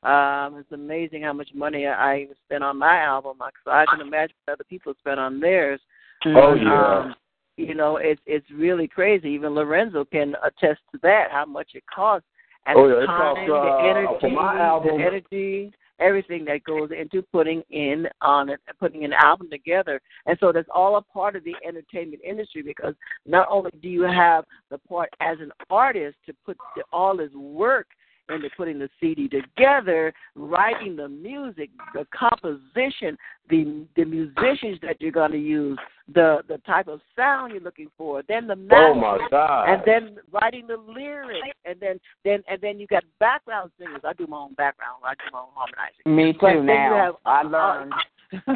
Um, 0.03 0.57
it's 0.59 0.71
amazing 0.71 1.23
how 1.23 1.33
much 1.33 1.49
money 1.55 1.87
I 1.87 2.19
even 2.21 2.35
spent 2.45 2.63
on 2.63 2.77
my 2.77 2.97
album. 2.99 3.37
So 3.63 3.71
I 3.71 3.85
can 3.89 4.01
imagine 4.01 4.35
what 4.45 4.53
other 4.53 4.63
people 4.69 4.93
spent 4.99 5.19
on 5.19 5.39
theirs. 5.39 5.79
Oh, 6.25 6.53
yeah. 6.53 6.97
Um, 6.99 7.15
you 7.57 7.73
know, 7.73 7.97
it's 7.97 8.21
it's 8.27 8.45
really 8.51 8.87
crazy. 8.87 9.29
Even 9.29 9.55
Lorenzo 9.55 10.05
can 10.05 10.35
attest 10.43 10.81
to 10.91 10.99
that. 11.01 11.29
How 11.31 11.45
much 11.45 11.69
it 11.73 11.83
costs 11.93 12.27
and 12.67 12.77
Oh, 12.77 12.87
the 12.87 12.95
yeah, 12.97 13.03
it 13.03 13.05
time, 13.07 13.35
costs, 13.35 13.43
the 13.47 13.53
uh, 13.55 13.89
energy, 13.89 14.13
for 14.21 14.29
my 14.29 14.59
album- 14.59 14.97
the 14.99 15.03
energy, 15.03 15.71
everything 15.99 16.45
that 16.45 16.63
goes 16.63 16.89
into 16.97 17.21
putting 17.31 17.63
in 17.69 18.07
on 18.21 18.49
it, 18.49 18.59
putting 18.79 19.03
an 19.03 19.13
album 19.13 19.49
together. 19.49 19.99
And 20.25 20.37
so 20.39 20.51
that's 20.51 20.69
all 20.73 20.97
a 20.97 21.01
part 21.01 21.35
of 21.35 21.43
the 21.43 21.55
entertainment 21.67 22.21
industry 22.23 22.61
because 22.61 22.93
not 23.25 23.47
only 23.49 23.71
do 23.81 23.89
you 23.89 24.03
have 24.03 24.45
the 24.69 24.77
part 24.77 25.09
as 25.19 25.37
an 25.39 25.51
artist 25.69 26.17
to 26.25 26.33
put 26.45 26.57
all 26.91 27.17
his 27.17 27.33
work 27.33 27.87
into 28.29 28.49
putting 28.55 28.79
the 28.79 28.89
CD 28.99 29.27
together, 29.27 30.13
writing 30.35 30.95
the 30.95 31.07
music, 31.07 31.69
the 31.93 32.05
composition, 32.17 33.17
the 33.49 33.85
the 33.95 34.03
musicians 34.05 34.79
that 34.81 34.97
you're 34.99 35.11
going 35.11 35.31
to 35.31 35.37
use, 35.37 35.77
the 36.13 36.39
the 36.47 36.57
type 36.59 36.87
of 36.87 36.99
sound 37.15 37.53
you're 37.53 37.61
looking 37.61 37.89
for, 37.97 38.21
then 38.27 38.47
the 38.47 38.57
Oh 38.71 38.93
my 38.93 39.25
God! 39.31 39.69
and 39.69 39.81
then 39.85 40.17
writing 40.31 40.67
the 40.67 40.77
lyrics, 40.77 41.47
and 41.65 41.79
then 41.79 41.99
then 42.23 42.43
and 42.49 42.59
then 42.61 42.79
you 42.79 42.87
got 42.87 43.03
background 43.19 43.71
singers. 43.79 44.01
I 44.03 44.13
do 44.13 44.27
my 44.27 44.37
own 44.37 44.53
background. 44.55 45.01
I 45.03 45.13
do 45.13 45.31
my 45.31 45.39
own 45.39 45.47
harmonizing. 45.53 46.15
Me 46.15 46.33
too 46.33 46.39
then 46.41 46.55
you 46.57 46.63
now. 46.63 47.05
have- 47.05 47.15
I 47.25 47.41
learned. 47.43 47.93
uh, 47.93 47.97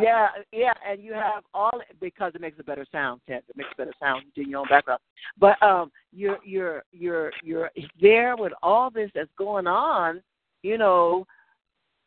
yeah, 0.00 0.28
yeah, 0.52 0.72
and 0.88 1.02
you 1.02 1.12
have 1.12 1.44
all 1.52 1.80
because 2.00 2.32
it 2.34 2.40
makes 2.40 2.58
a 2.58 2.64
better 2.64 2.86
sound. 2.90 3.20
Ted. 3.28 3.42
It 3.48 3.56
makes 3.56 3.70
a 3.72 3.76
better 3.76 3.92
sound 4.00 4.24
doing 4.34 4.50
your 4.50 4.60
own 4.60 4.68
background. 4.68 5.00
But 5.38 5.62
um, 5.62 5.90
you're 6.12 6.38
you're 6.44 6.82
you're 6.92 7.32
you're 7.42 7.70
there 8.00 8.36
with 8.36 8.52
all 8.62 8.90
this 8.90 9.10
that's 9.14 9.30
going 9.36 9.66
on. 9.66 10.22
You 10.62 10.78
know, 10.78 11.26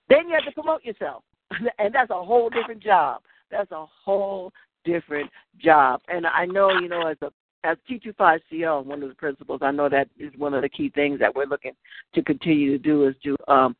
then 0.09 0.27
you 0.27 0.33
have 0.33 0.45
to 0.45 0.51
promote 0.51 0.83
yourself, 0.83 1.23
and 1.79 1.93
that's 1.93 2.09
a 2.09 2.23
whole 2.23 2.49
different 2.49 2.81
job. 2.81 3.21
That's 3.51 3.71
a 3.71 3.85
whole 4.03 4.51
different 4.83 5.29
job. 5.59 6.01
And 6.07 6.25
I 6.25 6.45
know, 6.45 6.71
you 6.71 6.87
know, 6.87 7.07
as 7.07 7.17
a 7.21 7.31
as 7.63 7.77
T25CL, 7.89 8.85
one 8.85 9.03
of 9.03 9.09
the 9.09 9.15
principles, 9.15 9.59
I 9.61 9.71
know 9.71 9.87
that 9.89 10.09
is 10.17 10.31
one 10.37 10.53
of 10.53 10.63
the 10.63 10.69
key 10.69 10.89
things 10.89 11.19
that 11.19 11.35
we're 11.35 11.45
looking 11.45 11.73
to 12.15 12.23
continue 12.23 12.71
to 12.71 12.79
do 12.79 13.07
is 13.07 13.15
to 13.23 13.35
um, 13.47 13.75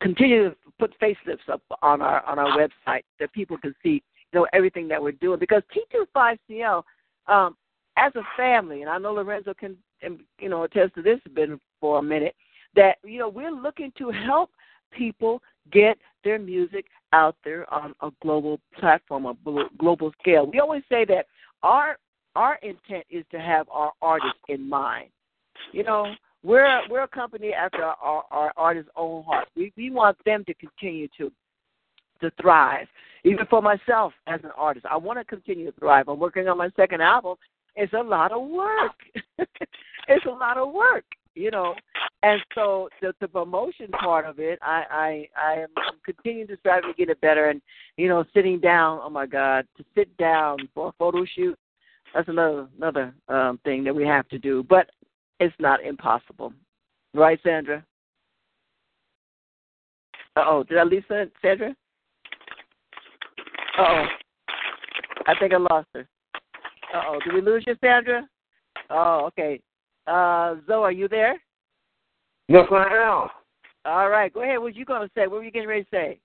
continue 0.00 0.50
to 0.50 0.56
put 0.84 0.98
facelifts 1.00 1.48
up 1.50 1.62
on 1.82 2.02
our 2.02 2.24
on 2.26 2.38
our 2.38 2.58
website 2.58 3.02
that 3.18 3.32
people 3.32 3.56
can 3.56 3.74
see, 3.82 4.02
you 4.32 4.40
know, 4.40 4.46
everything 4.52 4.88
that 4.88 5.02
we're 5.02 5.12
doing. 5.12 5.38
Because 5.38 5.62
T25CL, 6.14 6.82
um, 7.26 7.56
as 7.96 8.12
a 8.16 8.22
family, 8.36 8.82
and 8.82 8.90
I 8.90 8.98
know 8.98 9.12
Lorenzo 9.12 9.54
can, 9.54 9.76
you 10.38 10.48
know, 10.48 10.64
attest 10.64 10.94
to 10.96 11.02
this 11.02 11.20
bit 11.34 11.50
for 11.80 11.98
a 11.98 12.02
minute, 12.02 12.34
that 12.76 12.96
you 13.04 13.18
know 13.18 13.28
we're 13.28 13.50
looking 13.50 13.92
to 13.98 14.10
help 14.10 14.50
people 14.92 15.40
get 15.72 15.96
their 16.22 16.38
music 16.38 16.86
out 17.12 17.36
there 17.44 17.72
on 17.72 17.94
a 18.02 18.10
global 18.20 18.60
platform, 18.78 19.26
a 19.26 19.34
global 19.78 20.12
scale. 20.20 20.50
We 20.50 20.60
always 20.60 20.82
say 20.88 21.04
that 21.06 21.26
our 21.62 21.96
our 22.36 22.56
intent 22.62 23.06
is 23.10 23.24
to 23.30 23.38
have 23.38 23.66
our 23.70 23.92
artists 24.02 24.40
in 24.48 24.68
mind. 24.68 25.08
You 25.72 25.84
know, 25.84 26.12
we're 26.44 26.80
we're 26.90 27.02
a 27.02 27.08
company 27.08 27.52
after 27.52 27.82
our, 27.82 28.24
our 28.30 28.52
artists' 28.56 28.90
own 28.96 29.24
heart. 29.24 29.48
We 29.56 29.72
we 29.76 29.90
want 29.90 30.16
them 30.24 30.44
to 30.44 30.54
continue 30.54 31.08
to 31.18 31.32
to 32.20 32.30
thrive. 32.40 32.86
Even 33.24 33.46
for 33.46 33.62
myself 33.62 34.12
as 34.26 34.40
an 34.44 34.50
artist, 34.56 34.86
I 34.88 34.96
want 34.98 35.18
to 35.18 35.24
continue 35.24 35.70
to 35.70 35.78
thrive. 35.78 36.08
I'm 36.08 36.18
working 36.18 36.46
on 36.46 36.58
my 36.58 36.68
second 36.76 37.00
album. 37.00 37.36
It's 37.74 37.92
a 37.94 38.02
lot 38.02 38.32
of 38.32 38.46
work. 38.46 38.92
it's 39.38 40.26
a 40.26 40.30
lot 40.30 40.58
of 40.58 40.72
work, 40.72 41.04
you 41.34 41.50
know. 41.50 41.74
And 42.22 42.40
so 42.54 42.90
the 43.00 43.14
the 43.20 43.28
promotion 43.28 43.88
part 43.88 44.26
of 44.26 44.38
it, 44.38 44.58
I 44.60 44.84
I 44.90 45.28
I 45.42 45.54
am 45.62 45.68
continuing 46.04 46.46
to 46.48 46.56
strive 46.58 46.82
to 46.82 46.92
get 46.96 47.08
it 47.08 47.20
better. 47.22 47.48
And 47.48 47.62
you 47.96 48.08
know, 48.08 48.24
sitting 48.34 48.60
down, 48.60 49.00
oh 49.02 49.10
my 49.10 49.26
God, 49.26 49.66
to 49.78 49.84
sit 49.94 50.14
down 50.18 50.58
for 50.74 50.88
a 50.88 50.92
photo 50.98 51.24
shoot, 51.24 51.58
that's 52.14 52.28
another 52.28 52.68
another 52.76 53.14
um, 53.28 53.58
thing 53.64 53.82
that 53.84 53.94
we 53.94 54.06
have 54.06 54.28
to 54.28 54.38
do. 54.38 54.62
But 54.62 54.90
it's 55.40 55.54
not 55.58 55.82
impossible, 55.84 56.52
right, 57.14 57.38
Sandra? 57.42 57.84
Uh 60.36 60.44
oh, 60.46 60.64
did 60.64 60.78
I 60.78 60.82
lose 60.82 61.04
Sa- 61.08 61.24
Sandra? 61.42 61.74
Uh 63.78 63.82
oh, 63.82 64.04
I 65.26 65.34
think 65.38 65.52
I 65.52 65.58
lost 65.58 65.88
her. 65.94 66.06
Uh 66.94 67.02
oh, 67.08 67.18
did 67.24 67.34
we 67.34 67.40
lose 67.40 67.64
you, 67.66 67.74
Sandra? 67.80 68.28
Oh, 68.90 69.24
okay. 69.26 69.60
Uh, 70.06 70.56
Zoe, 70.66 70.82
are 70.82 70.92
you 70.92 71.08
there? 71.08 71.40
Yes, 72.48 72.66
I 72.70 72.84
am. 72.92 73.28
All 73.86 74.08
right, 74.08 74.32
go 74.32 74.42
ahead. 74.42 74.58
What 74.58 74.74
you 74.74 74.84
gonna 74.84 75.10
say? 75.14 75.22
What 75.22 75.32
were 75.32 75.44
you 75.44 75.50
getting 75.50 75.68
ready 75.68 75.84
to 75.84 75.90
say? 75.90 76.18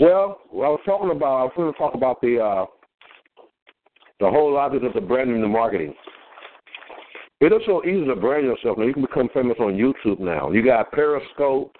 Well, 0.00 0.40
I 0.52 0.56
was 0.68 0.80
talking 0.84 1.10
about. 1.10 1.36
I 1.36 1.42
was 1.44 1.52
going 1.56 1.72
to 1.72 1.78
talk 1.78 1.94
about 1.94 2.20
the 2.20 2.40
uh, 2.40 2.66
the 4.20 4.28
whole 4.28 4.52
logic 4.52 4.82
of 4.82 4.94
the 4.94 5.00
branding 5.00 5.36
and 5.36 5.44
the 5.44 5.48
marketing. 5.48 5.94
It 7.42 7.52
is 7.52 7.60
so 7.66 7.84
easy 7.84 8.06
to 8.06 8.14
brand 8.14 8.46
yourself 8.46 8.78
now. 8.78 8.84
You 8.84 8.92
can 8.94 9.02
become 9.02 9.28
famous 9.34 9.56
on 9.58 9.72
YouTube 9.72 10.20
now. 10.20 10.52
You 10.52 10.64
got 10.64 10.92
Periscope, 10.92 11.74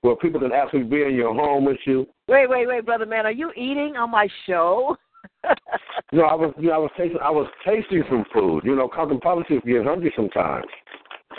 where 0.00 0.16
people 0.16 0.40
can 0.40 0.50
actually 0.50 0.84
be 0.84 1.02
in 1.02 1.14
your 1.14 1.34
home 1.34 1.66
with 1.66 1.76
you. 1.84 2.06
Wait, 2.26 2.48
wait, 2.48 2.66
wait, 2.66 2.86
brother 2.86 3.04
man, 3.04 3.26
are 3.26 3.32
you 3.32 3.52
eating 3.54 3.96
on 3.98 4.10
my 4.10 4.26
show? 4.46 4.96
no, 6.12 6.22
I 6.22 6.34
was, 6.34 6.54
you 6.56 6.68
know, 6.68 6.72
I 6.72 6.78
was 6.78 6.90
tasting, 6.96 7.20
I 7.22 7.28
was 7.28 7.46
tasting 7.66 8.02
some 8.08 8.24
food. 8.32 8.62
You 8.64 8.74
know, 8.74 8.88
Compton 8.88 9.20
politics 9.20 9.62
get 9.66 9.84
hungry 9.84 10.10
sometimes. 10.16 10.64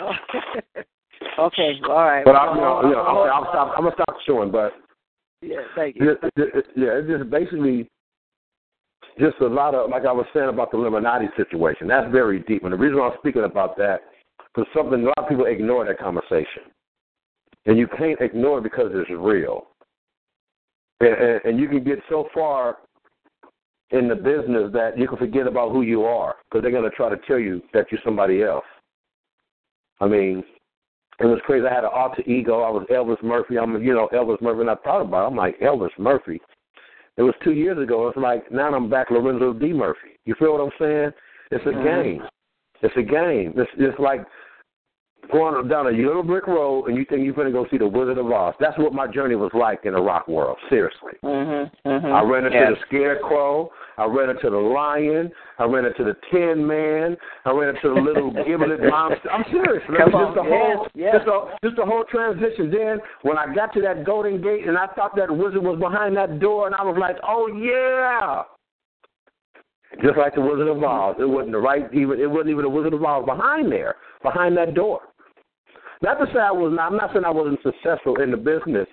okay, 1.36 1.72
all 1.88 2.04
right. 2.04 2.24
But 2.24 2.36
I, 2.36 2.54
you 2.54 2.60
know, 2.60 2.82
you 2.84 2.90
know, 2.90 3.00
I'll, 3.00 3.44
I'll 3.44 3.50
stop. 3.50 3.74
I'm 3.76 3.82
gonna 3.82 3.96
stop 4.00 4.16
showing, 4.24 4.52
but 4.52 4.74
yeah, 5.42 5.56
thank 5.74 5.96
you. 5.96 6.14
Yeah, 6.36 7.00
it's 7.02 7.08
just 7.08 7.30
basically 7.30 7.90
just 9.18 9.40
a 9.40 9.46
lot 9.46 9.74
of, 9.74 9.90
like 9.90 10.04
I 10.04 10.12
was 10.12 10.26
saying 10.34 10.48
about 10.48 10.70
the 10.70 10.78
Illuminati 10.78 11.26
situation. 11.36 11.88
That's 11.88 12.10
very 12.10 12.40
deep. 12.40 12.64
And 12.64 12.72
the 12.72 12.76
reason 12.76 13.00
I'm 13.00 13.12
speaking 13.18 13.44
about 13.44 13.76
that, 13.78 14.00
because 14.54 14.68
something 14.74 15.02
a 15.02 15.06
lot 15.06 15.18
of 15.18 15.28
people 15.28 15.46
ignore 15.46 15.84
that 15.84 15.98
conversation, 15.98 16.70
and 17.66 17.78
you 17.78 17.86
can't 17.86 18.20
ignore 18.20 18.58
it 18.58 18.64
because 18.64 18.90
it's 18.94 19.10
real. 19.10 19.66
And, 21.00 21.14
and, 21.14 21.40
and 21.44 21.60
you 21.60 21.68
can 21.68 21.82
get 21.82 21.98
so 22.08 22.28
far 22.32 22.78
in 23.90 24.08
the 24.08 24.14
business 24.14 24.70
that 24.72 24.98
you 24.98 25.06
can 25.06 25.18
forget 25.18 25.46
about 25.46 25.72
who 25.72 25.82
you 25.82 26.04
are 26.04 26.36
because 26.44 26.62
they're 26.62 26.70
going 26.70 26.88
to 26.88 26.96
try 26.96 27.08
to 27.08 27.16
tell 27.26 27.38
you 27.38 27.62
that 27.72 27.86
you're 27.90 28.00
somebody 28.04 28.42
else. 28.42 28.64
I 30.00 30.06
mean, 30.06 30.42
it 31.20 31.26
was 31.26 31.38
crazy. 31.44 31.66
I 31.66 31.72
had 31.72 31.84
an 31.84 31.90
alter 31.94 32.22
ego. 32.22 32.62
I 32.62 32.70
was 32.70 32.86
Elvis 32.90 33.22
Murphy. 33.22 33.56
I'm, 33.56 33.80
you 33.82 33.94
know, 33.94 34.08
Elvis 34.12 34.42
Murphy. 34.42 34.62
And 34.62 34.70
I 34.70 34.74
thought 34.76 35.02
about 35.02 35.24
it. 35.24 35.28
I'm 35.28 35.36
like, 35.36 35.58
Elvis 35.60 35.96
Murphy. 35.98 36.40
It 37.16 37.22
was 37.22 37.34
two 37.44 37.52
years 37.52 37.78
ago. 37.82 38.08
It's 38.08 38.16
like, 38.16 38.50
now 38.50 38.74
I'm 38.74 38.90
back 38.90 39.10
Lorenzo 39.10 39.52
D. 39.52 39.72
Murphy. 39.72 40.18
You 40.24 40.34
feel 40.38 40.52
what 40.52 40.60
I'm 40.60 40.72
saying? 40.78 41.10
It's 41.50 41.64
a 41.66 41.68
mm-hmm. 41.68 42.02
game. 42.02 42.22
It's 42.82 42.96
a 42.96 43.02
game. 43.02 43.54
It's, 43.56 43.70
it's 43.78 43.98
like 43.98 44.20
going 45.32 45.68
down 45.68 45.86
a 45.86 45.90
little 45.90 46.22
brick 46.22 46.46
road 46.46 46.86
and 46.86 46.96
you 46.96 47.04
think 47.04 47.24
you're 47.24 47.34
going 47.34 47.46
to 47.46 47.52
go 47.52 47.66
see 47.70 47.78
the 47.78 47.86
Wizard 47.86 48.18
of 48.18 48.30
Oz. 48.30 48.54
That's 48.60 48.78
what 48.78 48.92
my 48.92 49.06
journey 49.06 49.36
was 49.36 49.50
like 49.54 49.80
in 49.84 49.94
the 49.94 50.00
rock 50.00 50.28
world. 50.28 50.56
Seriously. 50.68 51.12
Mm-hmm, 51.22 51.88
mm-hmm. 51.88 52.06
I 52.06 52.22
ran 52.22 52.44
into 52.46 52.58
yes. 52.58 52.70
the 52.70 52.76
Scarecrow. 52.86 53.70
I 53.96 54.06
ran 54.06 54.30
into 54.30 54.50
the 54.50 54.56
Lion. 54.56 55.30
I 55.58 55.64
ran 55.64 55.84
into 55.84 56.04
the 56.04 56.16
Tin 56.32 56.66
Man. 56.66 57.16
I 57.44 57.50
ran 57.52 57.74
into 57.74 57.94
the 57.94 58.00
little 58.00 58.30
giblet 58.46 58.80
monster. 58.82 59.30
I'm 59.30 59.44
serious. 59.50 59.82
Come 59.86 60.10
just 60.10 60.14
on. 60.14 60.34
the 60.34 60.42
whole, 60.42 60.88
yes, 60.94 61.12
yes. 61.12 61.14
just 61.14 61.26
the, 61.26 61.68
just 61.68 61.76
the 61.76 61.84
whole 61.84 62.04
transition. 62.10 62.70
Then 62.70 62.98
when 63.22 63.38
I 63.38 63.54
got 63.54 63.72
to 63.74 63.80
that 63.82 64.04
Golden 64.04 64.42
Gate 64.42 64.66
and 64.66 64.76
I 64.76 64.86
thought 64.88 65.14
that 65.16 65.30
wizard 65.30 65.62
was 65.62 65.78
behind 65.78 66.16
that 66.16 66.40
door, 66.40 66.66
and 66.66 66.74
I 66.74 66.82
was 66.82 66.96
like, 66.98 67.16
oh 67.26 67.46
yeah. 67.48 68.42
Just 70.02 70.18
like 70.18 70.34
the 70.34 70.40
Wizard 70.40 70.66
of 70.66 70.82
Oz, 70.82 71.14
it 71.20 71.24
wasn't 71.24 71.52
the 71.52 71.58
right 71.58 71.84
even. 71.94 72.18
It 72.18 72.28
wasn't 72.28 72.50
even 72.50 72.62
the 72.62 72.68
Wizard 72.68 72.94
of 72.94 73.04
Oz 73.04 73.24
behind 73.24 73.70
there, 73.70 73.94
behind 74.24 74.56
that 74.56 74.74
door. 74.74 75.00
Not 76.04 76.18
to 76.18 76.26
say 76.34 76.38
I 76.38 76.52
was 76.52 76.70
not, 76.76 76.92
I'm 76.92 76.98
not 76.98 77.14
saying 77.14 77.24
I 77.24 77.30
wasn't 77.30 77.60
successful 77.62 78.20
in 78.20 78.30
the 78.30 78.36
business, 78.36 78.86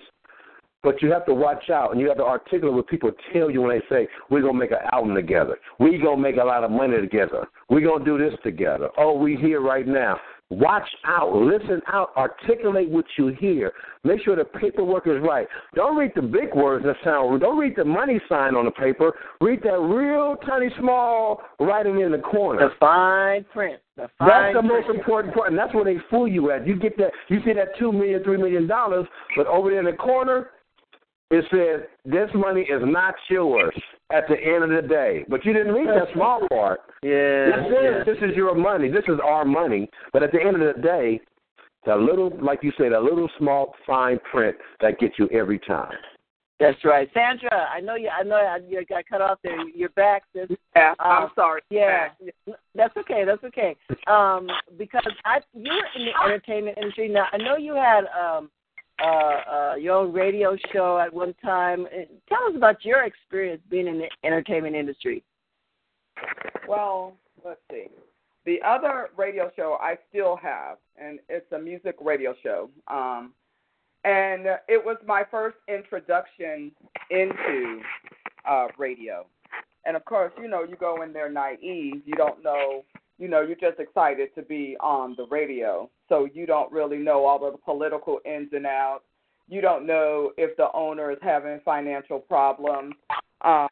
but 0.82 1.02
you 1.02 1.12
have 1.12 1.26
to 1.26 1.34
watch 1.34 1.68
out 1.68 1.92
and 1.92 2.00
you 2.00 2.08
have 2.08 2.16
to 2.16 2.24
articulate 2.24 2.72
what 2.72 2.88
people 2.88 3.10
tell 3.34 3.50
you 3.50 3.60
when 3.60 3.78
they 3.78 3.84
say, 3.94 4.08
we're 4.30 4.40
to 4.40 4.52
make 4.54 4.70
an 4.70 4.78
album 4.92 5.14
together. 5.14 5.58
We're 5.78 6.00
to 6.02 6.16
make 6.16 6.36
a 6.36 6.44
lot 6.44 6.64
of 6.64 6.70
money 6.70 6.98
together. 6.98 7.46
We're 7.68 7.98
to 7.98 8.02
do 8.02 8.16
this 8.16 8.32
together. 8.42 8.88
Oh, 8.96 9.18
we 9.18 9.36
here 9.36 9.60
right 9.60 9.86
now. 9.86 10.18
Watch 10.48 10.88
out, 11.04 11.34
listen 11.34 11.82
out, 11.86 12.12
articulate 12.16 12.88
what 12.88 13.04
you 13.18 13.28
hear. 13.28 13.72
Make 14.04 14.22
sure 14.22 14.34
the 14.34 14.44
paperwork 14.44 15.06
is 15.06 15.20
right. 15.22 15.46
Don't 15.74 15.98
read 15.98 16.12
the 16.16 16.22
big 16.22 16.54
words 16.54 16.86
that 16.86 16.96
sound. 17.04 17.42
Don't 17.42 17.58
read 17.58 17.74
the 17.76 17.84
money 17.84 18.20
sign 18.26 18.54
on 18.54 18.64
the 18.64 18.70
paper. 18.70 19.12
Read 19.42 19.62
that 19.64 19.78
real 19.78 20.36
tiny 20.46 20.70
small 20.78 21.42
writing 21.60 22.00
in 22.00 22.12
the 22.12 22.18
corner. 22.18 22.70
The 22.70 22.74
fine 22.80 23.44
print. 23.52 23.80
The 24.18 24.26
that's 24.26 24.54
the 24.54 24.62
most 24.62 24.88
important 24.88 25.34
part, 25.34 25.50
and 25.50 25.58
that's 25.58 25.74
where 25.74 25.84
they 25.84 25.96
fool 26.10 26.28
you 26.28 26.50
at. 26.50 26.66
You 26.66 26.76
get 26.76 26.96
that. 26.98 27.12
You 27.28 27.40
see 27.44 27.52
that 27.52 27.68
two 27.78 27.92
million, 27.92 28.22
three 28.22 28.36
million 28.36 28.66
dollars, 28.66 29.06
but 29.36 29.46
over 29.46 29.70
there 29.70 29.80
in 29.80 29.86
the 29.86 29.92
corner, 29.92 30.50
it 31.30 31.44
says 31.50 31.88
this 32.04 32.28
money 32.34 32.62
is 32.62 32.82
not 32.84 33.14
yours 33.30 33.74
at 34.10 34.24
the 34.28 34.36
end 34.36 34.64
of 34.64 34.82
the 34.82 34.86
day. 34.86 35.24
But 35.28 35.44
you 35.44 35.52
didn't 35.52 35.72
read 35.72 35.88
that 35.88 36.12
small 36.14 36.46
part. 36.48 36.80
Yeah. 37.02 37.48
It 37.48 38.04
says 38.06 38.14
this 38.20 38.30
is 38.30 38.36
your 38.36 38.54
money. 38.54 38.90
This 38.90 39.04
is 39.08 39.18
our 39.24 39.44
money. 39.44 39.88
But 40.12 40.22
at 40.22 40.32
the 40.32 40.40
end 40.40 40.60
of 40.60 40.76
the 40.76 40.82
day, 40.82 41.20
that 41.86 41.98
little, 41.98 42.30
like 42.40 42.62
you 42.62 42.70
say, 42.78 42.88
that 42.88 43.02
little 43.02 43.28
small 43.38 43.74
fine 43.86 44.18
print 44.30 44.56
that 44.80 44.98
gets 44.98 45.14
you 45.18 45.28
every 45.28 45.58
time. 45.58 45.92
That's 46.62 46.84
right, 46.84 47.10
Sandra. 47.12 47.68
I 47.74 47.80
know 47.80 47.96
you. 47.96 48.08
I 48.08 48.22
know 48.22 48.56
you 48.68 48.84
got 48.86 49.04
cut 49.08 49.20
off 49.20 49.40
there. 49.42 49.68
You're 49.68 49.88
back. 49.90 50.22
Sis. 50.32 50.56
Yeah, 50.76 50.94
I'm 51.00 51.28
sorry. 51.34 51.60
Yeah, 51.70 52.10
that's 52.76 52.96
okay. 52.96 53.24
That's 53.26 53.42
okay. 53.42 53.74
Um, 54.06 54.48
because 54.78 55.02
I 55.24 55.40
you're 55.54 55.86
in 55.96 56.04
the 56.04 56.12
entertainment 56.24 56.78
industry 56.78 57.08
now. 57.08 57.26
I 57.32 57.38
know 57.38 57.56
you 57.56 57.74
had 57.74 58.04
um 58.16 58.48
uh, 59.02 59.06
uh, 59.06 59.74
your 59.74 59.96
own 59.96 60.12
radio 60.12 60.56
show 60.72 61.00
at 61.00 61.12
one 61.12 61.34
time. 61.44 61.88
Tell 62.28 62.44
us 62.48 62.54
about 62.54 62.84
your 62.84 63.06
experience 63.06 63.60
being 63.68 63.88
in 63.88 63.98
the 63.98 64.08
entertainment 64.24 64.76
industry. 64.76 65.24
Well, 66.68 67.14
let's 67.44 67.60
see. 67.72 67.86
The 68.44 68.58
other 68.64 69.10
radio 69.16 69.50
show 69.56 69.78
I 69.80 69.96
still 70.10 70.36
have, 70.36 70.78
and 70.96 71.18
it's 71.28 71.50
a 71.50 71.58
music 71.58 71.96
radio 72.00 72.34
show. 72.40 72.70
Um, 72.88 73.32
and 74.04 74.46
it 74.68 74.84
was 74.84 74.96
my 75.06 75.22
first 75.30 75.56
introduction 75.68 76.72
into 77.10 77.80
uh, 78.48 78.66
radio. 78.78 79.26
And 79.84 79.96
of 79.96 80.04
course, 80.04 80.32
you 80.40 80.48
know, 80.48 80.64
you 80.64 80.76
go 80.76 81.02
in 81.02 81.12
there 81.12 81.30
naive. 81.30 82.02
You 82.04 82.14
don't 82.16 82.42
know, 82.42 82.84
you 83.18 83.28
know, 83.28 83.42
you're 83.42 83.56
just 83.56 83.80
excited 83.80 84.34
to 84.34 84.42
be 84.42 84.76
on 84.80 85.14
the 85.16 85.26
radio. 85.26 85.88
So 86.08 86.28
you 86.32 86.46
don't 86.46 86.70
really 86.72 86.98
know 86.98 87.24
all 87.24 87.38
the 87.38 87.56
political 87.58 88.20
ins 88.24 88.52
and 88.52 88.66
outs. 88.66 89.04
You 89.48 89.60
don't 89.60 89.86
know 89.86 90.32
if 90.36 90.56
the 90.56 90.68
owner 90.72 91.10
is 91.10 91.18
having 91.20 91.60
financial 91.64 92.18
problems. 92.18 92.94
Um, 93.42 93.68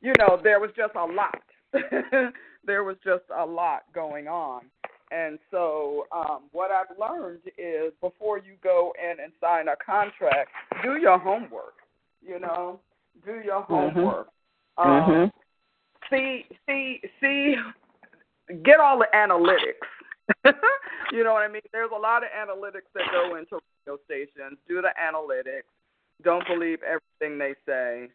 you 0.00 0.12
know, 0.18 0.38
there 0.42 0.60
was 0.60 0.70
just 0.76 0.94
a 0.94 1.04
lot. 1.04 1.42
there 2.64 2.84
was 2.84 2.96
just 3.04 3.24
a 3.36 3.44
lot 3.44 3.82
going 3.94 4.28
on. 4.28 4.62
And 5.10 5.38
so, 5.50 6.06
um, 6.12 6.42
what 6.52 6.70
I've 6.70 6.96
learned 6.98 7.42
is 7.56 7.92
before 8.00 8.38
you 8.38 8.54
go 8.62 8.92
in 9.00 9.22
and 9.22 9.32
sign 9.40 9.68
a 9.68 9.76
contract, 9.76 10.50
do 10.82 10.96
your 10.96 11.18
homework. 11.18 11.74
You 12.26 12.40
know, 12.40 12.80
do 13.24 13.40
your 13.44 13.62
Mm-hmm. 13.62 13.72
homework. 13.98 14.28
Mm-hmm. 14.78 15.12
Um, 15.22 15.32
see, 16.10 16.44
see, 16.66 17.00
see, 17.20 17.54
get 18.64 18.80
all 18.80 18.98
the 18.98 19.06
analytics. 19.14 19.86
you 21.12 21.22
know 21.22 21.34
what 21.34 21.42
I 21.42 21.48
mean? 21.48 21.62
There's 21.72 21.90
a 21.94 21.98
lot 21.98 22.22
of 22.24 22.28
analytics 22.36 22.90
that 22.94 23.04
go 23.12 23.36
into 23.36 23.60
radio 23.86 23.98
stations. 24.06 24.58
Do 24.68 24.82
the 24.82 24.90
analytics. 25.00 25.70
Don't 26.24 26.44
believe 26.48 26.78
everything 26.82 27.38
they 27.38 27.54
say. 27.64 28.08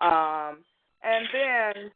Um, 0.00 0.58
and 1.02 1.26
then 1.32 1.90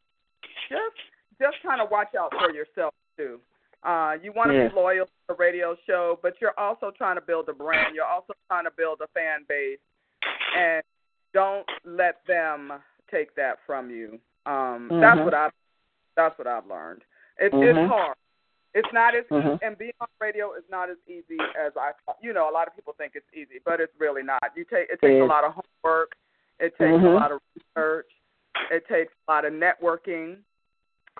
just 0.68 0.96
just 1.40 1.56
kind 1.62 1.80
of 1.80 1.90
watch 1.90 2.14
out 2.18 2.32
for 2.38 2.52
yourself 2.52 2.94
too. 3.16 3.40
Uh, 3.82 4.16
you 4.22 4.32
want 4.32 4.50
to 4.50 4.56
Yeah. 4.56 4.68
be 4.68 4.74
loyal 4.74 5.06
to 5.06 5.12
the 5.28 5.34
radio 5.34 5.76
show, 5.86 6.18
but 6.22 6.40
you're 6.40 6.58
also 6.58 6.90
trying 6.90 7.14
to 7.14 7.20
build 7.20 7.48
a 7.48 7.52
brand. 7.52 7.94
You're 7.94 8.04
also 8.04 8.34
trying 8.48 8.64
to 8.64 8.70
build 8.72 9.00
a 9.00 9.06
fan 9.08 9.44
base, 9.48 9.78
and 10.56 10.82
don't 11.32 11.68
let 11.84 12.24
them 12.26 12.82
take 13.10 13.34
that 13.36 13.58
from 13.66 13.90
you. 13.90 14.20
Um, 14.46 14.88
That's 15.00 15.18
Mhm. 15.20 15.24
what 15.24 15.34
I. 15.34 15.50
That's 16.16 16.36
what 16.38 16.46
I've 16.48 16.66
learned. 16.66 17.04
It's 17.36 17.54
Mhm. 17.54 17.68
it's 17.84 17.88
hard. 17.88 18.16
It's 18.74 18.92
not 18.92 19.14
as 19.14 19.24
Mhm. 19.26 19.58
and 19.62 19.78
being 19.78 19.92
on 20.00 20.08
radio 20.20 20.52
is 20.54 20.68
not 20.68 20.90
as 20.90 20.98
easy 21.06 21.38
as 21.56 21.76
I. 21.76 21.92
thought. 22.04 22.18
You 22.20 22.32
know, 22.32 22.50
a 22.50 22.52
lot 22.52 22.66
of 22.66 22.74
people 22.74 22.92
think 22.94 23.14
it's 23.14 23.32
easy, 23.32 23.60
but 23.60 23.80
it's 23.80 23.94
really 23.98 24.22
not. 24.22 24.40
You 24.56 24.64
take 24.64 24.90
it 24.90 25.00
takes 25.00 25.14
It 25.14 25.20
a 25.20 25.24
lot 25.24 25.44
of 25.44 25.54
homework. 25.54 26.16
It 26.58 26.76
takes 26.76 26.80
a 26.80 26.98
Mhm. 27.06 27.14
lot 27.14 27.30
of 27.30 27.40
research. 27.54 28.10
It 28.70 28.86
takes 28.88 29.12
a 29.28 29.32
lot 29.32 29.44
of 29.44 29.52
networking. 29.52 30.42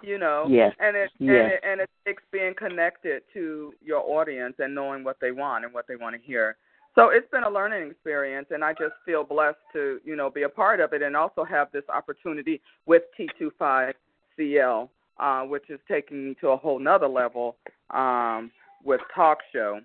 You 0.02 0.18
know, 0.18 0.46
Yes. 0.48 0.74
and 0.78 0.96
it 0.96 1.10
Yes. 1.18 1.42
and 1.42 1.52
it 1.52 1.60
and 1.64 1.80
it 1.80 1.90
takes 2.06 2.22
being 2.30 2.54
connected 2.54 3.22
to 3.34 3.74
your 3.82 4.00
audience 4.00 4.54
and 4.58 4.74
knowing 4.74 5.04
what 5.04 5.18
they 5.20 5.32
want 5.32 5.64
and 5.64 5.72
what 5.74 5.86
they 5.86 5.96
want 5.96 6.14
to 6.16 6.22
hear. 6.22 6.56
So 6.94 7.10
it's 7.10 7.30
been 7.30 7.44
a 7.44 7.50
learning 7.50 7.90
experience, 7.90 8.48
and 8.50 8.64
I 8.64 8.72
just 8.72 8.94
feel 9.04 9.24
blessed 9.24 9.58
to 9.72 10.00
you 10.04 10.16
know 10.16 10.30
be 10.30 10.42
a 10.42 10.48
part 10.48 10.80
of 10.80 10.92
it, 10.92 11.02
and 11.02 11.16
also 11.16 11.44
have 11.44 11.70
this 11.72 11.84
opportunity 11.88 12.60
with 12.86 13.02
T25CL, 13.18 14.88
uh, 15.18 15.42
which 15.42 15.68
is 15.70 15.80
taking 15.88 16.24
me 16.28 16.34
to 16.40 16.48
a 16.50 16.56
whole 16.56 16.78
nother 16.78 17.08
level 17.08 17.56
um, 17.90 18.50
with 18.84 19.00
talk 19.14 19.38
show. 19.52 19.80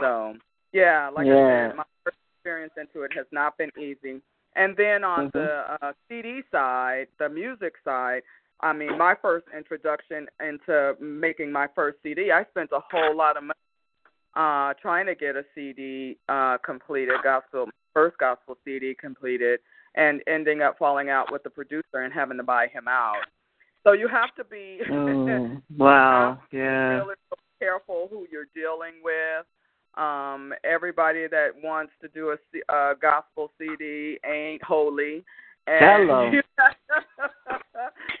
So 0.00 0.34
yeah, 0.72 1.08
like 1.08 1.26
I 1.26 1.48
said, 1.48 1.76
my 1.76 1.84
first 2.04 2.16
experience 2.36 2.72
into 2.76 3.02
it 3.02 3.12
has 3.14 3.26
not 3.32 3.56
been 3.58 3.70
easy. 3.78 4.20
And 4.56 4.76
then 4.76 5.04
on 5.04 5.26
Mhm. 5.28 5.32
the 5.32 5.78
uh, 5.82 5.92
CD 6.08 6.42
side, 6.50 7.06
the 7.18 7.28
music 7.28 7.74
side, 7.84 8.22
I 8.62 8.72
mean, 8.72 8.98
my 8.98 9.14
first 9.20 9.46
introduction 9.56 10.26
into 10.46 10.94
making 11.00 11.50
my 11.50 11.66
first 11.74 11.98
CD, 12.02 12.30
I 12.30 12.44
spent 12.50 12.70
a 12.72 12.80
whole 12.90 13.16
lot 13.16 13.36
of 13.36 13.44
money 13.44 13.54
uh, 14.36 14.74
trying 14.80 15.06
to 15.06 15.14
get 15.14 15.36
a 15.36 15.44
CD 15.54 16.18
uh, 16.28 16.58
completed, 16.64 17.16
gospel 17.22 17.68
first 17.92 18.16
gospel 18.18 18.56
CD 18.64 18.94
completed, 18.94 19.60
and 19.96 20.22
ending 20.28 20.62
up 20.62 20.78
falling 20.78 21.10
out 21.10 21.32
with 21.32 21.42
the 21.42 21.50
producer 21.50 22.02
and 22.04 22.12
having 22.12 22.36
to 22.36 22.42
buy 22.42 22.68
him 22.68 22.86
out. 22.86 23.22
So 23.82 23.92
you 23.92 24.08
have 24.08 24.34
to 24.36 24.44
be 24.44 24.80
mm, 24.88 25.60
wow, 25.76 26.38
yeah, 26.52 26.98
really 26.98 27.14
careful 27.58 28.08
who 28.10 28.26
you're 28.30 28.48
dealing 28.54 28.94
with. 29.02 29.46
Um, 29.96 30.52
everybody 30.62 31.26
that 31.26 31.48
wants 31.62 31.92
to 32.00 32.08
do 32.08 32.30
a, 32.30 32.72
a 32.72 32.94
gospel 33.00 33.50
CD 33.58 34.18
ain't 34.24 34.62
holy. 34.62 35.24
And 35.66 36.08
Hello. 36.08 36.30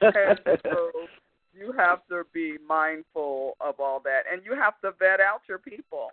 and 0.02 0.38
so 0.62 0.90
you 1.54 1.72
have 1.76 2.06
to 2.08 2.22
be 2.32 2.56
mindful 2.66 3.56
of 3.60 3.80
all 3.80 4.00
that, 4.04 4.22
and 4.30 4.42
you 4.44 4.54
have 4.54 4.80
to 4.82 4.92
vet 4.98 5.20
out 5.20 5.42
your 5.48 5.58
people. 5.58 6.10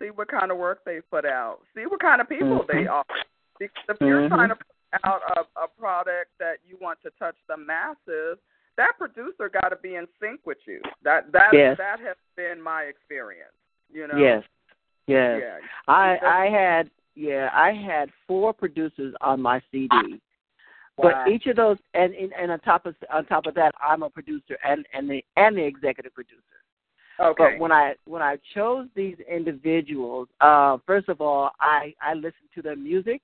See 0.00 0.08
what 0.08 0.28
kind 0.28 0.50
of 0.50 0.58
work 0.58 0.84
they 0.84 1.00
put 1.10 1.24
out. 1.24 1.60
See 1.74 1.86
what 1.86 2.00
kind 2.00 2.20
of 2.20 2.28
people 2.28 2.60
mm-hmm. 2.60 2.78
they 2.78 2.86
are. 2.86 3.04
Because 3.58 3.84
if 3.88 3.96
you're 4.00 4.22
mm-hmm. 4.22 4.34
trying 4.34 4.48
to 4.50 4.56
put 4.56 5.00
out 5.04 5.20
a, 5.36 5.40
a 5.60 5.68
product 5.78 6.30
that 6.38 6.56
you 6.66 6.76
want 6.80 6.98
to 7.02 7.10
touch 7.18 7.36
the 7.48 7.56
masses, 7.56 8.38
that 8.76 8.92
producer 8.98 9.48
got 9.48 9.70
to 9.70 9.76
be 9.76 9.94
in 9.94 10.06
sync 10.20 10.40
with 10.44 10.58
you. 10.66 10.80
That 11.02 11.32
that 11.32 11.50
yes. 11.52 11.76
that 11.78 11.98
has 12.00 12.16
been 12.36 12.62
my 12.62 12.82
experience. 12.82 13.52
You 13.92 14.08
know. 14.08 14.18
Yes. 14.18 14.42
Yes. 15.06 15.40
Yeah. 15.42 15.58
I 15.88 16.18
I 16.22 16.48
had 16.50 16.90
yeah 17.14 17.48
I 17.52 17.72
had 17.72 18.10
four 18.26 18.52
producers 18.52 19.14
on 19.20 19.40
my 19.40 19.60
CD. 19.72 20.20
Wow. 20.98 21.24
But 21.24 21.32
each 21.32 21.46
of 21.46 21.56
those, 21.56 21.76
and, 21.94 22.14
and 22.14 22.32
and 22.32 22.52
on 22.52 22.60
top 22.60 22.86
of 22.86 22.94
on 23.12 23.26
top 23.26 23.46
of 23.46 23.54
that, 23.54 23.74
I'm 23.80 24.02
a 24.02 24.10
producer 24.10 24.56
and 24.64 24.86
and 24.92 25.08
the 25.10 25.24
and 25.36 25.56
the 25.56 25.64
executive 25.64 26.14
producer. 26.14 26.40
Okay. 27.20 27.34
But 27.36 27.58
when 27.58 27.72
I 27.72 27.94
when 28.06 28.22
I 28.22 28.38
chose 28.54 28.88
these 28.94 29.16
individuals, 29.30 30.28
uh, 30.40 30.78
first 30.86 31.08
of 31.08 31.20
all, 31.20 31.50
I 31.60 31.94
I 32.00 32.14
listened 32.14 32.50
to 32.54 32.62
their 32.62 32.76
music. 32.76 33.20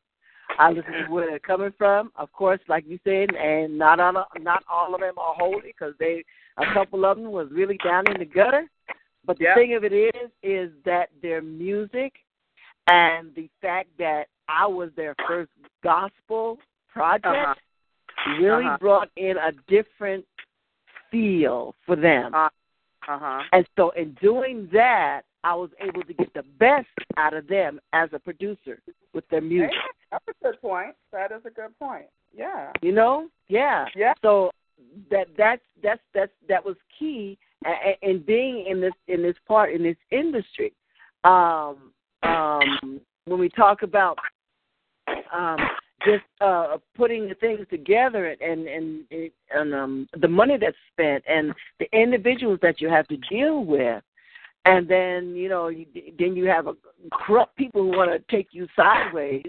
I 0.59 0.71
listened 0.71 1.07
to 1.07 1.13
where 1.13 1.27
they're 1.27 1.39
coming 1.39 1.73
from. 1.79 2.13
Of 2.17 2.31
course, 2.33 2.61
like 2.69 2.85
you 2.87 2.99
said, 3.05 3.35
and 3.35 3.79
not 3.79 4.01
all 4.01 4.27
not 4.41 4.65
all 4.71 4.95
of 4.95 5.01
them 5.01 5.15
are 5.19 5.35
holy 5.35 5.61
because 5.65 5.95
they 5.99 6.25
a 6.59 6.75
couple 6.75 7.05
of 7.05 7.17
them 7.17 7.31
was 7.31 7.49
really 7.51 7.79
down 7.85 8.11
in 8.11 8.19
the 8.19 8.27
gutter. 8.27 8.67
But 9.25 9.39
the 9.39 9.45
yep. 9.45 9.57
thing 9.57 9.75
of 9.75 9.85
it 9.85 9.93
is, 9.93 10.31
is 10.43 10.71
that 10.85 11.11
their 11.23 11.41
music 11.41 12.13
and 12.89 13.33
the 13.37 13.49
fact 13.61 13.89
that 13.99 14.25
I 14.49 14.67
was 14.67 14.91
their 14.97 15.15
first 15.29 15.51
gospel 15.85 16.59
project 16.93 17.27
uh-huh. 17.27 17.55
really 18.41 18.65
uh-huh. 18.65 18.79
brought 18.81 19.09
in 19.17 19.37
a 19.37 19.53
different 19.69 20.25
feel 21.11 21.75
for 21.87 21.97
them. 21.97 22.35
Uh 22.35 22.49
huh. 23.03 23.43
And 23.53 23.67
so, 23.77 23.91
in 23.91 24.17
doing 24.23 24.69
that, 24.73 25.23
I 25.45 25.55
was 25.55 25.71
able 25.81 26.03
to 26.03 26.15
get 26.15 26.33
the 26.35 26.45
best 26.59 26.87
out 27.17 27.35
of 27.35 27.49
them 27.49 27.81
as 27.93 28.09
a 28.13 28.19
producer 28.19 28.81
with 29.13 29.29
their 29.29 29.41
music. 29.41 29.71
Hey, 29.73 29.79
that's 30.13 30.25
a 30.29 30.45
good 30.45 30.61
point. 30.61 30.95
That 31.13 31.33
is 31.33 31.43
a 31.45 31.51
good 31.51 31.77
point. 31.79 32.07
Yeah. 32.35 32.71
You 32.81 32.93
know? 32.93 33.29
Yeah. 33.49 33.87
Yeah. 33.97 34.15
So 34.23 34.51
that 35.11 35.27
that's 35.37 35.63
that's 35.83 36.01
that's 36.15 36.33
that 36.49 36.65
was 36.65 36.77
key 36.99 37.39
in 38.03 38.23
being 38.23 38.67
in 38.69 38.81
this 38.81 38.93
in 39.09 39.23
this 39.23 39.37
part 39.47 39.73
in 39.73 39.83
this 39.83 39.97
industry. 40.11 40.73
Um, 41.25 41.93
um, 42.23 43.01
when 43.27 43.39
we 43.39 43.49
talk 43.49 43.83
about 43.83 44.19
um, 45.33 45.57
just 46.05 46.25
uh, 46.41 46.77
putting 46.97 47.29
the 47.29 47.35
things 47.35 47.67
together 47.71 48.37
and 48.41 48.67
and 48.67 49.05
and 49.55 49.75
um, 49.75 50.09
the 50.21 50.29
money 50.29 50.57
that's 50.61 50.77
spent 50.93 51.25
and 51.29 51.53
the 51.79 51.87
individuals 51.93 52.59
that 52.63 52.81
you 52.81 52.89
have 52.89 53.07
to 53.09 53.17
deal 53.31 53.65
with, 53.65 54.03
and 54.65 54.89
then 54.89 55.35
you 55.35 55.49
know 55.49 55.69
you, 55.69 55.87
then 56.19 56.37
you 56.37 56.47
have 56.47 56.67
a 56.67 56.75
corrupt 57.13 57.57
people 57.57 57.83
who 57.83 57.97
want 57.97 58.11
to 58.11 58.37
take 58.37 58.49
you 58.53 58.67
sideways. 58.77 59.47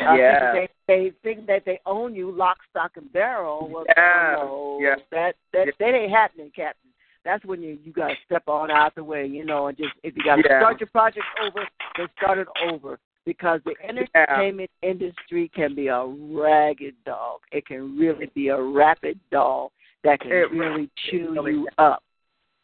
Uh, 0.00 0.14
yeah. 0.14 0.52
They, 0.52 0.68
they 0.86 1.12
think 1.24 1.46
that 1.48 1.64
they 1.66 1.80
own 1.84 2.14
you 2.14 2.30
lock, 2.30 2.58
stock, 2.70 2.92
and 2.94 3.12
barrel. 3.12 3.68
Well, 3.68 3.84
yeah. 3.88 4.34
no, 4.36 4.78
yeah. 4.80 4.94
that 5.10 5.34
that 5.52 5.66
yeah. 5.66 5.72
that 5.80 5.94
ain't 5.94 6.12
happening, 6.12 6.52
Captain. 6.54 6.90
That's 7.24 7.44
when 7.44 7.62
you 7.62 7.78
you 7.82 7.92
gotta 7.92 8.14
step 8.24 8.44
on 8.46 8.70
out 8.70 8.94
the 8.94 9.02
way, 9.04 9.26
you 9.26 9.44
know, 9.44 9.66
and 9.66 9.76
just 9.76 9.90
if 10.02 10.16
you 10.16 10.22
gotta 10.24 10.42
yeah. 10.48 10.60
start 10.60 10.80
your 10.80 10.88
project 10.88 11.26
over, 11.44 11.66
then 11.96 12.06
start 12.16 12.38
it 12.38 12.48
over 12.70 12.98
because 13.28 13.60
the 13.66 13.74
entertainment 13.86 14.70
yeah. 14.82 14.88
industry 14.88 15.50
can 15.54 15.74
be 15.74 15.88
a 15.88 16.02
ragged 16.06 16.94
dog. 17.04 17.40
It 17.52 17.66
can 17.66 17.94
really 17.98 18.30
be 18.34 18.48
a 18.48 18.58
rapid 18.58 19.20
dog 19.30 19.70
that 20.02 20.20
can 20.20 20.32
it 20.32 20.50
really 20.50 20.88
chew 21.10 21.32
really 21.34 21.52
you 21.52 21.68
up. 21.76 22.02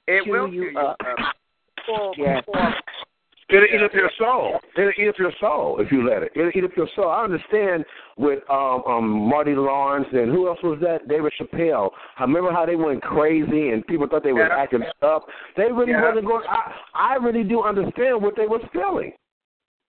It 0.09 0.25
chew 0.25 0.31
will 0.31 0.49
you 0.49 0.71
chew 0.73 0.79
up. 0.79 0.97
you 1.05 1.25
up. 1.25 1.35
Before, 1.77 2.15
Yeah. 2.17 2.41
before, 2.41 2.75
It'll 3.51 3.65
eat 3.65 3.83
up 3.83 3.93
your 3.93 4.11
soul. 4.19 4.59
It'll 4.75 4.91
eat 4.99 5.07
up 5.07 5.19
your 5.19 5.33
soul 5.39 5.77
if 5.79 5.93
you 5.93 6.09
let 6.09 6.23
it. 6.23 6.33
It'll 6.35 6.51
eat 6.55 6.65
up 6.65 6.71
your 6.79 6.89
soul. 6.97 7.11
I 7.11 7.25
understand 7.25 7.85
with 8.17 8.39
um, 8.49 8.83
um, 8.87 9.07
Marty 9.29 9.55
Lawrence 9.55 10.09
and 10.13 10.33
who 10.33 10.49
else 10.49 10.59
was 10.63 10.79
that? 10.81 11.07
David 11.09 11.31
Chappelle. 11.39 11.91
I 12.19 12.23
remember 12.23 12.53
how 12.53 12.65
they 12.65 12.75
went 12.75 13.03
crazy 13.03 13.69
and 13.69 13.87
people 13.87 14.09
thought 14.09 14.25
they 14.25 14.33
were 14.33 14.47
Yeah. 14.47 14.57
acting 14.57 14.83
up. 15.03 15.27
They 15.59 15.71
really 15.71 15.93
Yeah. 15.93 16.09
wasn't 16.09 16.27
going. 16.27 16.47
I 16.49 16.73
I 16.95 17.15
really 17.17 17.45
do 17.45 17.63
understand 17.63 18.23
what 18.23 18.35
they 18.35 18.47
was 18.47 18.63
feeling. 18.73 19.13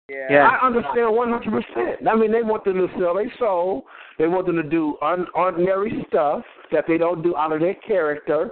Yeah. 0.08 0.48
I 0.48 0.66
understand 0.66 1.14
one 1.14 1.30
hundred 1.30 1.62
percent. 1.62 2.08
I 2.08 2.14
mean, 2.16 2.32
they 2.32 2.42
want 2.42 2.64
them 2.64 2.76
to 2.76 2.88
sell 2.98 3.14
their 3.14 3.32
soul. 3.38 3.84
They 4.18 4.28
want 4.28 4.46
them 4.46 4.56
to 4.56 4.62
do 4.62 4.96
un- 5.02 5.26
ordinary 5.34 6.04
stuff 6.08 6.44
that 6.72 6.84
they 6.86 6.98
don't 6.98 7.22
do 7.22 7.36
out 7.36 7.52
of 7.52 7.60
their 7.60 7.74
character. 7.74 8.50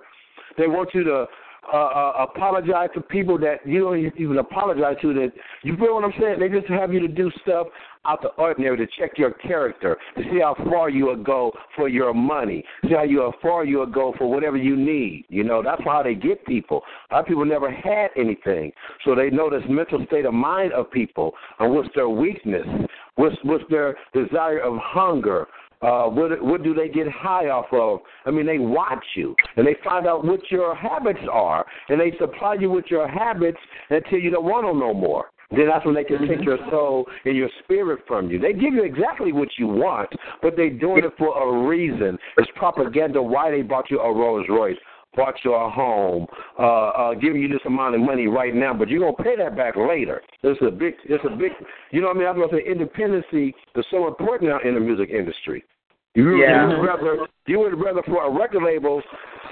They 0.59 0.67
want 0.67 0.91
you 0.95 1.05
to 1.05 1.27
uh, 1.73 1.77
uh, 1.77 2.27
apologize 2.29 2.89
to 2.95 3.01
people 3.01 3.39
that 3.39 3.67
you 3.67 3.81
don't 3.81 4.13
even 4.19 4.39
apologize 4.39 4.97
to. 5.03 5.15
That 5.15 5.33
you 5.63 5.77
feel 5.77 5.95
what 5.95 6.05
I'm 6.05 6.13
saying? 6.21 6.41
They 6.41 6.49
just 6.49 6.67
have 6.69 6.93
you 6.93 7.01
to 7.01 7.09
do 7.09 7.31
stuff 7.43 7.69
out 8.05 8.21
the 8.21 8.29
ordinary 8.31 8.77
to 8.77 8.87
check 8.99 9.17
your 9.17 9.31
character, 9.31 9.97
to 10.17 10.23
see 10.25 10.41
how 10.41 10.57
far 10.69 10.91
you 10.91 11.07
will 11.07 11.23
go 11.23 11.53
for 11.77 11.89
your 11.89 12.13
money, 12.13 12.65
see 12.83 12.95
how 12.95 13.05
you 13.05 13.21
how 13.21 13.33
far 13.41 13.65
you 13.65 13.79
will 13.79 13.87
go 13.87 14.13
for 14.19 14.29
whatever 14.29 14.57
you 14.57 14.77
need. 14.77 15.25
You 15.29 15.45
know, 15.45 15.63
that's 15.63 15.83
how 15.85 16.03
they 16.03 16.15
get 16.15 16.45
people. 16.47 16.83
A 17.11 17.15
lot 17.15 17.21
of 17.21 17.27
people 17.27 17.45
never 17.45 17.71
had 17.71 18.11
anything, 18.17 18.73
so 19.05 19.15
they 19.15 19.31
know 19.31 19.49
this 19.49 19.63
mental 19.69 20.05
state 20.07 20.27
of 20.27 20.35
mind 20.35 20.73
of 20.73 20.91
people 20.91 21.33
and 21.61 21.73
what's 21.73 21.89
their 21.95 22.09
weakness, 22.09 22.67
what's 23.15 23.37
what's 23.45 23.65
their 23.71 23.97
desire 24.13 24.59
of 24.59 24.79
hunger, 24.79 25.47
uh, 25.83 26.05
what 26.05 26.43
what 26.43 26.63
do 26.63 26.75
they 26.75 26.89
get 26.89 27.09
high 27.09 27.49
off 27.49 27.67
of? 27.73 28.01
I 28.25 28.31
mean, 28.31 28.47
they 28.47 28.59
watch 28.59 29.05
you 29.17 29.35
and 29.57 29.67
they 29.67 29.77
find 29.85 30.07
out 30.07 30.25
what 30.25 30.41
your 30.51 30.75
habits 30.75 31.21
are, 31.31 31.67
and 31.89 32.01
they 32.01 32.13
supply 32.19 32.55
you 32.55 32.71
with 32.71 32.87
your 32.89 33.09
habits 33.09 33.59
until 33.91 34.19
you 34.19 34.31
don't 34.31 34.45
want 34.45 34.67
them 34.67 34.79
no 34.79 34.95
more. 34.95 35.27
Then 35.51 35.69
that's 35.69 35.85
when 35.85 35.95
they 35.95 36.05
can 36.05 36.27
take 36.27 36.43
your 36.43 36.59
soul 36.71 37.07
and 37.27 37.37
your 37.37 37.51
spirit 37.63 38.01
from 38.09 38.31
you. 38.31 38.39
They 38.39 38.55
give 38.55 38.73
you 38.73 38.85
exactly 38.85 39.33
what 39.33 39.49
you 39.59 39.67
want, 39.67 40.09
but 40.41 40.57
they're 40.57 40.71
doing 40.71 41.05
it 41.05 41.13
for 41.19 41.37
a 41.37 41.69
reason. 41.69 42.19
It's 42.39 42.51
propaganda 42.57 43.23
why 43.23 43.51
they 43.51 43.61
bought 43.61 43.91
you 43.91 44.01
a 44.01 44.13
Rolls 44.15 44.47
Royce 44.49 44.79
bought 45.15 45.35
you 45.45 45.53
a 45.53 45.69
home, 45.71 46.27
uh, 46.59 46.63
uh, 46.63 47.15
giving 47.15 47.43
you 47.43 47.49
this 47.49 47.61
amount 47.67 47.95
of 47.95 48.01
money 48.01 48.27
right 48.29 48.55
now, 48.55 48.73
but 48.73 48.89
you're 48.89 49.01
gonna 49.01 49.23
pay 49.23 49.37
that 49.37 49.57
back 49.57 49.77
later. 49.77 50.23
It's 50.43 50.61
a 50.63 50.71
big, 50.71 50.95
it's 51.05 51.23
a 51.25 51.37
big, 51.37 51.53
you 51.91 52.01
know 52.01 52.09
what 52.09 52.17
I 52.17 52.19
mean? 52.21 52.29
I'm 52.29 52.37
gonna 52.37 52.53
say 52.53 52.65
independency 52.67 53.55
is 53.77 53.85
so 53.91 54.09
important 54.09 54.51
now 54.51 54.61
in 54.67 54.75
the 54.75 54.81
music 54.81 55.11
industry. 55.11 55.65
You, 56.15 56.37
Yeah. 56.37 56.69
you 56.71 56.77
would 56.77 56.87
rather 56.87 57.27
you 57.47 57.59
would 57.61 57.81
rather 57.81 58.03
for 58.03 58.25
a 58.27 58.31
record 58.31 58.63
label 58.63 59.03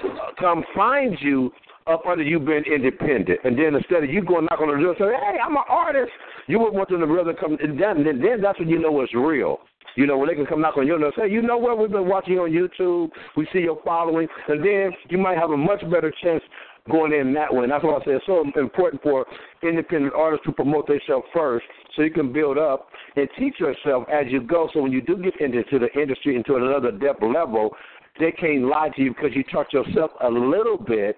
uh, 0.03 0.31
come 0.39 0.63
find 0.75 1.17
you 1.21 1.51
up 1.87 2.05
under 2.05 2.23
you 2.23 2.39
being 2.39 2.63
independent, 2.63 3.39
and 3.43 3.57
then 3.57 3.75
instead 3.75 4.03
of 4.03 4.09
you 4.09 4.23
going 4.23 4.45
knock 4.45 4.61
on 4.61 4.67
the 4.67 4.81
door 4.81 4.89
and 4.89 4.97
say, 4.99 5.11
"Hey, 5.31 5.39
I'm 5.43 5.55
an 5.57 5.63
artist," 5.67 6.11
you 6.47 6.59
would 6.59 6.73
want 6.73 6.89
them 6.89 6.99
to 6.99 7.07
rather 7.07 7.33
come. 7.33 7.57
And 7.61 7.79
then, 7.79 8.03
then, 8.03 8.21
then 8.21 8.41
that's 8.41 8.59
when 8.59 8.69
you 8.69 8.77
know 8.79 9.01
it's 9.01 9.13
real. 9.15 9.59
You 9.95 10.05
know, 10.05 10.17
when 10.17 10.29
they 10.29 10.35
can 10.35 10.45
come 10.45 10.61
knock 10.61 10.77
on 10.77 10.87
your 10.87 10.97
door 10.99 11.07
and 11.07 11.15
say, 11.17 11.29
you 11.29 11.41
know 11.41 11.57
what, 11.57 11.77
we've 11.77 11.91
been 11.91 12.07
watching 12.07 12.33
you 12.35 12.43
on 12.43 12.51
YouTube, 12.51 13.09
we 13.35 13.45
see 13.51 13.59
your 13.59 13.77
following, 13.83 14.27
and 14.47 14.63
then 14.63 14.91
you 15.09 15.17
might 15.17 15.37
have 15.37 15.49
a 15.49 15.57
much 15.57 15.81
better 15.91 16.13
chance 16.23 16.41
going 16.89 17.13
in 17.13 17.33
that 17.33 17.53
way. 17.53 17.63
And 17.63 17.71
that's 17.71 17.83
why 17.83 17.97
I 17.97 18.05
say 18.05 18.11
it's 18.11 18.25
so 18.25 18.43
important 18.55 19.01
for 19.03 19.25
independent 19.63 20.13
artists 20.13 20.45
to 20.45 20.51
promote 20.51 20.87
themselves 20.87 21.25
first 21.33 21.65
so 21.95 22.01
you 22.01 22.11
can 22.11 22.31
build 22.33 22.57
up 22.57 22.87
and 23.15 23.27
teach 23.37 23.59
yourself 23.59 24.05
as 24.11 24.25
you 24.29 24.41
go. 24.41 24.69
So 24.73 24.81
when 24.81 24.91
you 24.91 25.01
do 25.01 25.17
get 25.17 25.39
into 25.39 25.79
the 25.79 25.91
industry, 25.99 26.35
into 26.35 26.55
another 26.55 26.91
depth 26.91 27.21
level, 27.21 27.75
they 28.19 28.31
can't 28.31 28.63
lie 28.63 28.89
to 28.95 29.01
you 29.01 29.13
because 29.13 29.35
you 29.35 29.43
taught 29.43 29.71
yourself 29.73 30.11
a 30.21 30.29
little 30.29 30.77
bit 30.77 31.17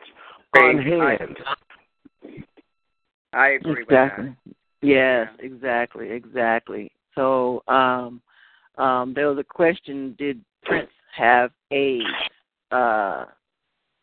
on 0.55 0.77
hand. 0.77 1.37
I 3.33 3.49
agree 3.49 3.81
exactly. 3.81 4.25
with 4.25 4.35
that. 4.45 4.87
Yes, 4.87 5.27
exactly, 5.39 6.11
exactly. 6.11 6.91
So, 7.15 7.63
um, 7.67 8.21
um, 8.77 9.13
there 9.15 9.27
was 9.27 9.37
a 9.39 9.43
question: 9.43 10.15
Did 10.19 10.43
Prince 10.63 10.89
have 11.15 11.51
AIDS? 11.71 12.03
Uh, 12.71 13.25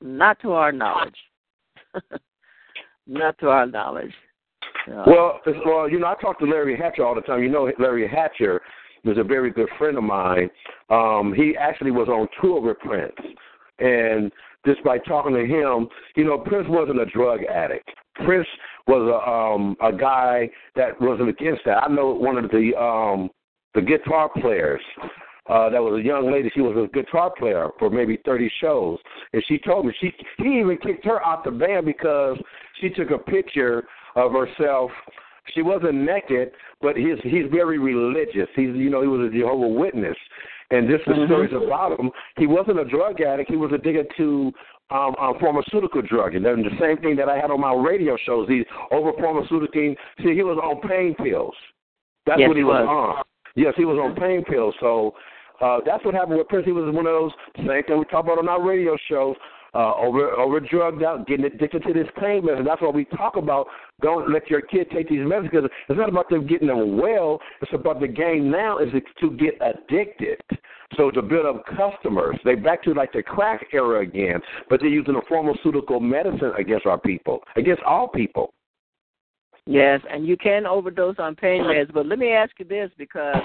not 0.01 0.41
to 0.41 0.53
our 0.53 0.73
knowledge. 0.73 1.17
not 3.07 3.38
to 3.38 3.49
our 3.49 3.66
knowledge. 3.66 4.12
Well, 5.07 5.41
well, 5.66 5.88
you 5.88 5.99
know, 5.99 6.07
I 6.07 6.14
talk 6.20 6.38
to 6.41 6.47
Larry 6.47 6.76
Hatcher 6.76 7.05
all 7.05 7.14
the 7.14 7.20
time. 7.20 7.43
You 7.43 7.51
know, 7.51 7.70
Larry 7.78 8.09
Hatcher 8.09 8.61
is 9.05 9.18
a 9.18 9.24
very 9.24 9.51
good 9.51 9.68
friend 9.78 9.97
of 9.97 10.05
mine. 10.05 10.51
Um, 10.88 11.32
he 11.36 11.55
actually 11.57 11.91
was 11.91 12.09
on 12.09 12.28
tour 12.41 12.61
with 12.61 12.78
Prince, 12.78 13.14
and 13.78 14.32
just 14.66 14.82
by 14.84 14.99
talking 14.99 15.34
to 15.34 15.45
him, 15.45 15.88
you 16.16 16.24
know, 16.24 16.38
Prince 16.38 16.66
wasn't 16.68 17.01
a 17.01 17.07
drug 17.07 17.41
addict. 17.45 17.88
Prince 18.24 18.47
was 18.86 19.03
a 19.09 19.30
um 19.30 19.76
a 19.82 19.97
guy 19.97 20.51
that 20.76 21.01
wasn't 21.01 21.28
against 21.28 21.62
that. 21.64 21.84
I 21.84 21.88
know 21.88 22.12
one 22.12 22.36
of 22.36 22.51
the 22.51 22.72
um 22.78 23.30
the 23.74 23.80
guitar 23.80 24.30
players. 24.41 24.80
Uh, 25.51 25.68
that 25.68 25.82
was 25.82 26.01
a 26.01 26.03
young 26.03 26.30
lady. 26.30 26.48
She 26.55 26.61
was 26.61 26.76
a 26.76 26.86
guitar 26.94 27.32
player 27.36 27.70
for 27.78 27.90
maybe 27.90 28.20
30 28.24 28.51
shows, 28.61 28.98
and 29.32 29.42
she 29.48 29.59
told 29.59 29.84
me 29.84 29.92
she 30.01 30.12
he 30.38 30.61
even 30.61 30.78
kicked 30.78 31.05
her 31.05 31.24
out 31.26 31.42
the 31.42 31.51
band 31.51 31.86
because 31.86 32.38
she 32.80 32.88
took 32.88 33.11
a 33.11 33.18
picture 33.18 33.84
of 34.14 34.30
herself. 34.30 34.92
She 35.53 35.62
wasn't 35.62 35.94
naked, 35.94 36.53
but 36.80 36.96
he's 36.96 37.18
he's 37.24 37.46
very 37.51 37.78
religious. 37.78 38.48
He's 38.55 38.76
you 38.76 38.90
know 38.90 39.03
he 39.03 39.09
was 39.09 39.28
a 39.28 39.36
Jehovah 39.36 39.66
Witness, 39.66 40.16
and 40.70 40.88
this 40.88 41.01
is 41.01 41.14
mm-hmm. 41.14 41.26
stories 41.26 41.53
about 41.53 41.98
him. 41.98 42.12
He 42.36 42.46
wasn't 42.46 42.78
a 42.78 42.84
drug 42.84 43.20
addict. 43.20 43.51
He 43.51 43.57
was 43.57 43.72
addicted 43.72 44.07
to 44.18 44.53
um, 44.90 45.16
um, 45.20 45.34
pharmaceutical 45.40 46.03
drug, 46.03 46.36
and 46.36 46.44
then 46.44 46.62
the 46.62 46.78
same 46.80 46.98
thing 46.98 47.16
that 47.16 47.28
I 47.28 47.36
had 47.36 47.51
on 47.51 47.61
my 47.61 47.74
radio 47.74 48.16
shows. 48.24 48.48
He 48.48 48.62
over 48.92 49.12
pharmaceutical. 49.18 49.96
See, 50.22 50.34
he 50.34 50.44
was 50.44 50.59
on 50.62 50.88
pain 50.88 51.16
pills. 51.16 51.55
That's 52.24 52.38
yes, 52.38 52.46
what 52.46 52.57
he 52.57 52.62
was, 52.62 52.86
was 52.86 53.16
on. 53.18 53.24
Yes, 53.57 53.74
he 53.76 53.84
was 53.84 53.98
on 53.98 54.14
pain 54.14 54.44
pills. 54.44 54.74
So 54.78 55.14
uh, 55.61 55.79
that's 55.85 56.05
what 56.05 56.15
happened 56.15 56.39
with 56.39 56.49
Prince. 56.49 56.67
He 56.67 56.73
was 56.73 56.95
one 56.95 57.07
of 57.07 57.13
those 57.13 57.33
same 57.57 57.83
thing 57.85 57.99
we 57.99 58.05
talk 58.07 58.25
about 58.25 58.39
on 58.39 58.49
our 58.49 58.63
radio 58.63 58.97
shows. 59.09 59.37
Uh, 59.73 59.95
over 59.95 60.33
over 60.33 60.59
drugged 60.59 61.05
out, 61.05 61.29
getting 61.29 61.45
addicted 61.45 61.85
to 61.85 61.93
this 61.93 62.09
pain 62.19 62.45
medicine. 62.45 62.65
That's 62.65 62.83
why 62.83 62.89
we 62.89 63.05
talk 63.05 63.37
about 63.37 63.69
don't 64.03 64.33
let 64.33 64.51
your 64.51 64.61
kid 64.61 64.89
take 64.93 65.09
these 65.09 65.21
medicines 65.21 65.51
because 65.53 65.71
it's 65.89 65.97
not 65.97 66.09
about 66.09 66.29
them 66.29 66.45
getting 66.45 66.67
them 66.67 66.99
well. 66.99 67.39
It's 67.63 67.73
about 67.73 68.01
the 68.01 68.09
game 68.09 68.51
now 68.51 68.79
is 68.79 68.89
to 69.21 69.31
get 69.31 69.55
addicted. 69.61 70.41
So 70.97 71.13
to 71.13 71.23
build 71.23 71.47
up 71.47 71.65
customers, 71.67 72.37
they 72.45 72.57
back 72.57 72.83
to 72.83 72.95
like 72.95 73.13
the 73.13 73.23
crack 73.23 73.67
era 73.73 74.01
again, 74.01 74.41
but 74.69 74.81
they're 74.81 74.89
using 74.89 75.15
a 75.15 75.23
pharmaceutical 75.29 76.01
medicine 76.01 76.51
against 76.59 76.87
our 76.87 76.99
people, 76.99 77.39
against 77.55 77.83
all 77.85 78.09
people. 78.09 78.53
Yes, 79.67 80.01
and 80.11 80.27
you 80.27 80.37
can 80.37 80.67
overdose 80.67 81.17
on 81.21 81.37
pain 81.37 81.63
meds, 81.63 81.93
but 81.95 82.07
let 82.07 82.19
me 82.19 82.33
ask 82.33 82.51
you 82.59 82.65
this 82.65 82.91
because 82.99 83.37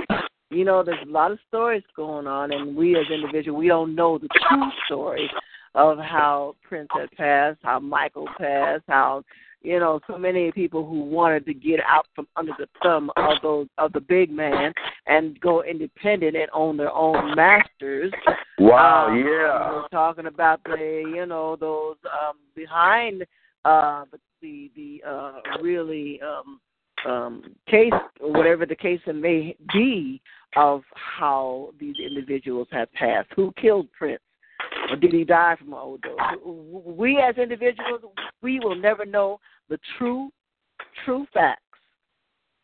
you 0.49 0.63
know, 0.63 0.83
there's 0.83 1.05
a 1.05 1.11
lot 1.11 1.31
of 1.31 1.39
stories 1.47 1.83
going 1.95 2.27
on, 2.27 2.51
and 2.51 2.75
we 2.75 2.95
as 2.97 3.05
individuals, 3.11 3.59
we 3.59 3.67
don't 3.67 3.95
know 3.95 4.17
the 4.17 4.29
true 4.49 4.71
story 4.85 5.29
of 5.73 5.97
how 5.97 6.55
Prince 6.63 6.89
had 6.93 7.11
passed, 7.11 7.59
how 7.63 7.79
Michael 7.79 8.27
passed, 8.37 8.83
how 8.87 9.23
you 9.61 9.79
know 9.79 9.99
so 10.07 10.17
many 10.17 10.51
people 10.51 10.85
who 10.85 11.01
wanted 11.01 11.45
to 11.47 11.53
get 11.53 11.79
out 11.87 12.05
from 12.15 12.27
under 12.35 12.53
the 12.59 12.67
thumb 12.83 13.09
of 13.17 13.37
those 13.41 13.67
of 13.77 13.91
the 13.93 13.99
big 13.99 14.29
man 14.29 14.71
and 15.07 15.39
go 15.41 15.63
independent 15.63 16.35
and 16.35 16.47
own 16.53 16.77
their 16.77 16.93
own 16.93 17.35
masters. 17.35 18.13
Wow, 18.59 19.07
um, 19.09 19.17
yeah. 19.17 19.71
We're 19.71 19.87
talking 19.89 20.27
about 20.27 20.63
the 20.63 21.03
you 21.13 21.25
know 21.25 21.55
those 21.55 21.97
um 22.05 22.37
behind 22.55 23.25
uh 23.65 24.05
the 24.11 24.19
the, 24.41 24.71
the 24.75 25.09
uh 25.09 25.61
really 25.61 26.21
um 26.21 26.59
um, 27.05 27.55
case, 27.67 27.91
whatever 28.19 28.65
the 28.65 28.75
case 28.75 29.01
may 29.07 29.55
be, 29.73 30.21
of 30.55 30.83
how 30.93 31.69
these 31.79 31.95
individuals 31.99 32.67
have 32.71 32.91
passed. 32.93 33.27
Who 33.35 33.53
killed 33.61 33.91
Prince? 33.91 34.21
Or 34.89 34.95
did 34.95 35.11
he 35.11 35.23
die 35.23 35.55
from 35.59 35.73
overdose? 35.73 36.17
We 36.45 37.17
as 37.17 37.37
individuals, 37.37 38.01
we 38.41 38.59
will 38.59 38.75
never 38.75 39.05
know 39.05 39.39
the 39.69 39.79
true, 39.97 40.29
true 41.03 41.25
facts. 41.33 41.61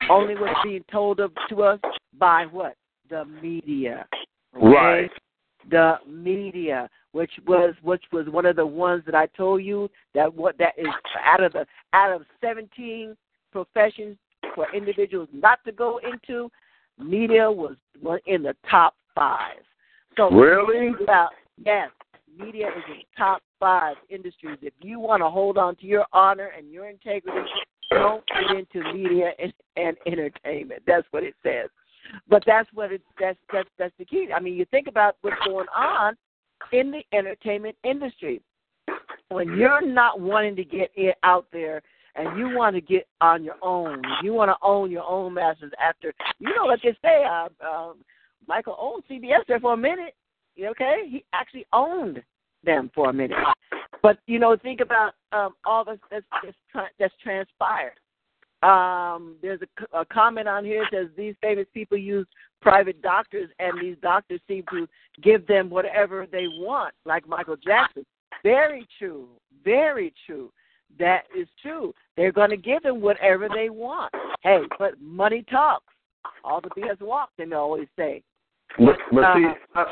Only 0.09 0.35
what's 0.35 0.59
being 0.63 0.83
told 0.91 1.19
of, 1.19 1.31
to 1.49 1.63
us 1.63 1.79
by 2.17 2.45
what? 2.45 2.75
The 3.09 3.25
media. 3.25 4.05
Okay? 4.55 4.65
Right. 4.65 5.11
The 5.69 5.95
media, 6.07 6.89
which 7.11 7.31
was 7.45 7.75
which 7.83 8.03
was 8.11 8.27
one 8.27 8.47
of 8.47 8.55
the 8.55 8.65
ones 8.65 9.03
that 9.05 9.13
I 9.13 9.27
told 9.27 9.63
you 9.63 9.89
that 10.15 10.33
what 10.33 10.57
that 10.57 10.73
is 10.75 10.87
out 11.23 11.43
of 11.43 11.53
the 11.53 11.67
out 11.93 12.15
of 12.15 12.23
seventeen 12.41 13.15
professions 13.51 14.17
for 14.55 14.67
individuals 14.73 15.29
not 15.33 15.63
to 15.65 15.71
go 15.71 15.99
into, 15.99 16.51
media 16.99 17.49
was 17.51 17.75
in 18.25 18.43
the 18.43 18.55
top 18.69 18.95
five. 19.15 19.57
So 20.17 20.29
really, 20.29 20.93
about, 21.01 21.29
yes, 21.63 21.89
media 22.37 22.67
is 22.67 22.83
in 22.87 22.97
the 22.97 23.17
top 23.17 23.41
five 23.59 23.95
industries. 24.09 24.57
If 24.61 24.73
you 24.81 24.99
want 24.99 25.21
to 25.21 25.29
hold 25.29 25.57
on 25.57 25.75
to 25.77 25.85
your 25.85 26.05
honor 26.13 26.51
and 26.57 26.71
your 26.71 26.89
integrity, 26.89 27.47
don't 27.91 28.23
get 28.27 28.57
into 28.57 28.93
media 28.93 29.31
and, 29.39 29.53
and 29.77 29.97
entertainment. 30.05 30.83
That's 30.85 31.07
what 31.11 31.23
it 31.23 31.35
says. 31.43 31.69
But 32.27 32.43
that's 32.45 32.67
what 32.73 32.91
it 32.91 33.01
that's 33.19 33.37
that's 33.53 33.69
that's 33.77 33.93
the 33.97 34.05
key. 34.05 34.29
I 34.35 34.39
mean, 34.39 34.55
you 34.55 34.65
think 34.65 34.87
about 34.87 35.15
what's 35.21 35.37
going 35.45 35.67
on 35.75 36.15
in 36.73 36.91
the 36.91 37.03
entertainment 37.13 37.75
industry. 37.83 38.41
When 39.29 39.55
you're 39.55 39.85
not 39.85 40.19
wanting 40.19 40.55
to 40.57 40.65
get 40.65 40.91
it 40.95 41.15
out 41.23 41.45
there 41.53 41.81
and 42.15 42.37
you 42.37 42.55
want 42.55 42.75
to 42.75 42.81
get 42.81 43.07
on 43.21 43.43
your 43.43 43.55
own, 43.61 44.01
you 44.23 44.33
want 44.33 44.49
to 44.49 44.55
own 44.61 44.91
your 44.91 45.03
own 45.03 45.33
masters 45.33 45.71
after, 45.81 46.13
you 46.39 46.49
know, 46.55 46.65
let's 46.67 46.81
just 46.81 47.01
say, 47.01 47.23
uh, 47.29 47.47
uh, 47.65 47.93
Michael 48.47 48.75
owned 48.79 49.03
CBS 49.09 49.45
there 49.47 49.59
for 49.59 49.73
a 49.73 49.77
minute. 49.77 50.15
Okay, 50.61 51.03
he 51.07 51.23
actually 51.33 51.65
owned 51.71 52.21
them 52.63 52.91
for 52.93 53.09
a 53.09 53.13
minute. 53.13 53.37
But 54.01 54.17
you 54.25 54.39
know, 54.39 54.55
think 54.61 54.81
about 54.81 55.13
um, 55.31 55.53
all 55.65 55.85
this 55.85 55.99
that's, 56.09 56.25
that's, 56.43 56.87
that's 56.99 57.13
transpired. 57.23 57.93
Um, 58.63 59.37
there's 59.41 59.59
a, 59.61 59.99
a 59.99 60.05
comment 60.05 60.47
on 60.47 60.65
here 60.65 60.85
that 60.91 60.97
says 60.97 61.07
these 61.17 61.35
famous 61.41 61.65
people 61.73 61.97
use 61.97 62.27
private 62.61 63.01
doctors, 63.01 63.49
and 63.59 63.81
these 63.81 63.95
doctors 64.01 64.39
seem 64.47 64.63
to 64.71 64.87
give 65.23 65.47
them 65.47 65.69
whatever 65.69 66.27
they 66.31 66.47
want, 66.47 66.93
like 67.05 67.27
Michael 67.27 67.57
Jackson. 67.57 68.05
Very 68.43 68.87
true. 68.99 69.29
Very 69.63 70.13
true. 70.25 70.51
That 70.99 71.23
is 71.37 71.47
true. 71.61 71.93
They're 72.17 72.31
going 72.31 72.49
to 72.49 72.57
give 72.57 72.83
them 72.83 73.01
whatever 73.01 73.49
they 73.53 73.69
want. 73.69 74.13
Hey, 74.43 74.61
but 74.77 74.99
money 75.01 75.43
talks. 75.49 75.85
All 76.43 76.61
the 76.61 76.69
BS 76.69 77.01
walks, 77.01 77.33
they 77.37 77.51
always 77.53 77.87
say. 77.97 78.21
But, 78.77 78.97
but 79.11 79.23
uh, 79.23 79.35
see, 79.35 79.47
uh, 79.75 79.83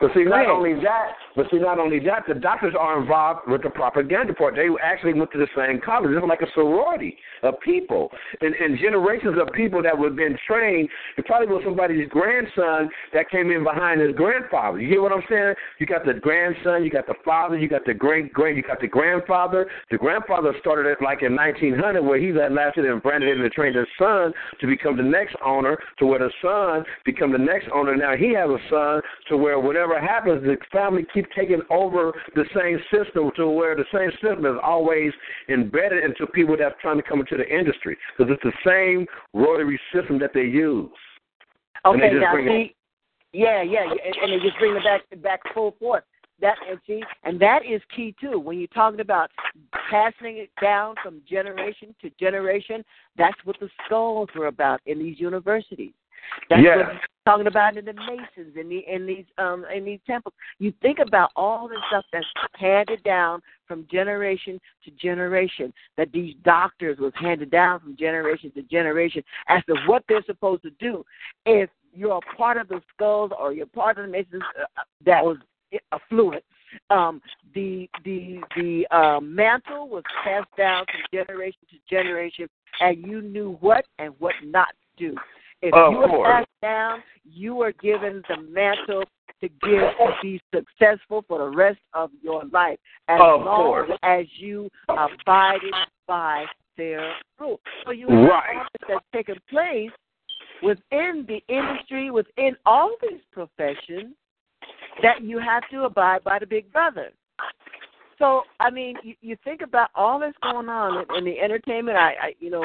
but 0.00 0.10
see, 0.14 0.24
not 0.24 0.46
only 0.46 0.74
that, 0.74 1.12
but 1.34 1.46
see, 1.50 1.58
not 1.58 1.78
only 1.78 1.98
that, 2.00 2.24
the 2.28 2.34
doctors 2.34 2.74
are 2.78 3.00
involved 3.00 3.48
with 3.48 3.62
the 3.62 3.70
propaganda 3.70 4.34
part. 4.34 4.54
They 4.54 4.68
actually 4.82 5.14
went 5.14 5.32
to 5.32 5.38
the 5.38 5.48
same 5.56 5.80
college. 5.80 6.10
It's 6.12 6.26
like 6.26 6.42
a 6.42 6.52
sorority 6.54 7.16
of 7.42 7.54
people, 7.60 8.10
and, 8.40 8.54
and 8.54 8.78
generations 8.78 9.36
of 9.40 9.52
people 9.54 9.82
that 9.82 9.96
were 9.96 10.10
been 10.10 10.36
trained. 10.46 10.88
It 11.16 11.26
probably 11.26 11.48
was 11.48 11.62
somebody's 11.64 12.08
grandson 12.08 12.90
that 13.12 13.30
came 13.30 13.50
in 13.50 13.64
behind 13.64 14.00
his 14.00 14.14
grandfather. 14.14 14.80
You 14.80 14.88
hear 14.88 15.02
what 15.02 15.12
I'm 15.12 15.22
saying? 15.28 15.54
You 15.78 15.86
got 15.86 16.04
the 16.04 16.14
grandson, 16.14 16.84
you 16.84 16.90
got 16.90 17.06
the 17.06 17.14
father, 17.24 17.58
you 17.58 17.68
got 17.68 17.84
the 17.84 17.94
great 17.94 18.32
great, 18.32 18.56
you 18.56 18.62
got 18.62 18.80
the 18.80 18.88
grandfather. 18.88 19.66
The 19.90 19.98
grandfather 19.98 20.54
started 20.60 20.86
it 20.90 20.98
like 21.02 21.22
in 21.22 21.34
1900, 21.34 22.02
where 22.02 22.18
he 22.18 22.28
had 22.28 22.52
lasted 22.52 22.84
and 22.84 23.02
branded 23.02 23.40
and 23.40 23.52
trained 23.52 23.76
his 23.76 23.86
son 23.98 24.32
to 24.60 24.66
become 24.66 24.96
the 24.96 25.02
next 25.02 25.36
owner, 25.44 25.78
to 25.98 26.06
where 26.06 26.18
the 26.18 26.30
son 26.42 26.84
become 27.04 27.32
the 27.32 27.38
next 27.38 27.68
owner. 27.74 27.96
Now 27.96 28.16
he 28.16 28.34
has 28.34 28.48
a 28.48 28.58
son 28.70 29.02
to 29.28 29.36
where 29.36 29.58
whatever 29.60 29.85
whatever 29.86 30.06
happens, 30.06 30.42
the 30.42 30.56
family 30.72 31.04
keep 31.12 31.26
taking 31.34 31.60
over 31.70 32.12
the 32.34 32.44
same 32.54 32.78
system 32.92 33.30
to 33.36 33.48
where 33.48 33.76
the 33.76 33.84
same 33.92 34.10
system 34.22 34.46
is 34.46 34.58
always 34.62 35.12
embedded 35.48 36.04
into 36.04 36.26
people 36.26 36.56
that's 36.58 36.74
trying 36.80 36.96
to 36.96 37.02
come 37.02 37.20
into 37.20 37.36
the 37.36 37.48
industry 37.48 37.96
because 38.16 38.32
it's 38.32 38.42
the 38.42 38.52
same 38.64 39.06
rotary 39.32 39.80
system 39.94 40.18
that 40.18 40.30
they 40.34 40.42
use. 40.42 40.90
Okay, 41.84 42.10
now 42.14 42.34
see, 42.36 42.74
yeah, 43.32 43.62
yeah, 43.62 43.82
and 43.82 44.32
they 44.32 44.44
just 44.44 44.58
bring 44.58 44.74
it 44.76 44.82
back 44.82 45.22
back 45.22 45.40
full 45.54 45.74
force. 45.78 46.02
That 46.40 46.56
and 46.68 46.78
see, 46.86 47.02
and 47.24 47.40
that 47.40 47.60
is 47.64 47.80
key 47.94 48.14
too. 48.20 48.38
When 48.38 48.58
you're 48.58 48.68
talking 48.68 49.00
about 49.00 49.30
passing 49.90 50.36
it 50.36 50.50
down 50.60 50.94
from 51.02 51.22
generation 51.28 51.94
to 52.02 52.10
generation, 52.20 52.84
that's 53.16 53.38
what 53.44 53.56
the 53.58 53.70
skulls 53.86 54.28
were 54.36 54.48
about 54.48 54.80
in 54.84 54.98
these 54.98 55.18
universities. 55.18 55.92
That's 56.48 56.62
yes. 56.62 56.78
what 56.78 56.96
talking 57.26 57.48
about 57.48 57.76
in 57.76 57.84
the 57.84 57.92
masons 57.92 58.56
in 58.56 58.68
the 58.68 58.84
in 58.88 59.04
these 59.04 59.24
um 59.36 59.66
in 59.74 59.84
these 59.84 59.98
temples. 60.06 60.34
You 60.58 60.72
think 60.80 60.98
about 61.00 61.30
all 61.34 61.68
the 61.68 61.76
stuff 61.88 62.04
that's 62.12 62.26
handed 62.54 63.02
down 63.02 63.42
from 63.66 63.86
generation 63.90 64.60
to 64.84 64.90
generation. 64.92 65.72
That 65.96 66.12
these 66.12 66.34
doctors 66.44 66.98
was 66.98 67.12
handed 67.20 67.50
down 67.50 67.80
from 67.80 67.96
generation 67.96 68.52
to 68.52 68.62
generation 68.62 69.22
as 69.48 69.62
to 69.66 69.74
what 69.86 70.04
they're 70.08 70.24
supposed 70.24 70.62
to 70.62 70.70
do. 70.78 71.04
If 71.44 71.68
you're 71.92 72.18
a 72.18 72.36
part 72.36 72.58
of 72.58 72.68
the 72.68 72.80
skulls 72.94 73.32
or 73.38 73.52
you're 73.52 73.66
part 73.66 73.98
of 73.98 74.06
the 74.06 74.12
masons 74.12 74.42
uh, 74.60 74.82
that 75.04 75.24
was 75.24 75.38
affluent. 75.92 76.44
Um, 76.90 77.20
the 77.54 77.88
the 78.04 78.40
the 78.56 78.86
uh, 78.90 79.20
mantle 79.20 79.88
was 79.88 80.04
passed 80.22 80.48
down 80.56 80.84
from 80.86 81.00
generation 81.12 81.60
to 81.70 81.76
generation, 81.88 82.48
and 82.80 83.04
you 83.06 83.22
knew 83.22 83.56
what 83.60 83.86
and 83.98 84.14
what 84.18 84.34
not 84.44 84.68
to 84.98 85.10
do. 85.10 85.16
If 85.66 85.74
of 85.74 85.92
you 85.92 85.98
course. 86.06 86.28
are 86.28 86.40
passed 86.40 86.48
down, 86.62 87.02
you 87.24 87.60
are 87.62 87.72
given 87.72 88.22
the 88.28 88.36
mantle 88.42 89.02
to 89.40 89.48
give 89.48 89.80
to 89.80 90.12
be 90.22 90.40
successful 90.54 91.24
for 91.26 91.38
the 91.38 91.56
rest 91.56 91.80
of 91.92 92.10
your 92.22 92.44
life, 92.52 92.78
as 93.08 93.18
of 93.20 93.42
long 93.42 93.64
course. 93.64 93.90
as 94.04 94.26
you 94.36 94.70
abide 94.88 95.58
by 96.06 96.44
their 96.76 97.14
rule. 97.40 97.58
So 97.84 97.90
you 97.90 98.06
have 98.08 98.28
right. 98.28 98.66
that's 98.88 99.04
taken 99.12 99.36
place 99.50 99.90
within 100.62 101.26
the 101.26 101.42
industry, 101.48 102.12
within 102.12 102.56
all 102.64 102.94
these 103.02 103.20
professions, 103.32 104.14
that 105.02 105.22
you 105.22 105.40
have 105.40 105.68
to 105.70 105.82
abide 105.82 106.22
by 106.22 106.38
the 106.38 106.46
big 106.46 106.72
brother. 106.72 107.10
so 108.18 108.42
I 108.60 108.70
mean, 108.70 108.96
you, 109.02 109.14
you 109.20 109.36
think 109.42 109.62
about 109.62 109.90
all 109.96 110.20
that's 110.20 110.36
going 110.42 110.68
on 110.68 111.04
in, 111.10 111.16
in 111.16 111.24
the 111.24 111.40
entertainment. 111.40 111.98
I, 111.98 112.10
I, 112.22 112.34
you 112.38 112.50
know, 112.50 112.64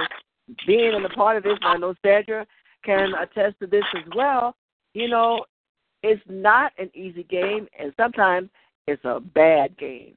being 0.68 0.93
in 0.93 1.04
a 1.04 1.10
part 1.10 1.38
of 1.38 1.43
this, 1.43 1.58
I 1.64 1.78
know 1.78 1.95
Sandra 2.06 2.45
can 2.84 3.14
attest 3.22 3.60
to 3.60 3.68
this 3.68 3.84
as 3.96 4.04
well. 4.16 4.56
You 4.94 5.10
know, 5.10 5.46
it's 6.04 6.22
not 6.28 6.72
an 6.78 6.90
easy 6.94 7.24
game, 7.24 7.68
and 7.80 7.94
sometimes 7.98 8.50
it's 8.88 9.04
a 9.06 9.20
bad 9.20 9.78
game. 9.78 10.16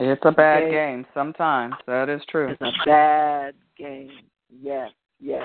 It's 0.00 0.24
a 0.24 0.30
bad 0.30 0.62
Okay. 0.64 0.70
game 0.70 1.06
sometimes. 1.12 1.74
That 1.86 2.08
is 2.08 2.24
true. 2.26 2.48
It's 2.48 2.62
a 2.62 2.72
bad 2.84 3.54
game. 3.76 4.12
Yes, 4.48 4.90
yes. 5.20 5.44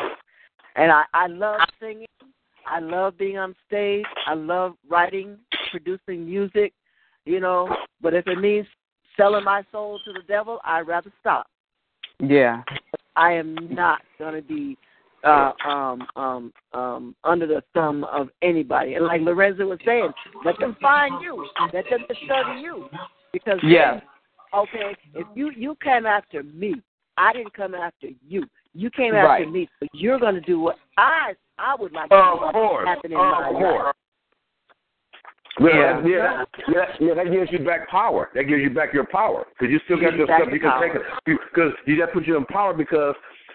And 0.75 0.91
I, 0.91 1.03
I 1.13 1.27
love 1.27 1.61
singing. 1.79 2.07
I 2.65 2.79
love 2.79 3.17
being 3.17 3.37
on 3.37 3.55
stage. 3.67 4.05
I 4.25 4.35
love 4.35 4.75
writing, 4.87 5.37
producing 5.71 6.25
music, 6.25 6.73
you 7.25 7.39
know. 7.39 7.75
But 8.01 8.13
if 8.13 8.27
it 8.27 8.39
means 8.39 8.67
selling 9.17 9.43
my 9.43 9.63
soul 9.71 9.99
to 10.05 10.13
the 10.13 10.21
devil, 10.27 10.59
I'd 10.63 10.87
rather 10.87 11.11
stop. 11.19 11.47
Yeah. 12.19 12.63
I 13.15 13.33
am 13.33 13.55
not 13.69 14.01
going 14.17 14.35
to 14.35 14.41
be 14.41 14.77
uh, 15.23 15.51
um, 15.65 16.07
um, 16.15 16.53
um, 16.73 17.15
under 17.23 17.47
the 17.47 17.63
thumb 17.73 18.03
of 18.05 18.29
anybody. 18.41 18.95
And 18.95 19.05
like 19.05 19.21
Lorenzo 19.21 19.67
was 19.67 19.79
saying, 19.85 20.11
let 20.45 20.59
them 20.59 20.75
find 20.81 21.21
you. 21.21 21.47
Let 21.73 21.85
them 21.89 22.05
study 22.25 22.59
you. 22.61 22.89
Because 23.31 23.59
Yes. 23.63 24.03
okay, 24.53 24.95
if 25.15 25.27
you 25.35 25.51
you 25.51 25.75
came 25.81 26.05
after 26.05 26.43
me, 26.43 26.75
I 27.17 27.33
didn't 27.33 27.53
come 27.53 27.73
after 27.73 28.07
you. 28.27 28.47
You 28.73 28.89
came 28.89 29.13
after 29.15 29.27
Right. 29.27 29.51
me, 29.51 29.69
so 29.79 29.87
you're 29.93 30.19
going 30.19 30.35
to 30.35 30.41
do 30.41 30.59
what 30.59 30.77
I 30.97 31.35
I 31.59 31.75
would 31.75 31.93
like 31.93 32.09
to 32.09 32.15
Of 32.15 32.39
see 32.39 32.51
course. 32.51 32.87
happen 32.87 33.11
in 33.11 33.17
my 33.17 33.47
Of 33.47 33.53
life. 33.53 33.63
course. 33.63 33.95
Yeah. 35.59 36.01
Yeah, 36.01 36.01
yeah, 36.07 36.45
yeah, 36.67 36.85
yeah, 36.99 37.13
that 37.13 37.31
gives 37.31 37.51
you 37.51 37.59
back 37.59 37.87
power. 37.87 38.29
That 38.33 38.45
gives 38.45 38.63
you 38.63 38.71
back 38.71 38.91
your 38.91 39.05
power 39.05 39.45
because 39.49 39.71
you 39.71 39.79
still 39.85 39.97
got 39.97 40.05
Gives 40.11 40.17
your 40.17 40.21
you 40.21 40.27
back 40.27 40.41
stuff. 40.41 40.53
You 40.53 40.59
your 40.59 40.71
can 40.71 40.81
take 40.81 40.95
it 40.95 41.39
because 41.51 41.71
you, 41.85 41.95
that 41.97 42.11
put 42.11 42.25
you 42.25 42.37
in 42.37 42.45
power 42.45 42.73
because 42.73 43.13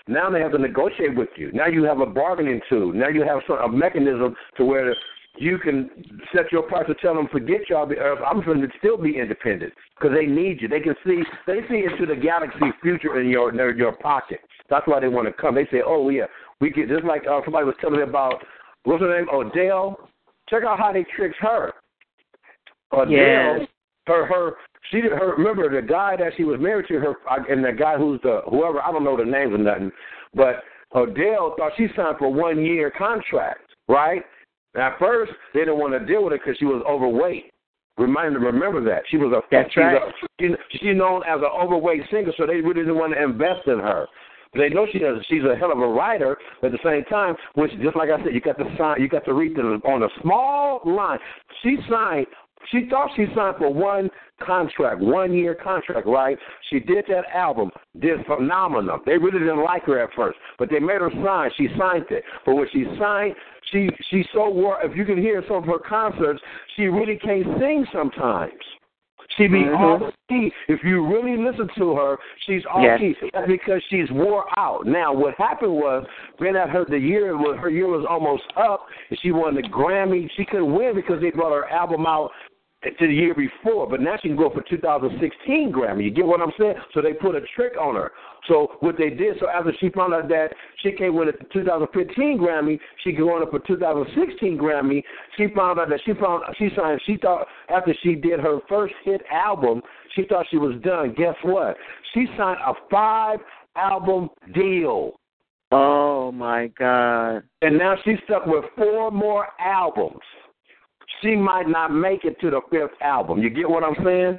now 0.09 0.31
they 0.31 0.41
have 0.41 0.53
to 0.53 0.59
negotiate 0.59 1.17
with 1.17 1.29
you. 1.37 1.53
Now 1.53 1.67
you 1.67 1.85
have 1.85 2.01
a 2.01 2.07
bargaining 2.07 2.61
tool. 2.69 2.93
Now 2.93 3.09
you 3.09 3.23
have 3.23 3.41
some, 3.47 3.59
a 3.59 3.69
mechanism 3.69 4.35
to 4.57 4.65
where 4.65 4.95
you 5.37 5.59
can 5.59 5.91
set 6.35 6.51
your 6.51 6.63
price 6.63 6.87
to 6.89 6.95
tell 6.95 7.15
them 7.15 7.29
forget 7.31 7.69
y'all. 7.69 7.89
uh, 7.91 8.25
I'm 8.25 8.45
going 8.45 8.61
to 8.61 8.69
still 8.79 8.97
be 8.97 9.19
independent 9.19 9.73
because 9.97 10.17
they 10.17 10.27
need 10.27 10.61
you. 10.61 10.69
They 10.69 10.81
can 10.81 10.95
see 11.07 11.23
they 11.47 11.61
see 11.69 11.85
into 11.85 12.07
the 12.07 12.21
galaxy 12.21 12.73
future 12.83 13.21
in 13.21 13.29
your 13.29 13.51
in 13.51 13.79
your 13.79 13.93
pocket. 13.93 14.41
That's 14.71 14.87
why 14.87 15.01
they 15.01 15.09
want 15.09 15.29
to 15.29 15.33
come. 15.33 15.55
They 15.55 15.67
say, 15.71 15.83
oh 15.85 16.09
yeah, 16.09 16.25
we 16.61 16.71
get 16.71 16.89
just 16.89 17.05
like 17.05 17.23
uh, 17.27 17.41
somebody 17.45 17.67
was 17.67 17.75
telling 17.81 17.97
me 17.97 18.03
about 18.03 18.43
what's 18.85 19.03
her 19.03 19.17
name, 19.17 19.29
Odell. 19.33 20.09
Check 20.49 20.65
out 20.65 20.79
how 20.79 20.93
they 20.93 21.05
tricked 21.15 21.37
her. 21.41 21.73
Adele, 22.93 23.11
Yes. 23.11 23.69
her 24.07 24.27
her 24.27 24.53
she 24.91 25.01
did 25.01 25.13
her 25.13 25.35
remember 25.37 25.69
the 25.69 25.87
guy 25.87 26.17
that 26.17 26.33
she 26.37 26.45
was 26.45 26.61
married 26.61 26.87
to 26.89 26.95
her 26.95 27.15
and 27.49 27.65
the 27.65 27.73
guy 27.73 27.97
who's 27.97 28.21
the 28.23 28.43
whoever 28.49 28.81
I 28.81 28.93
don't 28.93 29.05
know 29.05 29.17
the 29.17 29.25
names 29.25 29.53
or 29.53 29.59
nothing, 29.59 29.91
but 30.35 30.63
Adele 30.95 31.55
thought 31.57 31.73
she 31.77 31.89
signed 31.95 32.17
for 32.19 32.27
a 32.27 32.31
one 32.31 32.65
year 32.65 32.91
contract, 32.91 33.61
right? 33.89 34.23
At 34.77 34.99
first 34.99 35.33
they 35.55 35.61
didn't 35.61 35.79
want 35.79 35.93
to 35.93 36.07
deal 36.07 36.25
with 36.25 36.33
her 36.33 36.39
because 36.39 36.59
she 36.59 36.65
was 36.65 36.83
overweight. 36.89 37.53
Remind 37.99 38.37
remember 38.37 38.83
that 38.85 39.03
she 39.09 39.17
was 39.17 39.33
a 39.33 39.43
That's 39.51 39.73
she's 39.73 39.79
right. 39.79 39.97
A, 39.97 40.13
she, 40.41 40.55
she's 40.79 40.97
known 40.97 41.23
as 41.25 41.41
an 41.41 41.51
overweight 41.53 42.03
singer, 42.11 42.33
so 42.37 42.47
they 42.47 42.57
really 42.57 42.83
didn't 42.83 42.97
want 42.97 43.13
to 43.13 43.23
invest 43.23 43.67
in 43.67 43.81
her. 43.81 44.07
They 44.55 44.69
know 44.69 44.87
she 44.91 44.99
does. 45.01 45.19
She's 45.29 45.43
a 45.43 45.57
hell 45.57 45.73
of 45.73 45.79
a 45.79 45.87
writer. 45.87 46.37
But 46.61 46.73
at 46.73 46.81
the 46.81 46.89
same 46.89 47.05
time, 47.05 47.35
which 47.55 47.73
just 47.83 47.97
like 47.97 48.09
I 48.09 48.23
said, 48.23 48.33
you 48.33 48.41
got 48.41 48.57
to 48.59 48.75
sign. 48.79 49.01
You 49.01 49.09
got 49.09 49.25
to 49.27 49.35
read 49.35 49.57
the, 49.57 49.81
on 49.85 50.05
a 50.05 50.09
small 50.23 50.81
line. 50.85 51.19
She 51.63 51.77
signed. 51.91 52.27
She 52.71 52.89
thought 52.89 53.11
she 53.17 53.27
signed 53.35 53.57
for 53.59 53.73
one 53.73 54.11
contract, 54.41 55.01
one 55.01 55.33
year 55.33 55.55
contract, 55.55 56.07
right? 56.07 56.39
She 56.71 56.81
did 56.81 57.05
that 57.09 57.25
album, 57.35 57.71
did 58.01 58.25
phenomenal. 58.27 59.01
They 59.05 59.19
really 59.19 59.39
didn't 59.39 59.65
like 59.65 59.85
her 59.85 60.01
at 60.01 60.11
first, 60.15 60.39
but 60.59 60.71
they 60.71 60.79
made 60.79 61.01
her 61.01 61.11
sign. 61.25 61.51
She 61.57 61.69
signed 61.79 62.07
it. 62.11 62.25
But 62.45 62.55
when 62.55 62.69
she 62.73 62.85
signed, 62.99 63.35
she 63.73 63.89
she 64.11 64.25
so 64.33 64.49
wore. 64.49 64.79
If 64.83 64.97
you 64.97 65.05
can 65.05 65.19
hear 65.19 65.43
some 65.47 65.57
of 65.57 65.65
her 65.65 65.79
concerts, 65.79 66.41
she 66.77 66.85
really 66.85 67.17
can't 67.17 67.47
sing 67.59 67.87
sometimes. 67.93 68.53
She 69.37 69.47
be 69.47 69.63
Mhm. 69.63 70.03
off 70.03 70.15
key. 70.29 70.53
If 70.69 70.83
you 70.83 71.07
really 71.07 71.37
listen 71.37 71.69
to 71.77 71.95
her, 71.95 72.19
she's 72.47 72.65
off 72.67 72.83
Yes. 72.83 72.99
key. 72.99 73.17
That's 73.33 73.47
because 73.47 73.83
she's 73.85 74.11
wore 74.11 74.47
out. 74.59 74.87
Now, 74.87 75.13
what 75.13 75.35
happened 75.35 75.75
was, 75.75 76.07
when 76.39 76.57
at 76.57 76.71
her 76.71 76.85
the 76.85 76.99
year 76.99 77.37
was 77.37 77.57
her 77.59 77.69
year 77.69 77.87
was 77.87 78.05
almost 78.07 78.45
up, 78.57 78.89
and 79.11 79.19
she 79.21 79.31
won 79.31 79.55
the 79.55 79.63
Grammy. 79.63 80.31
She 80.33 80.45
couldn't 80.45 80.73
win 80.73 80.95
because 80.95 81.21
they 81.21 81.31
brought 81.31 81.53
her 81.53 81.69
album 81.71 82.07
out 82.07 82.33
to 82.83 83.07
the 83.07 83.13
year 83.13 83.35
before, 83.35 83.89
but 83.89 84.01
now 84.01 84.17
she 84.23 84.29
can 84.29 84.37
go 84.37 84.51
for 84.51 84.63
2016 84.63 85.73
Grammy. 85.73 86.05
You 86.05 86.11
get 86.13 86.25
what 86.25 86.41
I'm 86.41 86.53
saying? 86.59 86.75
So 86.95 87.03
they 87.03 87.13
put 87.13 87.35
a 87.35 87.41
trick 87.57 87.73
on 87.81 87.97
her. 87.97 88.13
So 88.47 88.69
what 88.81 88.97
they 88.97 89.11
did, 89.11 89.37
so 89.41 89.49
after 89.49 89.73
she 89.81 89.91
found 89.91 90.15
out 90.15 90.29
that 90.29 90.51
she 90.83 90.93
can't 90.93 91.13
win 91.13 91.29
a 91.29 91.33
2015 91.53 92.39
Grammy, 92.39 92.79
she 93.03 93.13
could 93.13 93.25
win 93.25 93.43
up 93.43 93.51
for 93.51 93.59
2016 93.59 94.57
Grammy. 94.57 95.03
She 95.37 95.49
found 95.57 95.81
out 95.81 95.89
that 95.89 96.01
she 96.05 96.15
found 96.15 96.45
she 96.57 96.69
signed. 96.77 97.01
She 97.05 97.17
thought 97.17 97.49
after 97.69 97.93
she 98.03 98.15
did 98.15 98.39
her 98.39 98.61
first 98.69 98.95
hit 99.05 99.23
album, 99.33 99.83
she 100.15 100.25
thought 100.25 100.47
she 100.49 100.59
was 100.59 100.81
done. 100.83 101.15
Guess 101.17 101.35
what? 101.43 101.77
She 102.15 102.27
signed 102.37 102.59
a 102.65 102.75
five 102.91 103.41
album 103.75 104.29
deal. 104.55 105.19
Oh 105.73 106.31
my 106.31 106.69
God. 106.79 107.43
And 107.61 107.77
now 107.77 107.97
she's 108.05 108.19
stuck 108.25 108.47
with 108.47 108.65
four 108.77 109.11
more 109.11 109.49
albums. 109.61 110.21
She 111.23 111.35
might 111.37 111.69
not 111.69 111.93
make 111.93 112.25
it 112.25 112.39
to 112.41 112.51
the 112.51 112.61
fifth 112.71 113.01
album. 113.01 113.41
You 113.43 113.51
get 113.51 113.69
what 113.69 113.85
I'm 113.85 113.97
saying? 114.05 114.39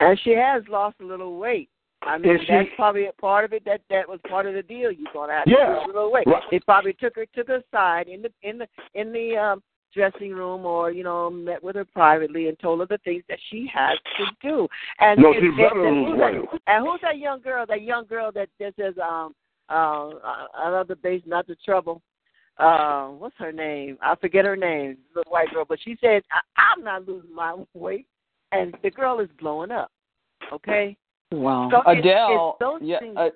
And 0.00 0.18
she 0.24 0.30
has 0.30 0.62
lost 0.68 0.96
a 1.00 1.04
little 1.04 1.38
weight. 1.38 1.68
I 2.02 2.18
mean, 2.18 2.38
she- 2.40 2.46
that's 2.52 2.68
probably 2.74 3.06
a 3.06 3.12
part 3.12 3.44
of 3.44 3.52
it. 3.52 3.64
That 3.64 3.80
that 3.88 4.08
was 4.08 4.18
part 4.28 4.46
of 4.46 4.54
the 4.54 4.62
deal. 4.62 4.90
You're 4.90 5.12
gonna 5.12 5.32
have 5.34 5.44
to 5.44 5.50
Yeah. 5.50 5.74
lose 5.76 5.84
a 5.84 5.86
little 5.86 6.10
weight. 6.10 6.26
Right. 6.26 6.42
They 6.50 6.58
probably 6.60 6.94
took 6.94 7.14
her 7.16 7.26
took 7.26 7.46
her 7.48 7.62
aside 7.72 8.08
in 8.08 8.22
the 8.22 8.32
in 8.42 8.58
the 8.58 8.66
in 8.94 9.12
the 9.12 9.36
um, 9.36 9.62
dressing 9.94 10.32
room, 10.32 10.66
or 10.66 10.90
you 10.90 11.04
know, 11.04 11.30
met 11.30 11.62
with 11.62 11.76
her 11.76 11.84
privately 11.84 12.48
and 12.48 12.58
told 12.58 12.80
her 12.80 12.86
the 12.86 12.98
things 12.98 13.22
that 13.28 13.38
she 13.50 13.66
has 13.72 13.96
to 14.16 14.24
do. 14.42 14.68
And 14.98 15.20
No, 15.20 15.32
and- 15.32 15.40
she 15.40 15.46
and- 15.48 15.56
better 15.56 15.84
and 15.86 16.06
who's 16.08 16.18
that- 16.18 16.60
And 16.66 16.86
who's 16.86 17.00
that 17.02 17.18
young 17.18 17.40
girl? 17.40 17.64
That 17.66 17.82
young 17.82 18.06
girl 18.06 18.32
that 18.32 18.48
that 18.58 18.74
says, 18.74 18.98
um, 18.98 19.34
uh, 19.68 20.10
I 20.54 20.68
love 20.70 20.88
the 20.88 20.96
bass, 20.96 21.22
not 21.24 21.46
the 21.46 21.54
trouble. 21.56 22.02
Uh, 22.58 23.08
what's 23.08 23.34
her 23.38 23.52
name? 23.52 23.98
I 24.02 24.14
forget 24.16 24.44
her 24.44 24.56
name. 24.56 24.98
The 25.14 25.22
white 25.28 25.50
girl, 25.50 25.64
but 25.68 25.78
she 25.82 25.96
said, 26.00 26.22
I, 26.30 26.40
"I'm 26.60 26.84
not 26.84 27.08
losing 27.08 27.34
my 27.34 27.56
weight," 27.74 28.06
and 28.52 28.76
the 28.82 28.90
girl 28.90 29.20
is 29.20 29.28
blowing 29.40 29.70
up. 29.70 29.90
Okay. 30.52 30.96
Wow. 31.30 31.70
So 31.70 31.90
Adele, 31.90 32.50
it's 32.50 32.60
those 32.60 32.80
yeah, 32.82 32.98
things- 32.98 33.16
uh, 33.16 33.30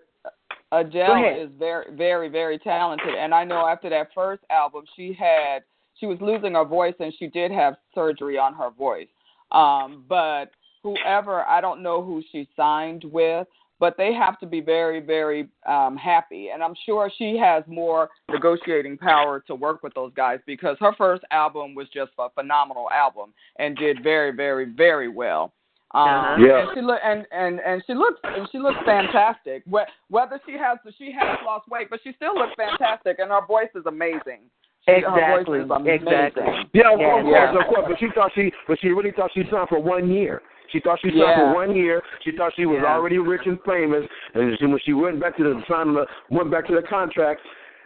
Adele 0.73 1.39
is 1.39 1.51
very, 1.59 1.87
very, 1.97 2.29
very 2.29 2.59
talented, 2.59 3.14
and 3.14 3.33
I 3.35 3.45
know 3.45 3.67
after 3.67 3.89
that 3.91 4.09
first 4.14 4.43
album, 4.51 4.85
she 4.97 5.12
had 5.12 5.62
she 5.99 6.07
was 6.07 6.19
losing 6.21 6.55
her 6.55 6.64
voice, 6.64 6.95
and 7.01 7.12
she 7.19 7.27
did 7.29 7.51
have 7.51 7.77
surgery 7.95 8.37
on 8.37 8.53
her 8.55 8.71
voice. 8.71 9.09
Um, 9.53 10.05
but 10.09 10.51
whoever, 10.83 11.45
I 11.45 11.61
don't 11.61 11.83
know 11.83 12.03
who 12.03 12.23
she 12.33 12.49
signed 12.57 13.05
with, 13.05 13.47
but 13.79 13.97
they 13.97 14.12
have 14.14 14.39
to 14.41 14.47
be 14.47 14.61
very, 14.61 15.01
very 15.01 15.49
um, 15.68 15.97
happy, 15.97 16.49
and 16.53 16.62
I'm 16.62 16.74
sure 16.85 17.11
she 17.18 17.37
has 17.37 17.62
more 17.66 18.09
negotiating 18.31 18.99
power 18.99 19.41
to 19.47 19.55
work 19.55 19.83
with 19.83 19.95
those 19.95 20.12
guys 20.14 20.41
because 20.47 20.77
her 20.81 20.93
first 20.97 21.22
album 21.31 21.74
was 21.74 21.87
just 21.93 22.12
a 22.18 22.31
phenomenal 22.31 22.91
album 22.91 23.33
and 23.59 23.77
did 23.77 24.03
very, 24.03 24.33
very, 24.33 24.64
very 24.64 25.09
well. 25.09 25.53
Um, 25.95 26.03
Uh-huh. 26.09 26.37
Yeah. 26.45 26.59
And 26.62 26.68
she 26.74 26.81
look 26.83 27.01
and 27.05 27.27
and 27.31 27.61
and 27.61 27.83
she 27.87 27.95
looks 27.95 28.18
and 28.24 28.49
she 28.51 28.59
looks 28.59 28.79
fantastic. 28.85 29.62
Wh- 29.70 29.87
Whether 30.11 30.41
she 30.45 30.53
has 30.59 30.79
she 30.99 31.12
has 31.12 31.39
lost 31.47 31.68
weight, 31.68 31.89
but 31.91 32.01
she 32.03 32.12
still 32.16 32.35
looks 32.35 32.55
fantastic, 32.57 33.18
and 33.20 33.31
her 33.31 33.47
voice 33.47 33.70
is 33.74 33.87
amazing. 33.87 34.41
Exactly. 34.89 35.20
Her 35.22 35.45
voice 35.45 35.64
is 35.64 35.70
amazing. 35.70 36.07
Exactly. 36.09 36.43
Yeah, 36.72 36.93
of 36.93 37.01
Yeah, 37.01 37.11
course, 37.22 37.27
yeah. 37.31 37.59
of 37.61 37.66
course. 37.66 37.85
But 37.89 37.99
she 38.01 38.07
thought 38.14 38.31
she, 38.35 38.53
but 38.68 38.79
she 38.81 38.89
really 38.89 39.12
thought 39.12 39.31
she 39.35 39.43
signed 39.51 39.68
for 39.68 39.81
one 39.81 40.11
year. 40.11 40.43
She 40.71 40.81
thought 40.81 40.99
she 41.01 41.11
Yeah. 41.11 41.37
for 41.51 41.55
one 41.55 41.75
year. 41.75 42.03
She 42.23 42.33
thought 42.33 42.53
she 42.55 42.67
was 42.67 42.81
Yeah. 42.83 42.95
already 42.95 43.19
rich 43.19 43.47
and 43.47 43.61
famous, 43.62 44.07
and 44.35 44.59
she, 44.59 44.67
when 44.67 44.79
she 44.81 44.93
went 44.93 45.21
back 45.21 45.37
to 45.37 45.45
the 45.45 45.62
sign, 45.69 45.95
the, 45.95 46.07
went 46.31 46.51
back 46.51 46.67
to 46.67 46.75
the 46.75 46.83
contract. 46.83 47.41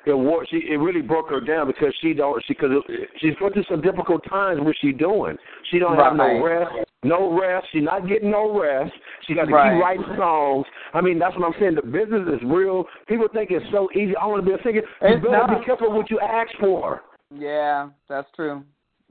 It 0.07 0.15
wore, 0.17 0.47
she 0.47 0.57
it 0.71 0.79
really 0.79 1.03
broke 1.03 1.29
her 1.29 1.43
down 1.43 1.67
because 1.67 1.95
she 2.01 2.15
don't 2.15 2.43
she 2.47 2.55
because 2.55 2.83
she's 3.19 3.35
going 3.37 3.53
through 3.53 3.65
some 3.65 3.83
difficult 3.83 4.25
times. 4.25 4.59
What 4.63 4.75
she 4.81 4.93
doing? 4.93 5.37
She 5.71 5.79
don't 5.79 5.95
have 5.97 6.17
no 6.17 6.43
rest, 6.43 6.73
no 7.03 7.39
rest. 7.39 7.67
She's 7.71 7.83
not 7.83 8.09
getting 8.09 8.31
no 8.31 8.59
rest. 8.59 8.95
She 9.27 9.35
got 9.35 9.45
to 9.49 9.53
Right. 9.53 9.75
keep 9.75 9.83
writing 9.83 10.17
songs. 10.17 10.67
I 10.95 11.03
mean, 11.03 11.19
that's 11.19 11.37
what 11.37 11.45
I'm 11.45 11.61
saying. 11.61 11.75
The 11.75 11.83
business 11.83 12.27
is 12.29 12.43
real. 12.45 12.87
People 13.09 13.29
think 13.29 13.51
it's 13.51 13.69
so 13.71 13.91
easy. 13.95 14.17
I 14.17 14.25
want 14.25 14.43
to 14.43 14.51
be 14.51 14.59
a 14.59 14.63
singer. 14.63 14.81
You 14.81 14.87
It's 15.03 15.23
better 15.23 15.47
be 15.49 15.53
not. 15.53 15.65
careful 15.67 15.93
what 15.93 16.11
you 16.11 16.19
ask 16.21 16.51
for. 16.59 17.03
Yeah, 17.31 17.91
that's 18.09 18.31
true. 18.33 18.63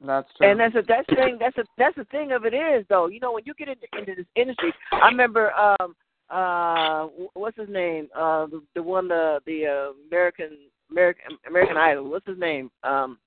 That's 0.05 0.27
true. 0.37 0.49
And 0.49 0.59
that's 0.59 0.75
a 0.75 0.83
that's 0.87 1.07
thing 1.13 1.37
that's 1.39 1.57
a 1.57 1.63
that's 1.77 1.95
the 1.95 2.05
thing 2.05 2.31
of 2.31 2.45
it 2.45 2.53
is 2.53 2.85
though. 2.89 3.07
You 3.07 3.19
know, 3.19 3.33
when 3.33 3.43
you 3.45 3.53
get 3.53 3.67
into, 3.67 3.85
into 3.97 4.15
this 4.15 4.25
industry, 4.35 4.73
I 4.91 5.07
remember 5.07 5.51
um 5.53 5.95
uh 6.29 7.07
what's 7.33 7.57
his 7.57 7.69
name? 7.69 8.07
Uh 8.15 8.45
the, 8.47 8.61
the 8.75 8.83
one 8.83 9.07
the 9.07 9.39
the 9.45 9.65
uh, 9.65 9.91
American 10.07 10.57
American 10.91 11.37
American 11.47 11.77
Idol. 11.77 12.09
What's 12.09 12.27
his 12.27 12.37
name? 12.39 12.71
Um 12.83 13.17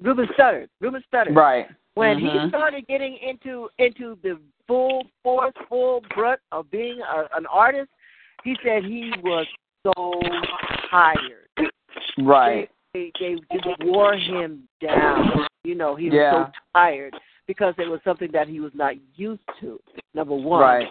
Ruben 0.00 0.28
Studdard. 0.38 0.68
Ruben 0.80 1.02
Studdard. 1.12 1.34
right. 1.36 1.66
When 1.94 2.18
Mhm. 2.18 2.44
he 2.44 2.48
started 2.50 2.86
getting 2.86 3.16
into 3.18 3.68
into 3.78 4.16
the 4.22 4.38
full 4.68 5.02
force, 5.22 5.52
full 5.68 6.02
brunt 6.14 6.40
of 6.52 6.70
being 6.70 7.00
a, 7.00 7.36
an 7.36 7.44
artist, 7.46 7.90
he 8.44 8.56
said 8.62 8.84
he 8.84 9.12
was 9.22 9.46
so 9.82 10.20
tired. 10.90 11.48
Right. 12.18 12.70
They, 12.94 13.10
they, 13.18 13.34
they 13.50 13.56
just 13.56 13.84
wore 13.84 14.14
him 14.14 14.68
down. 14.80 15.47
You 15.64 15.74
know, 15.74 15.96
he 15.96 16.06
was 16.06 16.14
Yeah. 16.14 16.30
so 16.46 16.52
tired 16.74 17.14
because 17.46 17.74
it 17.78 17.88
was 17.88 18.00
something 18.04 18.30
that 18.32 18.48
he 18.48 18.60
was 18.60 18.74
not 18.74 18.94
used 19.16 19.42
to. 19.60 19.80
Number 20.14 20.34
one, 20.34 20.60
Right. 20.62 20.88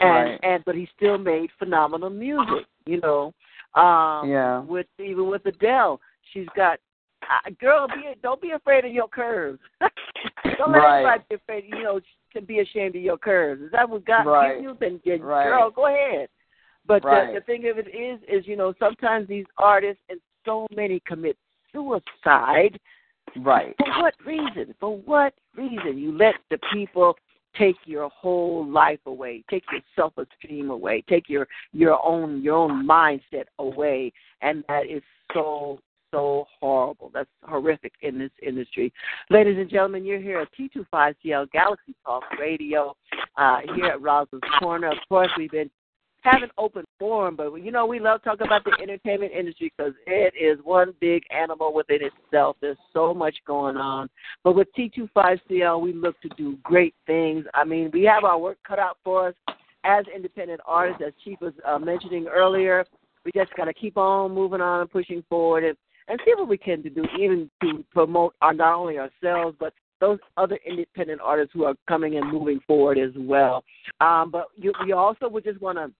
and 0.00 0.10
right. 0.10 0.40
and 0.42 0.64
but 0.64 0.74
he 0.74 0.86
still 0.96 1.18
made 1.18 1.50
phenomenal 1.58 2.10
music. 2.10 2.66
You 2.86 3.00
know, 3.00 3.34
um, 3.74 4.28
Yeah. 4.28 4.60
With 4.60 4.86
even 4.98 5.28
with 5.28 5.46
Adele, 5.46 6.00
she's 6.32 6.48
got. 6.50 6.80
Uh, 7.22 7.50
girl, 7.60 7.86
be 7.88 8.14
don't 8.22 8.40
be 8.40 8.50
afraid 8.52 8.84
of 8.84 8.92
your 8.92 9.06
curves. 9.08 9.60
don't 10.58 10.72
let 10.72 10.78
Right. 10.78 10.98
anybody 11.00 11.24
be 11.28 11.34
afraid. 11.36 11.64
You 11.68 11.82
know, 11.82 12.00
to 12.32 12.40
be 12.40 12.60
ashamed 12.60 12.96
of 12.96 13.02
your 13.02 13.18
curves. 13.18 13.62
Is 13.62 13.70
that 13.72 13.88
what 13.88 14.04
God 14.04 14.26
Right. 14.26 14.54
gives 14.54 14.62
you? 14.62 14.74
Then, 14.80 15.00
then 15.04 15.22
Right. 15.22 15.44
girl, 15.44 15.70
go 15.70 15.86
ahead. 15.86 16.28
But 16.86 17.04
Right. 17.04 17.32
the, 17.32 17.40
the 17.40 17.44
thing 17.46 17.68
of 17.68 17.78
it 17.78 17.88
is, 17.94 18.20
is 18.26 18.46
you 18.48 18.56
know, 18.56 18.72
sometimes 18.78 19.28
these 19.28 19.46
artists 19.58 20.02
and 20.08 20.20
so 20.44 20.66
many 20.74 21.00
commit 21.00 21.36
suicide. 21.72 22.78
Right. 23.38 23.74
For 23.78 24.02
what 24.02 24.14
reason? 24.26 24.74
For 24.80 24.98
what 24.98 25.34
reason? 25.56 25.98
You 25.98 26.16
let 26.16 26.34
the 26.50 26.58
people 26.72 27.16
take 27.58 27.76
your 27.84 28.08
whole 28.10 28.66
life 28.66 29.00
away, 29.06 29.44
take 29.50 29.64
your 29.72 29.80
self 29.96 30.12
esteem 30.16 30.70
away, 30.70 31.04
take 31.08 31.28
your 31.28 31.46
your 31.72 32.04
own 32.04 32.42
your 32.42 32.56
own 32.56 32.86
mindset 32.86 33.44
away, 33.58 34.12
and 34.42 34.64
that 34.68 34.86
is 34.86 35.02
so 35.32 35.80
so 36.10 36.46
horrible. 36.60 37.10
That's 37.14 37.28
horrific 37.44 37.92
in 38.02 38.18
this 38.18 38.30
industry. 38.42 38.92
Ladies 39.30 39.56
and 39.58 39.70
gentlemen, 39.70 40.04
you're 40.04 40.20
here 40.20 40.40
at 40.40 40.48
T25CL 40.58 41.50
Galaxy 41.52 41.94
Talk 42.04 42.24
Radio 42.38 42.96
uh, 43.36 43.58
here 43.74 43.86
at 43.86 44.02
Rosalind's 44.02 44.48
Corner. 44.58 44.88
Of 44.88 44.98
course, 45.08 45.30
we've 45.38 45.50
been 45.50 45.70
having 46.22 46.50
open 46.58 46.84
forum, 46.98 47.36
but 47.36 47.54
you 47.56 47.70
know 47.70 47.86
we 47.86 47.98
love 47.98 48.22
talking 48.22 48.46
about 48.46 48.64
the 48.64 48.72
entertainment 48.82 49.32
industry 49.32 49.72
because 49.76 49.94
it 50.06 50.34
is 50.40 50.58
one 50.64 50.94
big 51.00 51.22
animal 51.30 51.72
within 51.72 52.00
itself. 52.02 52.56
There's 52.60 52.76
so 52.92 53.14
much 53.14 53.36
going 53.46 53.76
on. 53.76 54.08
But 54.44 54.54
with 54.54 54.68
T25CL, 54.78 55.80
we 55.80 55.92
look 55.92 56.20
to 56.20 56.28
do 56.36 56.58
great 56.62 56.94
things. 57.06 57.44
I 57.54 57.64
mean, 57.64 57.90
we 57.92 58.04
have 58.04 58.24
our 58.24 58.38
work 58.38 58.58
cut 58.66 58.78
out 58.78 58.98
for 59.04 59.28
us 59.28 59.34
as 59.84 60.04
independent 60.14 60.60
artists, 60.66 61.02
as 61.06 61.12
Chief 61.24 61.40
was 61.40 61.54
uh, 61.66 61.78
mentioning 61.78 62.26
earlier. 62.26 62.84
We 63.24 63.32
just 63.34 63.54
got 63.54 63.66
to 63.66 63.74
keep 63.74 63.96
on 63.96 64.34
moving 64.34 64.60
on 64.60 64.80
and 64.80 64.90
pushing 64.90 65.22
forward 65.28 65.64
and, 65.64 65.76
and 66.08 66.20
see 66.24 66.32
what 66.34 66.48
we 66.48 66.58
can 66.58 66.82
to 66.82 66.90
do, 66.90 67.04
even 67.18 67.50
to 67.62 67.84
promote 67.92 68.34
our, 68.40 68.52
not 68.52 68.74
only 68.74 68.98
ourselves, 68.98 69.56
but 69.58 69.72
those 70.00 70.18
other 70.36 70.58
independent 70.66 71.20
artists 71.22 71.52
who 71.52 71.64
are 71.64 71.74
coming 71.86 72.16
and 72.16 72.32
moving 72.32 72.58
forward 72.66 72.98
as 72.98 73.10
well. 73.16 73.62
Um, 74.00 74.30
but 74.30 74.46
you, 74.56 74.72
we 74.84 74.92
also 74.92 75.28
would 75.28 75.44
just 75.44 75.60
want 75.60 75.78
to, 75.78 75.90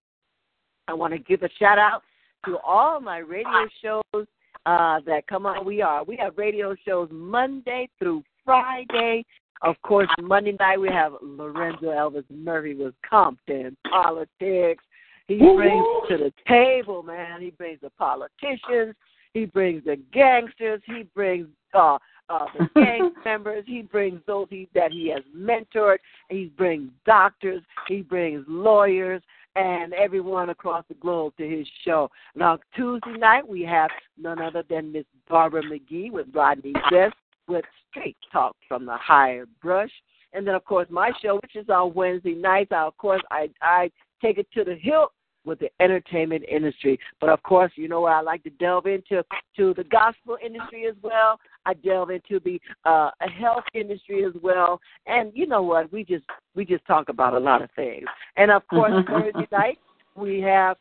I 0.91 0.93
want 0.93 1.13
to 1.13 1.19
give 1.19 1.41
a 1.41 1.49
shout 1.57 1.79
out 1.79 2.03
to 2.45 2.57
all 2.67 2.99
my 2.99 3.19
radio 3.19 3.65
shows 3.81 4.27
uh, 4.65 4.99
that 5.05 5.25
come 5.27 5.45
on. 5.45 5.63
We 5.65 5.81
are 5.81 6.03
we 6.03 6.17
have 6.17 6.37
radio 6.37 6.75
shows 6.85 7.07
Monday 7.09 7.87
through 7.97 8.23
Friday. 8.43 9.23
Of 9.61 9.75
course, 9.83 10.09
Monday 10.19 10.57
night 10.59 10.81
we 10.81 10.89
have 10.89 11.13
Lorenzo 11.21 11.85
Elvis 11.85 12.25
Murphy 12.29 12.75
with 12.75 12.93
Compton 13.09 13.77
politics. 13.89 14.83
He 15.27 15.37
brings 15.37 15.85
to 16.09 16.17
the 16.17 16.33
table, 16.45 17.03
man. 17.03 17.41
He 17.41 17.51
brings 17.51 17.79
the 17.79 17.91
politicians. 17.91 18.93
He 19.33 19.45
brings 19.45 19.85
the 19.85 19.95
gangsters. 20.11 20.81
He 20.85 21.03
brings 21.15 21.47
uh, 21.73 21.97
uh, 22.27 22.45
the 22.57 22.69
gang 22.75 23.13
members. 23.23 23.63
He 23.65 23.81
brings 23.81 24.19
those 24.27 24.47
he, 24.49 24.67
that 24.75 24.91
he 24.91 25.07
has 25.09 25.23
mentored. 25.33 25.99
He 26.29 26.51
brings 26.57 26.91
doctors. 27.05 27.61
He 27.87 28.01
brings 28.01 28.43
lawyers 28.49 29.21
and 29.55 29.93
everyone 29.93 30.49
across 30.49 30.85
the 30.87 30.95
globe 30.95 31.33
to 31.37 31.47
his 31.47 31.67
show. 31.83 32.09
Now, 32.35 32.59
Tuesday 32.75 33.17
night, 33.17 33.47
we 33.47 33.63
have 33.63 33.89
none 34.17 34.41
other 34.41 34.63
than 34.69 34.91
Miss 34.91 35.05
Barbara 35.29 35.63
McGee 35.63 36.11
with 36.11 36.27
Rodney 36.33 36.73
Best 36.89 37.15
with 37.47 37.65
Straight 37.89 38.17
Talk 38.31 38.55
from 38.67 38.85
the 38.85 38.97
Higher 38.97 39.45
Brush. 39.61 39.91
And 40.33 40.47
then, 40.47 40.55
of 40.55 40.63
course, 40.63 40.87
my 40.89 41.11
show, 41.21 41.35
which 41.35 41.55
is 41.55 41.69
on 41.69 41.93
Wednesday 41.93 42.33
nights, 42.33 42.71
I, 42.71 42.83
of 42.83 42.97
course, 42.97 43.21
I, 43.31 43.49
I 43.61 43.91
take 44.21 44.37
it 44.37 44.47
to 44.53 44.63
the 44.63 44.75
hilt 44.75 45.11
with 45.45 45.59
the 45.59 45.69
entertainment 45.79 46.43
industry. 46.49 46.99
But 47.19 47.29
of 47.29 47.41
course, 47.43 47.71
you 47.75 47.87
know 47.87 48.05
I 48.05 48.21
like 48.21 48.43
to 48.43 48.49
delve 48.51 48.85
into 48.85 49.23
to 49.57 49.73
the 49.73 49.83
gospel 49.85 50.37
industry 50.43 50.85
as 50.87 50.95
well. 51.01 51.39
I 51.65 51.73
delve 51.73 52.09
into 52.09 52.39
the 52.39 52.59
uh 52.85 53.11
health 53.39 53.65
industry 53.73 54.25
as 54.25 54.33
well. 54.41 54.79
And 55.05 55.31
you 55.33 55.47
know 55.47 55.61
what? 55.61 55.91
We 55.91 56.03
just 56.03 56.25
we 56.55 56.65
just 56.65 56.85
talk 56.85 57.09
about 57.09 57.33
a 57.33 57.39
lot 57.39 57.61
of 57.61 57.69
things. 57.75 58.05
And 58.37 58.51
of 58.51 58.67
course 58.67 58.91
Thursday 59.07 59.47
night 59.51 59.79
we 60.15 60.41
have 60.41 60.77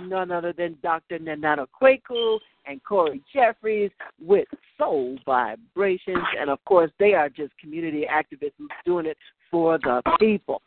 none 0.00 0.30
other 0.30 0.52
than 0.52 0.76
Dr. 0.82 1.18
Nanana 1.18 1.66
Kwaku 1.80 2.38
and 2.66 2.82
Corey 2.84 3.22
Jeffries 3.32 3.90
with 4.20 4.48
Soul 4.78 5.18
Vibrations. 5.26 6.24
And 6.38 6.50
of 6.50 6.64
course, 6.64 6.90
they 6.98 7.14
are 7.14 7.28
just 7.28 7.56
community 7.58 8.06
activists 8.10 8.52
who's 8.58 8.70
doing 8.84 9.06
it 9.06 9.18
for 9.50 9.78
the 9.78 10.02
people. 10.18 10.62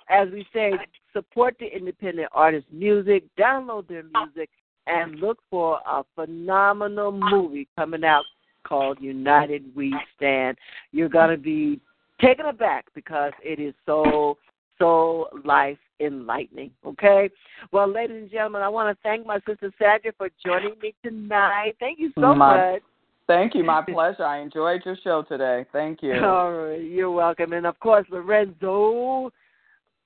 As 0.10 0.28
we 0.32 0.46
say, 0.54 0.74
support 1.14 1.56
the 1.60 1.68
independent 1.68 2.28
artist 2.34 2.68
music, 2.72 3.24
download 3.39 3.88
their 3.88 4.04
music, 4.04 4.50
and 4.86 5.18
look 5.20 5.39
for 5.50 5.80
a 5.88 6.04
phenomenal 6.14 7.12
movie 7.12 7.70
coming 7.78 8.04
out 8.04 8.26
called 8.68 8.98
United 9.02 9.64
We 9.76 9.96
Stand. 10.16 10.58
You're 10.91 11.10
going 11.10 11.30
to 11.30 11.38
be 11.38 11.80
taken 12.22 12.45
aback 12.45 12.86
because 12.95 13.34
it 13.43 13.59
is 13.59 13.74
so, 13.86 14.38
so 14.80 15.28
life 15.45 15.78
enlightening. 15.99 16.72
Okay? 16.86 17.30
Well, 17.72 17.88
ladies 17.91 18.18
and 18.24 18.32
gentlemen, 18.32 18.61
I 18.61 18.70
want 18.70 18.95
to 18.95 19.01
thank 19.03 19.26
my 19.26 19.39
sister 19.47 19.72
Sandra 19.80 20.11
for 20.18 20.30
joining 20.45 20.74
me 20.82 20.93
tonight. 21.03 21.76
Thank 21.80 21.99
you 21.99 22.11
so 22.16 22.34
My- 22.34 22.72
much. 22.74 22.82
Thank 23.26 23.55
you. 23.55 23.64
My 23.64 23.82
pleasure. 23.82 24.26
I 24.26 24.39
enjoyed 24.41 24.82
your 24.84 24.97
show 25.01 25.24
today. 25.24 25.66
Thank 25.72 26.03
you. 26.03 26.14
All 26.26 26.51
right, 26.51 26.82
you're 26.84 27.09
welcome. 27.09 27.53
And 27.53 27.66
of 27.66 27.80
course, 27.80 28.05
Lorenzo, 28.09 29.32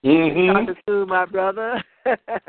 Mm-hmm. 0.06 0.54
talking 0.68 0.76
to 0.88 1.06
my 1.08 1.26
brother. 1.26 1.84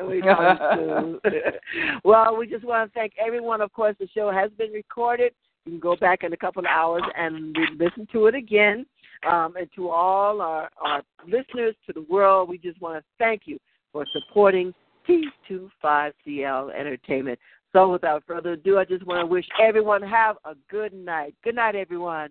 we 0.07 0.21
talking 0.21 1.19
to. 1.25 1.41
well, 2.05 2.37
we 2.37 2.47
just 2.47 2.65
want 2.65 2.93
to 2.93 2.95
thank 2.99 3.15
everyone. 3.25 3.63
Of 3.63 3.73
course, 3.73 3.97
the 3.99 4.07
show 4.15 4.31
has 4.31 4.51
been 4.59 4.71
recorded. 4.71 5.33
You 5.65 5.73
can 5.73 5.81
go 5.81 5.97
back 5.97 6.23
in 6.23 6.33
a 6.35 6.37
couple 6.37 6.61
of 6.61 6.67
hours 6.67 7.03
and 7.17 7.57
listen 7.79 8.07
to 8.13 8.27
it 8.27 8.35
again. 8.35 8.85
Um, 9.27 9.57
and 9.57 9.69
to 9.77 9.89
all 9.89 10.41
our, 10.41 10.71
our 10.81 11.03
listeners 11.27 11.75
to 11.87 11.93
the 11.93 12.07
world, 12.09 12.49
we 12.49 12.59
just 12.59 12.81
want 12.81 12.99
to 12.99 13.05
thank 13.19 13.43
you 13.47 13.59
for 13.93 14.07
supporting 14.13 14.73
T25CL 15.09 16.75
Entertainment. 16.75 17.39
So, 17.73 17.91
without 17.91 18.23
further 18.27 18.53
ado, 18.53 18.79
I 18.79 18.85
just 18.85 19.07
want 19.07 19.21
to 19.21 19.27
wish 19.27 19.47
everyone 19.61 20.03
have 20.03 20.37
a 20.45 20.55
good 20.71 20.93
night. 20.95 21.35
Good 21.45 21.55
night, 21.55 21.75
everyone. 21.75 22.31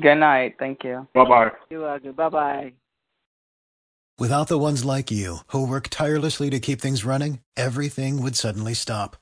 Good 0.00 0.16
night. 0.16 0.56
Thank 0.58 0.84
you. 0.84 1.08
Bye 1.14 1.24
bye. 1.24 1.50
You're 1.70 1.82
welcome. 1.82 2.12
Bye 2.12 2.28
bye. 2.28 2.72
Without 4.18 4.48
the 4.48 4.58
ones 4.58 4.84
like 4.84 5.10
you, 5.10 5.38
who 5.48 5.66
work 5.66 5.88
tirelessly 5.90 6.48
to 6.50 6.60
keep 6.60 6.80
things 6.80 7.04
running, 7.04 7.40
everything 7.56 8.22
would 8.22 8.36
suddenly 8.36 8.74
stop. 8.74 9.16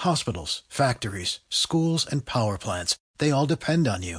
Hospitals, 0.00 0.62
factories, 0.68 1.40
schools, 1.48 2.06
and 2.06 2.26
power 2.26 2.58
plants, 2.58 2.98
they 3.18 3.30
all 3.30 3.46
depend 3.46 3.88
on 3.88 4.02
you. 4.02 4.18